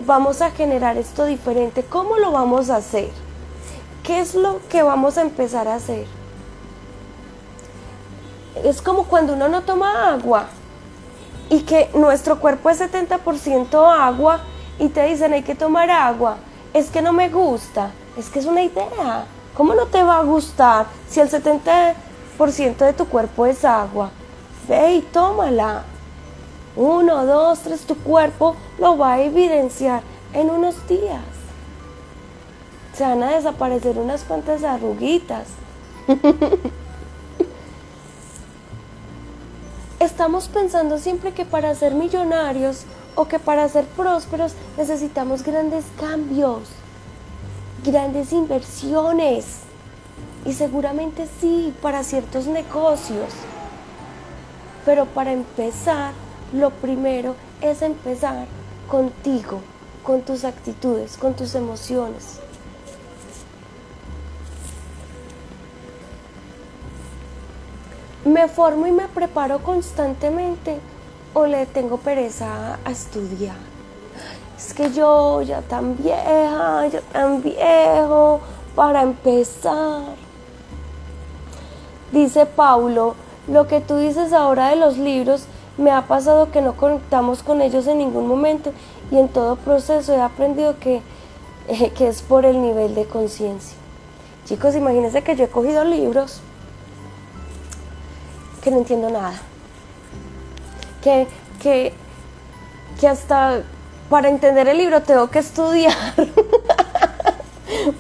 Vamos 0.06 0.42
a 0.42 0.52
generar 0.52 0.98
esto 0.98 1.26
diferente. 1.26 1.84
¿Cómo 1.84 2.18
lo 2.18 2.32
vamos 2.32 2.70
a 2.70 2.78
hacer? 2.78 3.10
¿Qué 4.12 4.20
es 4.20 4.36
lo 4.36 4.60
que 4.68 4.84
vamos 4.84 5.18
a 5.18 5.22
empezar 5.22 5.70
a 5.70 5.76
hacer? 5.76 6.06
Es 8.62 8.82
como 8.82 9.06
cuando 9.06 9.36
uno 9.36 9.48
no 9.48 9.62
toma 9.62 10.12
agua 10.12 10.48
y 11.50 11.62
que 11.62 11.90
nuestro 11.94 12.38
cuerpo 12.38 12.70
es 12.70 12.82
70% 12.82 13.74
agua 13.74 14.42
y 14.80 14.90
te 14.90 15.06
dicen 15.06 15.32
hay 15.32 15.44
que 15.44 15.56
tomar 15.56 15.90
agua. 15.90 16.36
Es 16.74 16.90
que 16.90 17.02
no 17.02 17.14
me 17.14 17.30
gusta. 17.30 17.92
Es 18.18 18.28
que 18.28 18.40
es 18.40 18.46
una 18.46 18.62
idea. 18.64 19.24
¿Cómo 19.56 19.76
no 19.76 19.86
te 19.86 20.04
va 20.04 20.18
a 20.18 20.24
gustar 20.24 20.88
si 21.08 21.22
el 21.22 21.30
70% 21.30 21.96
de 22.80 22.92
tu 22.92 23.06
cuerpo 23.06 23.46
es 23.46 23.64
agua. 23.64 24.10
Ve 24.68 24.96
y 24.96 25.02
tómala. 25.04 25.84
Uno, 26.76 27.26
dos, 27.26 27.60
tres, 27.60 27.86
tu 27.86 27.96
cuerpo 27.96 28.58
lo 28.78 28.98
va 28.98 29.14
a 29.14 29.22
evidenciar 29.22 30.02
en 30.34 30.50
unos 30.50 30.86
días. 30.90 31.31
Se 32.94 33.04
van 33.04 33.24
a 33.24 33.36
desaparecer 33.36 33.98
unas 33.98 34.24
cuantas 34.24 34.64
arruguitas. 34.64 35.48
Estamos 40.00 40.48
pensando 40.48 40.98
siempre 40.98 41.32
que 41.32 41.46
para 41.46 41.74
ser 41.76 41.94
millonarios 41.94 42.86
o 43.16 43.28
que 43.28 43.40
para 43.40 43.70
ser 43.70 43.86
prósperos 43.86 44.54
necesitamos 44.78 45.44
grandes 45.44 45.86
cambios, 46.00 46.64
grandes 47.86 48.34
inversiones. 48.34 49.60
Y 50.44 50.54
seguramente 50.54 51.28
sí, 51.40 51.74
para 51.82 52.04
ciertos 52.04 52.48
negocios. 52.48 53.30
Pero 54.86 55.06
para 55.06 55.32
empezar, 55.32 56.14
lo 56.52 56.72
primero 56.72 57.36
es 57.62 57.82
empezar 57.82 58.48
contigo, 58.90 59.62
con 60.04 60.22
tus 60.24 60.44
actitudes, 60.44 61.16
con 61.16 61.36
tus 61.36 61.54
emociones. 61.56 62.41
¿Me 68.26 68.48
formo 68.48 68.86
y 68.86 68.92
me 68.92 69.08
preparo 69.08 69.64
constantemente 69.64 70.78
o 71.34 71.48
le 71.48 71.66
tengo 71.66 71.98
pereza 71.98 72.78
a 72.86 72.92
estudiar? 72.92 73.56
Es 74.56 74.76
que 74.76 74.92
yo 74.92 75.42
ya 75.42 75.64
tan 75.64 75.98
vieja, 75.98 76.86
yo 76.86 77.02
tan 77.12 77.42
viejo 77.42 78.40
para 78.76 79.02
empezar. 79.02 80.04
Dice 82.12 82.46
Paulo, 82.46 83.16
lo 83.48 83.66
que 83.66 83.82
tú 83.82 83.98
dices 83.98 84.34
ahora 84.34 84.70
de 84.70 84.76
los 84.76 85.00
libros 85.00 85.46
me 85.80 85.90
ha 85.90 86.04
pasado 86.04 86.52
que 86.52 86.62
no 86.62 86.74
conectamos 86.74 87.42
con 87.42 87.60
ellos 87.60 87.88
en 87.88 87.98
ningún 87.98 88.28
momento 88.28 88.72
y 89.10 89.18
en 89.18 89.30
todo 89.30 89.56
proceso 89.56 90.14
he 90.14 90.22
aprendido 90.22 90.78
que, 90.78 91.02
que 91.98 92.08
es 92.08 92.22
por 92.22 92.46
el 92.46 92.62
nivel 92.62 92.94
de 92.94 93.06
conciencia. 93.06 93.76
Chicos, 94.46 94.76
imagínense 94.76 95.24
que 95.24 95.36
yo 95.36 95.46
he 95.46 95.50
cogido 95.50 95.84
libros 95.84 96.42
que 98.62 98.72
no 98.72 98.78
entiendo 98.78 99.10
nada. 99.10 99.34
Que, 101.04 101.28
que, 101.62 101.94
que 103.00 103.08
hasta 103.08 103.64
para 104.10 104.30
entender 104.30 104.68
el 104.68 104.78
libro 104.78 105.02
tengo 105.02 105.30
que 105.30 105.40
estudiar 105.40 105.96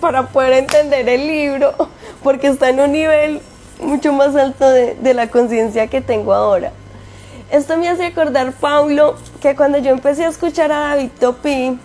para 0.01 0.27
poder 0.27 0.53
entender 0.53 1.07
el 1.07 1.25
libro, 1.25 1.73
porque 2.21 2.47
está 2.47 2.69
en 2.69 2.81
un 2.81 2.91
nivel 2.91 3.41
mucho 3.79 4.13
más 4.13 4.35
alto 4.35 4.69
de, 4.69 4.95
de 4.95 5.13
la 5.13 5.29
conciencia 5.29 5.87
que 5.87 6.01
tengo 6.01 6.33
ahora. 6.33 6.71
Esto 7.49 7.77
me 7.77 7.89
hace 7.89 8.05
acordar, 8.05 8.53
Paulo, 8.53 9.15
que 9.41 9.55
cuando 9.55 9.77
yo 9.77 9.91
empecé 9.91 10.25
a 10.25 10.29
escuchar 10.29 10.71
a 10.71 10.79
David 10.79 11.09
Topi, 11.19 11.79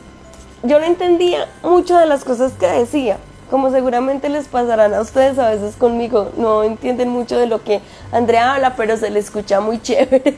yo 0.63 0.79
no 0.79 0.85
entendía 0.85 1.49
mucho 1.63 1.99
de 1.99 2.07
las 2.07 2.25
cosas 2.25 2.53
que 2.53 2.67
decía, 2.67 3.19
como 3.51 3.71
seguramente 3.71 4.29
les 4.29 4.49
pasarán 4.49 4.95
a 4.95 5.01
ustedes 5.01 5.39
a 5.39 5.51
veces 5.51 5.77
conmigo, 5.77 6.31
no 6.37 6.65
entienden 6.65 7.09
mucho 7.09 7.39
de 7.39 7.47
lo 7.47 7.63
que 7.63 7.81
Andrea 8.13 8.55
habla, 8.55 8.75
pero 8.77 8.97
se 8.97 9.11
le 9.11 9.21
escucha 9.21 9.61
muy 9.61 9.79
chévere. 9.83 10.35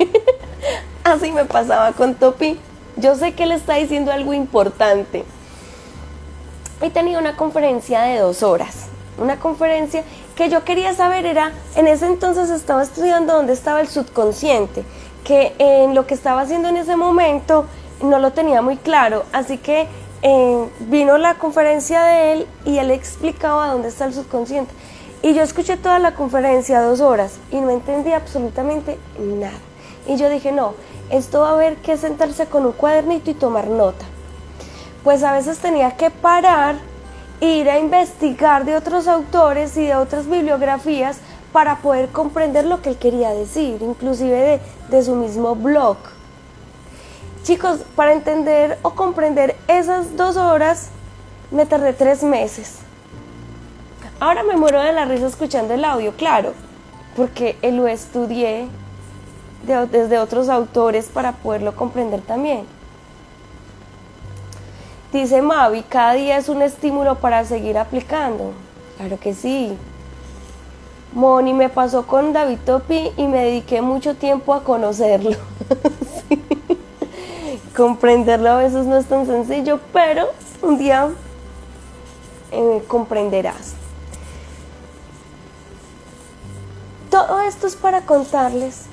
Así 1.05 1.33
me 1.33 1.45
pasaba 1.45 1.93
con 1.93 2.15
Topi. 2.15 2.59
Yo 2.97 3.15
sé 3.15 3.33
que 3.33 3.45
él 3.45 3.53
está 3.53 3.75
diciendo 3.75 4.13
algo 4.13 4.35
importante. 4.35 5.25
Y 6.83 6.91
tenía 6.91 7.19
una 7.19 7.37
conferencia 7.37 8.03
de 8.03 8.19
dos 8.19 8.43
horas. 8.43 8.87
Una 9.19 9.39
conferencia 9.39 10.05
que 10.37 10.49
yo 10.49 10.65
quería 10.65 10.95
saber 10.95 11.27
era, 11.27 11.53
en 11.75 11.89
ese 11.89 12.07
entonces 12.07 12.51
estaba 12.51 12.83
estudiando 12.83 13.35
dónde 13.35 13.53
estaba 13.53 13.81
el 13.81 13.89
subconsciente, 13.89 14.85
que 15.25 15.55
en 15.59 15.95
lo 15.95 16.07
que 16.07 16.15
estaba 16.15 16.43
haciendo 16.43 16.69
en 16.69 16.77
ese 16.77 16.95
momento 16.95 17.67
no 18.03 18.19
lo 18.21 18.33
tenía 18.33 18.63
muy 18.63 18.77
claro. 18.77 19.25
Así 19.33 19.59
que 19.59 19.89
eh, 20.23 20.69
vino 20.81 21.17
la 21.19 21.35
conferencia 21.35 22.03
de 22.03 22.33
él 22.33 22.47
y 22.65 22.79
él 22.79 22.91
explicaba 22.91 23.69
dónde 23.69 23.89
está 23.89 24.07
el 24.07 24.15
subconsciente. 24.15 24.73
Y 25.23 25.35
yo 25.35 25.43
escuché 25.43 25.77
toda 25.77 25.99
la 25.99 26.15
conferencia, 26.15 26.81
dos 26.81 27.01
horas, 27.01 27.39
y 27.51 27.61
no 27.61 27.71
entendí 27.71 28.13
absolutamente 28.13 28.99
nada. 29.19 29.59
Y 30.07 30.17
yo 30.17 30.29
dije, 30.31 30.53
no, 30.53 30.75
esto 31.11 31.41
va 31.41 31.51
a 31.51 31.53
haber 31.53 31.77
que 31.77 31.97
sentarse 31.97 32.47
con 32.47 32.67
un 32.67 32.73
cuadernito 32.73 33.31
y 33.31 33.35
tomar 33.35 33.67
nota. 33.67 34.05
Pues 35.05 35.23
a 35.23 35.33
veces 35.33 35.59
tenía 35.59 35.97
que 35.97 36.11
parar, 36.11 36.77
ir 37.41 37.69
a 37.69 37.79
investigar 37.79 38.65
de 38.65 38.77
otros 38.77 39.09
autores 39.09 39.77
y 39.77 39.87
de 39.87 39.97
otras 39.97 40.29
bibliografías 40.29 41.19
para 41.53 41.77
poder 41.79 42.09
comprender 42.11 42.65
lo 42.65 42.83
que 42.83 42.91
él 42.91 42.99
quería 42.99 43.31
decir, 43.31 43.83
inclusive 43.83 44.37
de, 44.37 44.61
de 44.97 45.03
su 45.03 45.15
mismo 45.15 45.55
blog. 45.55 45.97
Chicos, 47.49 47.81
para 47.97 48.13
entender 48.13 48.79
o 48.83 48.91
comprender 48.91 49.57
esas 49.69 50.19
dos 50.19 50.37
horas 50.37 50.91
me 51.51 51.65
tardé 51.65 51.95
tres 51.95 52.23
meses. 52.23 52.81
Ahora 54.21 54.43
me 54.43 54.55
muero 54.55 54.83
de 54.83 54.93
la 54.93 55.07
risa 55.07 55.29
escuchando 55.29 55.73
el 55.73 55.83
audio, 55.83 56.13
claro, 56.13 56.53
porque 57.17 57.57
lo 57.63 57.89
estudié 57.89 58.69
desde 59.63 60.19
otros 60.19 60.51
autores 60.51 61.07
para 61.07 61.33
poderlo 61.33 61.75
comprender 61.75 62.21
también. 62.21 62.67
Dice 65.11 65.41
Mavi, 65.41 65.85
cada 65.85 66.13
día 66.13 66.37
es 66.37 66.51
un 66.51 66.61
estímulo 66.61 67.15
para 67.15 67.47
seguir 67.47 67.79
aplicando. 67.79 68.53
Claro 68.99 69.19
que 69.19 69.33
sí. 69.33 69.75
Moni 71.15 71.55
me 71.55 71.71
pasó 71.71 72.07
con 72.07 72.35
David 72.35 72.59
Topi 72.67 73.13
y 73.17 73.27
me 73.27 73.43
dediqué 73.43 73.81
mucho 73.81 74.17
tiempo 74.17 74.53
a 74.53 74.63
conocerlo. 74.63 75.39
comprenderlo 77.79 78.51
a 78.51 78.57
veces 78.57 78.87
no 78.87 78.97
es 78.97 79.07
tan 79.07 79.25
sencillo, 79.25 79.79
pero 79.93 80.27
un 80.63 80.79
día 80.79 81.11
eh, 82.51 82.85
comprenderás. 82.89 83.75
Todo 87.09 87.41
esto 87.41 87.69
es 87.69 87.77
para 87.77 88.01
contarles 88.01 88.87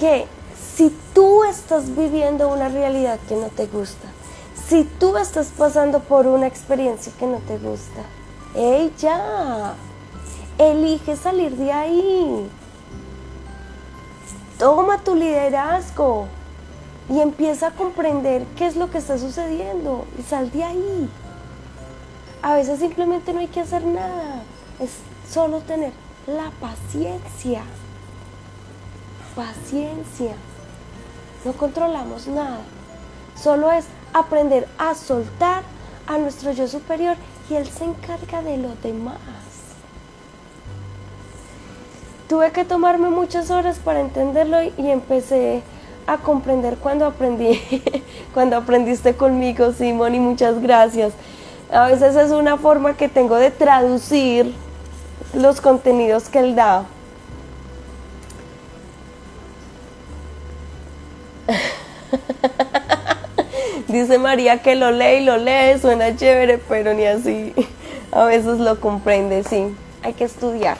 que 0.00 0.26
si 0.74 0.90
tú 1.14 1.44
estás 1.44 1.94
viviendo 1.94 2.48
una 2.48 2.68
realidad 2.68 3.20
que 3.28 3.36
no 3.36 3.46
te 3.46 3.66
gusta, 3.66 4.08
si 4.66 4.82
tú 4.82 5.16
estás 5.16 5.52
pasando 5.56 6.00
por 6.00 6.26
una 6.26 6.48
experiencia 6.48 7.12
que 7.16 7.28
no 7.28 7.38
te 7.46 7.58
gusta, 7.58 8.02
ella 8.56 9.74
elige 10.58 11.14
salir 11.14 11.56
de 11.56 11.72
ahí. 11.72 12.50
Toma 14.58 14.98
tu 14.98 15.14
liderazgo 15.14 16.26
y 17.08 17.20
empieza 17.20 17.68
a 17.68 17.70
comprender 17.72 18.44
qué 18.56 18.66
es 18.66 18.76
lo 18.76 18.90
que 18.90 18.98
está 18.98 19.18
sucediendo 19.18 20.06
y 20.18 20.22
sal 20.22 20.50
de 20.50 20.64
ahí. 20.64 21.10
A 22.42 22.54
veces 22.54 22.80
simplemente 22.80 23.32
no 23.32 23.40
hay 23.40 23.48
que 23.48 23.60
hacer 23.60 23.84
nada, 23.84 24.42
es 24.80 24.90
solo 25.30 25.60
tener 25.60 25.92
la 26.26 26.50
paciencia. 26.60 27.62
Paciencia. 29.34 30.34
No 31.44 31.52
controlamos 31.52 32.26
nada. 32.26 32.60
Solo 33.34 33.72
es 33.72 33.86
aprender 34.12 34.68
a 34.78 34.94
soltar 34.94 35.62
a 36.06 36.18
nuestro 36.18 36.52
yo 36.52 36.68
superior 36.68 37.16
y 37.48 37.54
él 37.54 37.68
se 37.68 37.84
encarga 37.84 38.42
de 38.42 38.58
lo 38.58 38.74
demás. 38.82 39.18
Tuve 42.28 42.50
que 42.52 42.64
tomarme 42.64 43.10
muchas 43.10 43.50
horas 43.50 43.78
para 43.78 44.00
entenderlo 44.00 44.62
y 44.62 44.90
empecé 44.90 45.62
a 46.06 46.18
comprender 46.18 46.76
cuando 46.76 47.06
aprendí, 47.06 47.60
cuando 48.34 48.56
aprendiste 48.56 49.14
conmigo, 49.14 49.72
Simón, 49.72 50.14
y 50.14 50.20
muchas 50.20 50.60
gracias. 50.60 51.12
A 51.70 51.86
veces 51.86 52.16
es 52.16 52.30
una 52.30 52.58
forma 52.58 52.96
que 52.96 53.08
tengo 53.08 53.36
de 53.36 53.50
traducir 53.50 54.54
los 55.34 55.60
contenidos 55.60 56.28
que 56.28 56.40
él 56.40 56.54
da. 56.54 56.84
Dice 63.88 64.18
María 64.18 64.62
que 64.62 64.74
lo 64.74 64.90
lee 64.90 65.20
y 65.20 65.24
lo 65.24 65.36
lee, 65.36 65.78
suena 65.80 66.16
chévere, 66.16 66.58
pero 66.58 66.94
ni 66.94 67.06
así. 67.06 67.54
A 68.10 68.24
veces 68.24 68.58
lo 68.58 68.80
comprende, 68.80 69.44
sí. 69.44 69.74
Hay 70.02 70.14
que 70.14 70.24
estudiar. 70.24 70.76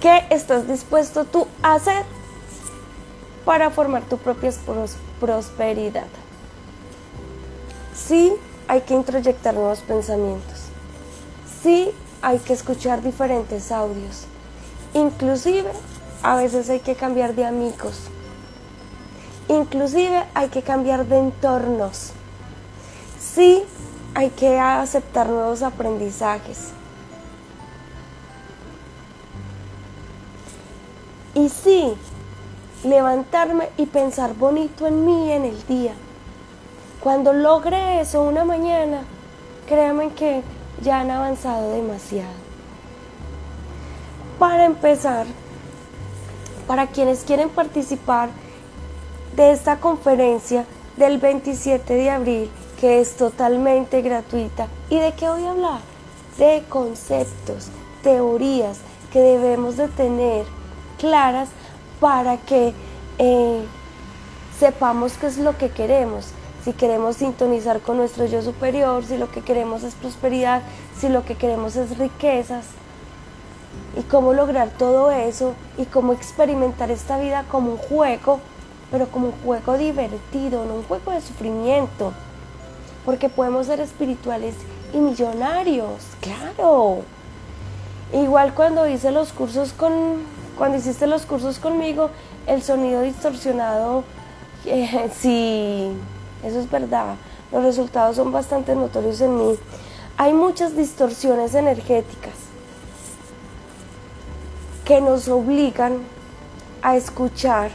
¿Qué 0.00 0.24
estás 0.30 0.68
dispuesto 0.68 1.24
tú 1.24 1.48
a 1.62 1.74
hacer 1.74 2.04
para 3.46 3.70
formar 3.70 4.02
tu 4.02 4.18
propia 4.18 4.50
prosperidad. 5.20 6.08
Sí 7.94 8.32
hay 8.66 8.80
que 8.80 8.92
introyectar 8.92 9.54
nuevos 9.54 9.78
pensamientos. 9.78 10.64
Sí 11.62 11.92
hay 12.20 12.40
que 12.40 12.52
escuchar 12.52 13.02
diferentes 13.02 13.70
audios. 13.70 14.24
Inclusive 14.94 15.70
a 16.24 16.34
veces 16.34 16.68
hay 16.68 16.80
que 16.80 16.96
cambiar 16.96 17.36
de 17.36 17.46
amigos. 17.46 18.08
Inclusive 19.48 20.24
hay 20.34 20.48
que 20.48 20.62
cambiar 20.62 21.06
de 21.06 21.18
entornos. 21.18 22.10
Sí 23.20 23.62
hay 24.14 24.30
que 24.30 24.58
aceptar 24.58 25.28
nuevos 25.28 25.62
aprendizajes. 25.62 26.70
Y 31.34 31.48
sí, 31.48 31.94
levantarme 32.86 33.68
y 33.76 33.86
pensar 33.86 34.34
bonito 34.34 34.86
en 34.86 35.04
mí 35.04 35.30
en 35.32 35.44
el 35.44 35.66
día. 35.66 35.92
Cuando 37.00 37.32
logre 37.32 38.00
eso 38.00 38.22
una 38.22 38.44
mañana, 38.44 39.02
créanme 39.66 40.10
que 40.10 40.42
ya 40.82 41.00
han 41.00 41.10
avanzado 41.10 41.72
demasiado. 41.72 42.34
Para 44.38 44.64
empezar, 44.64 45.26
para 46.66 46.88
quienes 46.88 47.24
quieren 47.24 47.48
participar 47.48 48.30
de 49.34 49.52
esta 49.52 49.78
conferencia 49.78 50.66
del 50.96 51.18
27 51.18 51.94
de 51.94 52.10
abril, 52.10 52.50
que 52.80 53.00
es 53.00 53.16
totalmente 53.16 54.02
gratuita, 54.02 54.68
¿y 54.90 54.98
de 54.98 55.12
qué 55.12 55.28
voy 55.28 55.44
a 55.44 55.50
hablar? 55.50 55.80
De 56.38 56.64
conceptos, 56.68 57.68
teorías 58.02 58.78
que 59.12 59.20
debemos 59.20 59.76
de 59.76 59.88
tener 59.88 60.44
claras 60.98 61.48
para 62.00 62.36
que 62.36 62.72
eh, 63.18 63.64
sepamos 64.58 65.14
qué 65.14 65.26
es 65.26 65.38
lo 65.38 65.56
que 65.56 65.70
queremos. 65.70 66.28
Si 66.64 66.72
queremos 66.72 67.16
sintonizar 67.16 67.80
con 67.80 67.96
nuestro 67.96 68.26
yo 68.26 68.42
superior, 68.42 69.04
si 69.04 69.16
lo 69.16 69.30
que 69.30 69.40
queremos 69.40 69.84
es 69.84 69.94
prosperidad, 69.94 70.62
si 70.98 71.08
lo 71.08 71.24
que 71.24 71.36
queremos 71.36 71.76
es 71.76 71.96
riquezas. 71.98 72.64
Y 73.96 74.02
cómo 74.02 74.32
lograr 74.32 74.70
todo 74.70 75.10
eso 75.10 75.54
y 75.78 75.84
cómo 75.84 76.12
experimentar 76.12 76.90
esta 76.90 77.18
vida 77.18 77.44
como 77.50 77.72
un 77.72 77.78
juego, 77.78 78.40
pero 78.90 79.06
como 79.08 79.28
un 79.28 79.32
juego 79.44 79.78
divertido, 79.78 80.64
no 80.64 80.74
un 80.74 80.82
juego 80.82 81.12
de 81.12 81.20
sufrimiento. 81.20 82.12
Porque 83.04 83.28
podemos 83.28 83.66
ser 83.66 83.80
espirituales 83.80 84.54
y 84.92 84.98
millonarios, 84.98 86.02
claro. 86.20 87.02
Igual 88.12 88.54
cuando 88.54 88.88
hice 88.88 89.12
los 89.12 89.32
cursos 89.32 89.72
con 89.72 89.92
cuando 90.56 90.78
hiciste 90.78 91.06
los 91.06 91.26
cursos 91.26 91.58
conmigo, 91.58 92.10
el 92.46 92.62
sonido 92.62 93.02
distorsionado, 93.02 94.04
eh, 94.64 95.10
sí, 95.18 95.92
eso 96.44 96.60
es 96.60 96.70
verdad. 96.70 97.16
Los 97.52 97.62
resultados 97.62 98.16
son 98.16 98.32
bastante 98.32 98.74
notorios 98.74 99.20
en 99.20 99.36
mí. 99.36 99.56
Hay 100.16 100.32
muchas 100.32 100.76
distorsiones 100.76 101.54
energéticas 101.54 102.34
que 104.84 105.00
nos 105.00 105.28
obligan 105.28 105.98
a 106.82 106.96
escuchar, 106.96 107.70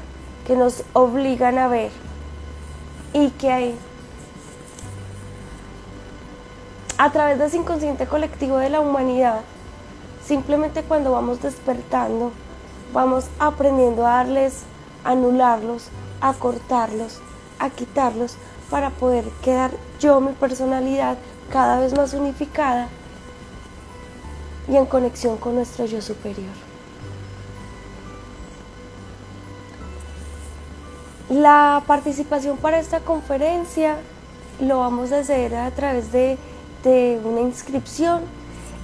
que 0.48 0.56
nos 0.56 0.84
obligan 0.94 1.58
a 1.58 1.68
ver 1.68 1.92
y 3.14 3.30
que 3.32 3.52
hay 3.52 3.76
a 6.98 7.12
través 7.12 7.40
de 7.40 7.46
ese 7.46 7.58
inconsciente 7.58 8.06
colectivo 8.08 8.58
de 8.58 8.70
la 8.70 8.80
humanidad, 8.80 9.42
simplemente 10.26 10.84
cuando 10.84 11.12
vamos 11.12 11.42
despertando, 11.42 12.32
vamos 12.94 13.26
aprendiendo 13.40 14.06
a 14.06 14.18
darles, 14.18 14.64
a 15.04 15.12
anularlos, 15.12 15.90
a 16.20 16.34
cortarlos, 16.34 17.20
a 17.60 17.70
quitarlos, 17.70 18.36
para 18.70 18.90
poder 18.90 19.26
quedar 19.44 19.72
yo, 20.00 20.22
mi 20.22 20.32
personalidad, 20.34 21.18
cada 21.52 21.80
vez 21.80 21.96
más 21.96 22.14
unificada 22.14 22.88
y 24.68 24.78
en 24.78 24.86
conexión 24.86 25.38
con 25.38 25.56
nuestro 25.56 25.86
yo 25.86 26.02
superior. 26.02 26.72
La 31.30 31.82
participación 31.88 32.58
para 32.58 32.80
esta 32.80 33.00
conferencia 33.00 33.98
lo 34.60 34.80
vamos 34.80 35.12
a 35.12 35.20
hacer 35.20 35.56
a 35.56 35.72
través 35.72 36.12
de, 36.12 36.38
una 37.24 37.42
inscripción. 37.42 38.22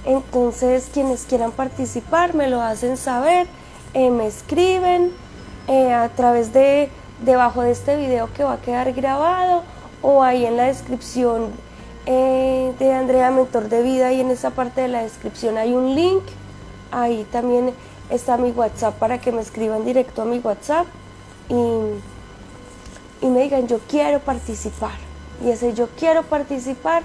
Entonces, 0.04 0.88
quienes 0.92 1.24
quieran 1.24 1.52
participar 1.52 2.34
me 2.34 2.48
lo 2.48 2.62
hacen 2.62 2.96
saber, 2.96 3.46
eh, 3.98 4.10
me 4.10 4.28
escriben 4.28 5.10
eh, 5.66 5.92
a 5.92 6.08
través 6.10 6.52
de 6.52 6.88
debajo 7.24 7.62
de 7.62 7.72
este 7.72 7.96
video 7.96 8.32
que 8.32 8.44
va 8.44 8.52
a 8.52 8.60
quedar 8.60 8.92
grabado 8.92 9.64
o 10.02 10.22
ahí 10.22 10.46
en 10.46 10.56
la 10.56 10.66
descripción 10.66 11.50
eh, 12.06 12.72
de 12.78 12.92
Andrea 12.92 13.32
Mentor 13.32 13.68
de 13.68 13.82
Vida 13.82 14.12
y 14.12 14.20
en 14.20 14.30
esa 14.30 14.50
parte 14.50 14.82
de 14.82 14.88
la 14.88 15.02
descripción 15.02 15.58
hay 15.58 15.74
un 15.74 15.96
link. 15.96 16.22
Ahí 16.92 17.26
también 17.32 17.74
está 18.08 18.36
mi 18.36 18.52
WhatsApp 18.52 18.94
para 19.00 19.20
que 19.20 19.32
me 19.32 19.42
escriban 19.42 19.84
directo 19.84 20.22
a 20.22 20.26
mi 20.26 20.38
WhatsApp 20.38 20.86
y, 21.48 23.26
y 23.26 23.28
me 23.28 23.40
digan 23.40 23.66
yo 23.66 23.80
quiero 23.88 24.20
participar. 24.20 24.94
Y 25.44 25.50
ese 25.50 25.74
yo 25.74 25.88
quiero 25.98 26.22
participar, 26.22 27.02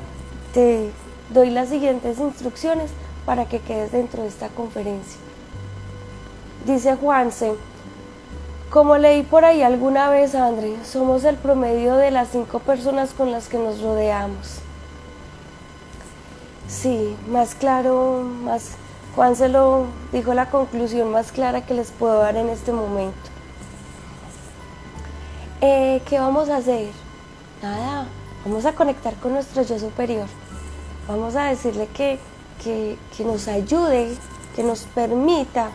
te 0.54 0.92
doy 1.30 1.50
las 1.50 1.70
siguientes 1.70 2.20
instrucciones 2.20 2.92
para 3.26 3.46
que 3.46 3.60
quedes 3.60 3.92
dentro 3.92 4.22
de 4.22 4.30
esta 4.30 4.50
conferencia. 4.50 5.23
Dice 6.66 6.96
Juanse, 6.96 7.56
como 8.70 8.98
leí 8.98 9.24
por 9.24 9.44
ahí 9.44 9.62
alguna 9.62 10.10
vez, 10.10 10.34
André, 10.34 10.78
somos 10.86 11.26
el 11.26 11.36
promedio 11.36 11.96
de 11.96 12.10
las 12.10 12.30
cinco 12.30 12.60
personas 12.60 13.12
con 13.12 13.32
las 13.32 13.50
que 13.50 13.58
nos 13.58 13.82
rodeamos. 13.82 14.60
Sí, 16.70 17.16
más 17.28 17.54
claro, 17.54 18.22
más 18.22 18.72
Juan 19.16 19.36
se 19.36 19.50
lo 19.50 19.88
dijo 20.14 20.34
la 20.34 20.50
conclusión 20.50 21.12
más 21.12 21.34
clara 21.34 21.66
que 21.66 21.74
les 21.74 21.92
puedo 21.92 22.18
dar 22.20 22.38
en 22.38 22.48
este 22.48 22.72
momento. 22.72 23.30
Eh, 25.60 26.02
¿Qué 26.08 26.18
vamos 26.18 26.50
a 26.50 26.58
hacer? 26.58 26.92
Nada, 27.62 28.08
vamos 28.46 28.66
a 28.66 28.74
conectar 28.74 29.14
con 29.16 29.34
nuestro 29.34 29.64
yo 29.64 29.78
superior. 29.78 30.28
Vamos 31.10 31.36
a 31.36 31.44
decirle 31.44 31.88
que, 31.88 32.20
que, 32.64 32.98
que 33.16 33.26
nos 33.26 33.50
ayude, 33.50 34.16
que 34.56 34.64
nos 34.64 34.84
permita 34.96 35.70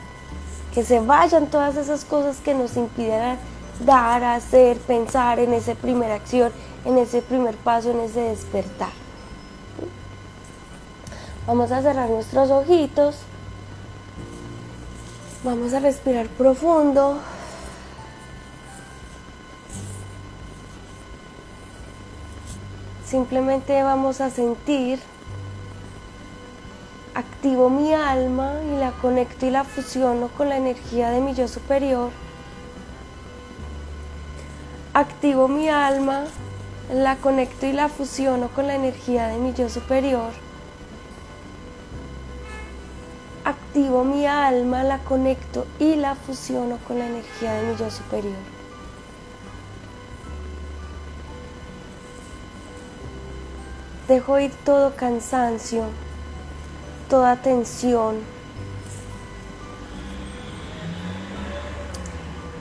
que 0.74 0.84
se 0.84 1.00
vayan 1.00 1.46
todas 1.46 1.76
esas 1.76 2.04
cosas 2.04 2.38
que 2.38 2.54
nos 2.54 2.76
impidieran 2.76 3.38
dar, 3.84 4.24
hacer, 4.24 4.78
pensar 4.78 5.38
en 5.38 5.52
esa 5.52 5.74
primera 5.74 6.14
acción, 6.14 6.52
en 6.84 6.98
ese 6.98 7.22
primer 7.22 7.56
paso, 7.56 7.90
en 7.90 8.00
ese 8.00 8.20
despertar. 8.20 8.90
Vamos 11.46 11.72
a 11.72 11.80
cerrar 11.80 12.10
nuestros 12.10 12.50
ojitos. 12.50 13.16
Vamos 15.44 15.72
a 15.72 15.80
respirar 15.80 16.26
profundo. 16.26 17.18
Simplemente 23.06 23.82
vamos 23.82 24.20
a 24.20 24.28
sentir 24.28 25.00
activo 27.18 27.68
mi 27.68 27.92
alma 27.92 28.52
y 28.62 28.78
la 28.78 28.92
conecto 28.92 29.44
y 29.44 29.50
la 29.50 29.64
fusiono 29.64 30.28
con 30.28 30.48
la 30.48 30.56
energía 30.56 31.10
de 31.10 31.20
mi 31.20 31.34
yo 31.34 31.48
superior. 31.48 32.12
Activo 34.94 35.48
mi 35.48 35.68
alma, 35.68 36.26
la 36.94 37.16
conecto 37.16 37.66
y 37.66 37.72
la 37.72 37.88
fusiono 37.88 38.48
con 38.50 38.68
la 38.68 38.76
energía 38.76 39.26
de 39.26 39.36
mi 39.38 39.52
yo 39.52 39.68
superior. 39.68 40.30
Activo 43.44 44.04
mi 44.04 44.24
alma, 44.24 44.84
la 44.84 44.98
conecto 44.98 45.66
y 45.80 45.96
la 45.96 46.14
fusiono 46.14 46.78
con 46.86 47.00
la 47.00 47.06
energía 47.06 47.52
de 47.54 47.62
mi 47.66 47.76
yo 47.76 47.90
superior. 47.90 48.36
Dejo 54.06 54.38
ir 54.38 54.52
todo 54.64 54.94
cansancio, 54.94 55.86
toda 57.08 57.36
tensión. 57.36 58.16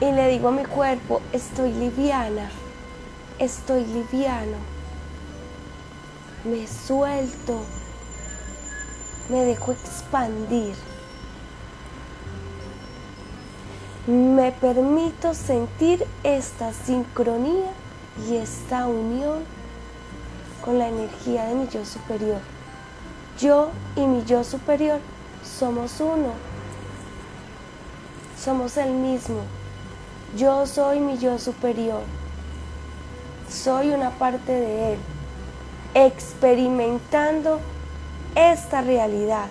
Y 0.00 0.12
le 0.12 0.28
digo 0.28 0.48
a 0.48 0.52
mi 0.52 0.64
cuerpo, 0.64 1.20
estoy 1.32 1.72
liviana, 1.72 2.50
estoy 3.38 3.84
liviano. 3.84 4.56
Me 6.44 6.66
suelto, 6.66 7.60
me 9.28 9.44
dejo 9.44 9.72
expandir. 9.72 10.76
Me 14.06 14.52
permito 14.52 15.34
sentir 15.34 16.06
esta 16.22 16.72
sincronía 16.72 17.70
y 18.26 18.36
esta 18.36 18.86
unión 18.86 19.44
con 20.64 20.78
la 20.78 20.88
energía 20.88 21.44
de 21.44 21.54
mi 21.54 21.68
yo 21.68 21.84
superior. 21.84 22.40
Yo 23.38 23.70
y 23.94 24.00
mi 24.00 24.24
yo 24.24 24.42
superior 24.42 24.98
somos 25.44 26.00
uno. 26.00 26.32
Somos 28.36 28.76
el 28.76 28.90
mismo. 28.90 29.42
Yo 30.36 30.66
soy 30.66 30.98
mi 30.98 31.18
yo 31.18 31.38
superior. 31.38 32.02
Soy 33.48 33.90
una 33.90 34.10
parte 34.10 34.50
de 34.50 34.94
él. 34.94 34.98
Experimentando 35.94 37.60
esta 38.34 38.80
realidad. 38.80 39.46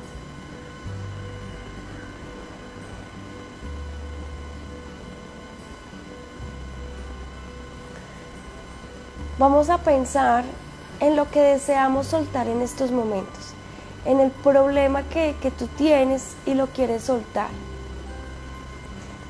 Vamos 9.39 9.69
a 9.69 9.77
pensar 9.77 10.43
en 10.99 11.15
lo 11.15 11.29
que 11.31 11.39
deseamos 11.39 12.07
soltar 12.07 12.47
en 12.47 12.61
estos 12.61 12.91
momentos 12.91 13.46
en 14.07 14.21
el 14.21 14.31
problema 14.31 15.03
que, 15.03 15.35
tú 15.59 15.67
tienes 15.67 16.35
y 16.45 16.53
lo 16.53 16.67
quieres 16.67 17.03
soltar, 17.03 17.49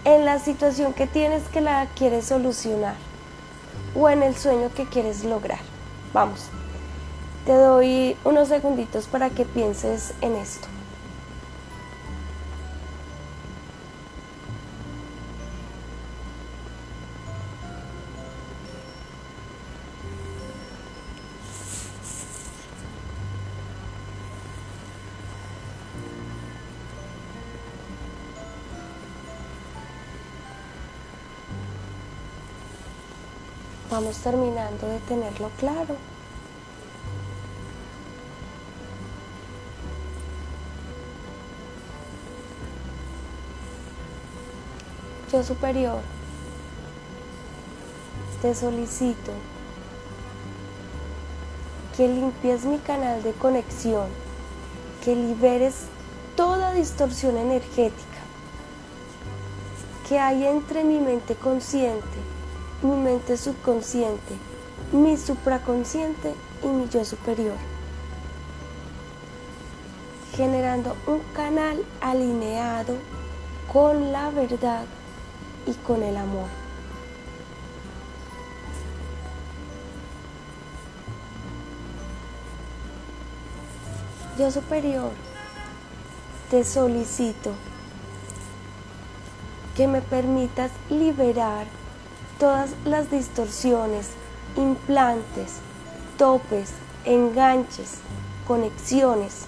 en 0.05 0.23
la 0.23 0.37
situación 0.37 0.93
que 0.93 1.07
tienes 1.07 1.41
que 1.49 1.61
la 1.61 1.87
quieres 1.95 2.25
solucionar 2.25 2.95
o 3.95 4.07
en 4.07 4.21
el 4.21 4.37
sueño 4.37 4.69
que 4.73 4.85
quieres 4.85 5.23
lograr. 5.23 5.59
Vamos, 6.13 6.45
te 7.45 7.53
doy 7.53 8.15
unos 8.23 8.49
segunditos 8.49 9.07
para 9.07 9.31
que 9.31 9.45
pienses 9.45 10.13
en 10.21 10.35
esto. 10.35 10.67
Vamos 33.97 34.17
terminando 34.17 34.87
de 34.87 34.99
tenerlo 34.99 35.49
claro. 35.57 35.95
Yo 45.31 45.43
superior, 45.43 45.99
te 48.43 48.53
solicito 48.53 49.31
que 51.95 52.07
limpies 52.07 52.65
mi 52.65 52.77
canal 52.77 53.23
de 53.23 53.31
conexión, 53.31 54.09
que 55.03 55.15
liberes 55.15 55.85
toda 56.35 56.71
distorsión 56.73 57.35
energética 57.35 58.05
que 60.07 60.19
hay 60.19 60.45
entre 60.45 60.83
mi 60.83 60.99
mente 60.99 61.33
consciente, 61.33 62.36
mi 62.81 62.95
mente 62.95 63.37
subconsciente, 63.37 64.35
mi 64.91 65.17
supraconsciente 65.17 66.33
y 66.63 66.67
mi 66.67 66.87
yo 66.89 67.03
superior, 67.03 67.57
generando 70.35 70.95
un 71.07 71.19
canal 71.33 71.83
alineado 72.01 72.95
con 73.71 74.11
la 74.11 74.29
verdad 74.29 74.85
y 75.65 75.73
con 75.73 76.03
el 76.03 76.17
amor. 76.17 76.47
Yo 84.37 84.51
superior, 84.51 85.09
te 86.51 86.63
solicito 86.63 87.53
que 89.75 89.87
me 89.87 90.01
permitas 90.01 90.71
liberar 90.91 91.65
todas 92.39 92.71
las 92.85 93.09
distorsiones, 93.09 94.09
implantes, 94.55 95.59
topes, 96.17 96.71
enganches, 97.05 97.99
conexiones 98.47 99.45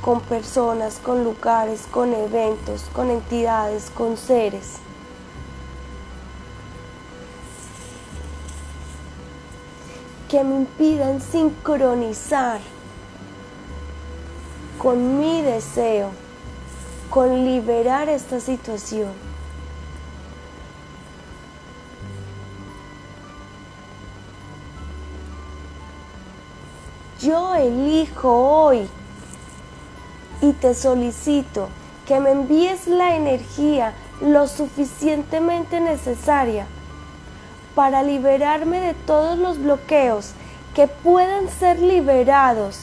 con 0.00 0.20
personas, 0.20 1.00
con 1.02 1.24
lugares, 1.24 1.86
con 1.90 2.12
eventos, 2.12 2.82
con 2.92 3.10
entidades, 3.10 3.90
con 3.90 4.16
seres. 4.16 4.78
que 10.28 10.42
me 10.42 10.56
impidan 10.56 11.20
sincronizar 11.20 12.60
con 14.78 15.20
mi 15.20 15.42
deseo, 15.42 16.10
con 17.14 17.44
liberar 17.44 18.08
esta 18.08 18.40
situación. 18.40 19.12
Yo 27.20 27.54
elijo 27.54 28.32
hoy 28.32 28.88
y 30.40 30.54
te 30.54 30.74
solicito 30.74 31.68
que 32.04 32.18
me 32.18 32.32
envíes 32.32 32.88
la 32.88 33.14
energía 33.14 33.94
lo 34.20 34.48
suficientemente 34.48 35.78
necesaria 35.78 36.66
para 37.76 38.02
liberarme 38.02 38.80
de 38.80 38.94
todos 38.94 39.38
los 39.38 39.62
bloqueos 39.62 40.32
que 40.74 40.88
puedan 40.88 41.48
ser 41.48 41.78
liberados 41.78 42.80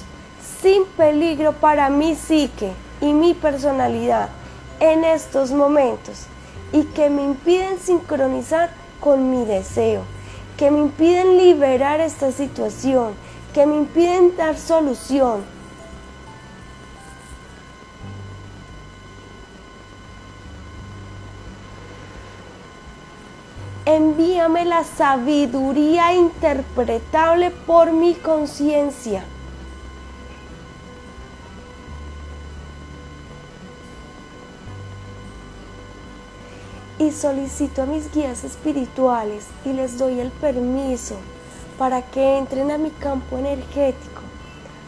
sin 0.61 0.85
peligro 0.85 1.51
para 1.51 1.89
mi 1.89 2.15
psique 2.15 2.71
y 3.01 3.13
mi 3.13 3.33
personalidad 3.33 4.29
en 4.79 5.03
estos 5.03 5.51
momentos 5.51 6.27
y 6.71 6.83
que 6.83 7.09
me 7.09 7.23
impiden 7.23 7.79
sincronizar 7.79 8.69
con 8.99 9.29
mi 9.29 9.45
deseo, 9.45 10.03
que 10.57 10.71
me 10.71 10.79
impiden 10.79 11.37
liberar 11.37 11.99
esta 11.99 12.31
situación, 12.31 13.13
que 13.53 13.65
me 13.65 13.75
impiden 13.75 14.37
dar 14.37 14.57
solución, 14.57 15.43
envíame 23.85 24.65
la 24.65 24.83
sabiduría 24.83 26.13
interpretable 26.13 27.51
por 27.51 27.91
mi 27.91 28.13
conciencia. 28.13 29.25
Y 37.01 37.11
solicito 37.11 37.81
a 37.81 37.87
mis 37.87 38.13
guías 38.13 38.43
espirituales 38.43 39.47
y 39.65 39.73
les 39.73 39.97
doy 39.97 40.19
el 40.19 40.29
permiso 40.29 41.15
para 41.79 42.03
que 42.03 42.37
entren 42.37 42.69
a 42.69 42.77
mi 42.77 42.91
campo 42.91 43.39
energético 43.39 44.21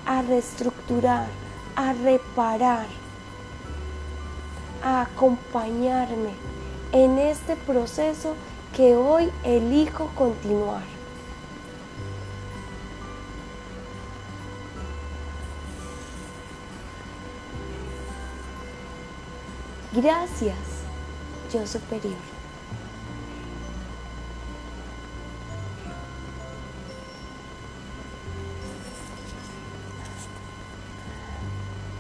a 0.05 0.22
reestructurar, 0.22 1.26
a 1.76 1.93
reparar, 1.93 2.86
a 4.84 5.01
acompañarme 5.01 6.36
en 6.91 7.18
este 7.18 7.55
proceso 7.55 8.36
que 8.78 8.95
hoy 8.95 9.32
elijo 9.43 10.11
continuar. 10.16 10.84
Gracias, 19.93 20.73
superior. 21.68 22.16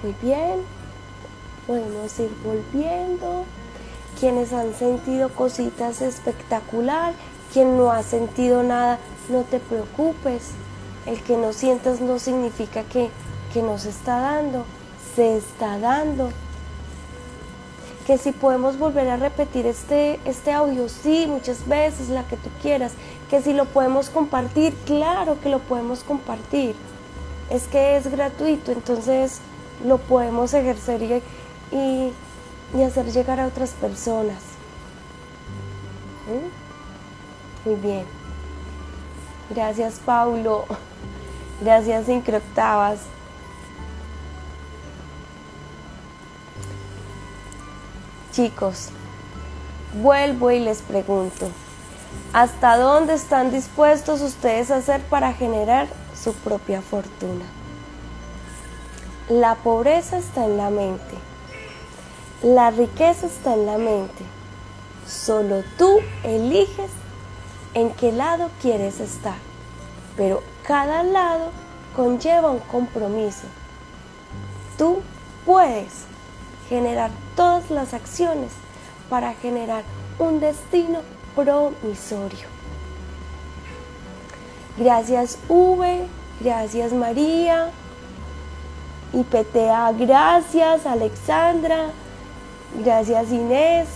Muy 0.01 0.15
bien, 0.21 0.59
podemos 1.65 2.19
ir 2.19 2.29
volviendo 2.43 3.45
quienes 4.19 4.51
han 4.51 4.73
sentido 4.73 5.29
cositas 5.29 6.01
espectacular, 6.01 7.13
quien 7.53 7.77
no 7.77 7.91
ha 7.91 8.03
sentido 8.03 8.63
nada, 8.63 8.99
no 9.29 9.43
te 9.43 9.59
preocupes. 9.59 10.51
El 11.05 11.21
que 11.21 11.37
no 11.37 11.53
sientas 11.53 12.01
no 12.01 12.19
significa 12.19 12.83
que, 12.83 13.09
que 13.53 13.61
no 13.61 13.77
se 13.77 13.89
está 13.89 14.19
dando, 14.19 14.65
se 15.15 15.37
está 15.37 15.77
dando. 15.77 16.31
Que 18.05 18.17
si 18.17 18.31
podemos 18.31 18.77
volver 18.77 19.07
a 19.09 19.17
repetir 19.17 19.65
este, 19.65 20.19
este 20.25 20.51
audio, 20.51 20.89
sí, 20.89 21.25
muchas 21.27 21.67
veces, 21.67 22.09
la 22.09 22.23
que 22.23 22.37
tú 22.37 22.49
quieras. 22.61 22.93
Que 23.29 23.41
si 23.41 23.53
lo 23.53 23.65
podemos 23.65 24.09
compartir, 24.09 24.73
claro 24.85 25.39
que 25.41 25.49
lo 25.49 25.59
podemos 25.59 26.03
compartir. 26.03 26.75
Es 27.49 27.67
que 27.67 27.97
es 27.97 28.11
gratuito, 28.11 28.71
entonces 28.71 29.39
lo 29.85 29.97
podemos 29.97 30.53
ejercer 30.53 31.21
y 31.71 32.11
y 32.73 32.81
hacer 32.81 33.05
llegar 33.11 33.39
a 33.39 33.47
otras 33.47 33.71
personas. 33.71 34.41
¿Mm? 36.27 37.69
Muy 37.69 37.79
bien. 37.79 38.05
Gracias, 39.49 39.99
Paulo. 40.05 40.65
Gracias, 41.61 42.09
Incroctavas. 42.09 42.99
Chicos, 48.33 48.89
vuelvo 50.01 50.51
y 50.51 50.59
les 50.59 50.81
pregunto, 50.81 51.49
¿hasta 52.33 52.75
dónde 52.75 53.13
están 53.13 53.51
dispuestos 53.51 54.19
ustedes 54.21 54.71
a 54.71 54.77
hacer 54.77 55.01
para 55.03 55.31
generar 55.31 55.87
su 56.21 56.33
propia 56.33 56.81
fortuna? 56.81 57.45
La 59.29 59.55
pobreza 59.55 60.17
está 60.17 60.43
en 60.43 60.57
la 60.57 60.69
mente 60.69 61.15
la 62.43 62.71
riqueza 62.71 63.27
está 63.27 63.53
en 63.53 63.65
la 63.65 63.77
mente. 63.77 64.25
Solo 65.07 65.63
tú 65.77 65.99
eliges 66.23 66.91
en 67.73 67.89
qué 67.91 68.11
lado 68.11 68.49
quieres 68.61 68.99
estar. 68.99 69.37
Pero 70.17 70.43
cada 70.63 71.03
lado 71.03 71.51
conlleva 71.95 72.51
un 72.51 72.59
compromiso. 72.59 73.47
Tú 74.77 75.01
puedes 75.45 76.03
generar 76.73 77.11
todas 77.35 77.69
las 77.69 77.93
acciones 77.93 78.51
para 79.07 79.35
generar 79.35 79.83
un 80.17 80.39
destino 80.39 81.01
promisorio. 81.35 82.47
Gracias 84.75 85.37
V, 85.47 86.07
gracias 86.39 86.91
María, 86.91 87.69
IPTA, 89.13 89.91
gracias 89.91 90.87
Alexandra, 90.87 91.89
Gracias 92.83 93.31
Inés. 93.31 93.87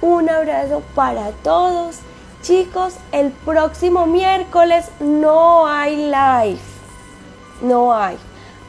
Un 0.00 0.30
abrazo 0.30 0.84
para 0.94 1.32
todos. 1.42 1.96
Chicos, 2.42 2.94
el 3.10 3.32
próximo 3.32 4.06
miércoles 4.06 4.88
no 5.00 5.66
hay 5.66 5.96
live. 5.96 6.60
No 7.60 7.92
hay. 7.92 8.16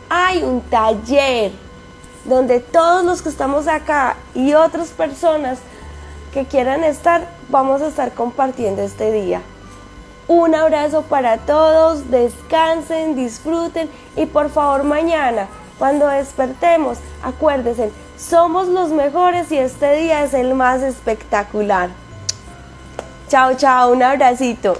Hay 0.10 0.42
un 0.42 0.62
taller 0.62 1.67
donde 2.28 2.60
todos 2.60 3.04
los 3.04 3.22
que 3.22 3.30
estamos 3.30 3.68
acá 3.68 4.18
y 4.36 4.54
otras 4.54 4.90
personas 4.90 5.58
que 6.34 6.46
quieran 6.46 6.84
estar, 6.84 7.28
vamos 7.50 7.82
a 7.82 7.88
estar 7.88 8.14
compartiendo 8.14 8.84
este 8.84 9.12
día. 9.12 9.42
Un 10.28 10.54
abrazo 10.54 11.04
para 11.04 11.38
todos, 11.38 12.12
descansen, 12.12 13.16
disfruten 13.16 13.90
y 14.16 14.26
por 14.26 14.50
favor 14.50 14.84
mañana, 14.84 15.48
cuando 15.80 16.08
despertemos, 16.08 16.98
acuérdense, 17.24 17.92
somos 18.18 18.68
los 18.68 18.90
mejores 18.90 19.52
y 19.52 19.58
este 19.58 19.96
día 19.96 20.24
es 20.24 20.34
el 20.34 20.54
más 20.54 20.82
espectacular. 20.82 21.90
Chao, 23.30 23.54
chao, 23.56 23.92
un 23.92 24.04
abracito. 24.04 24.78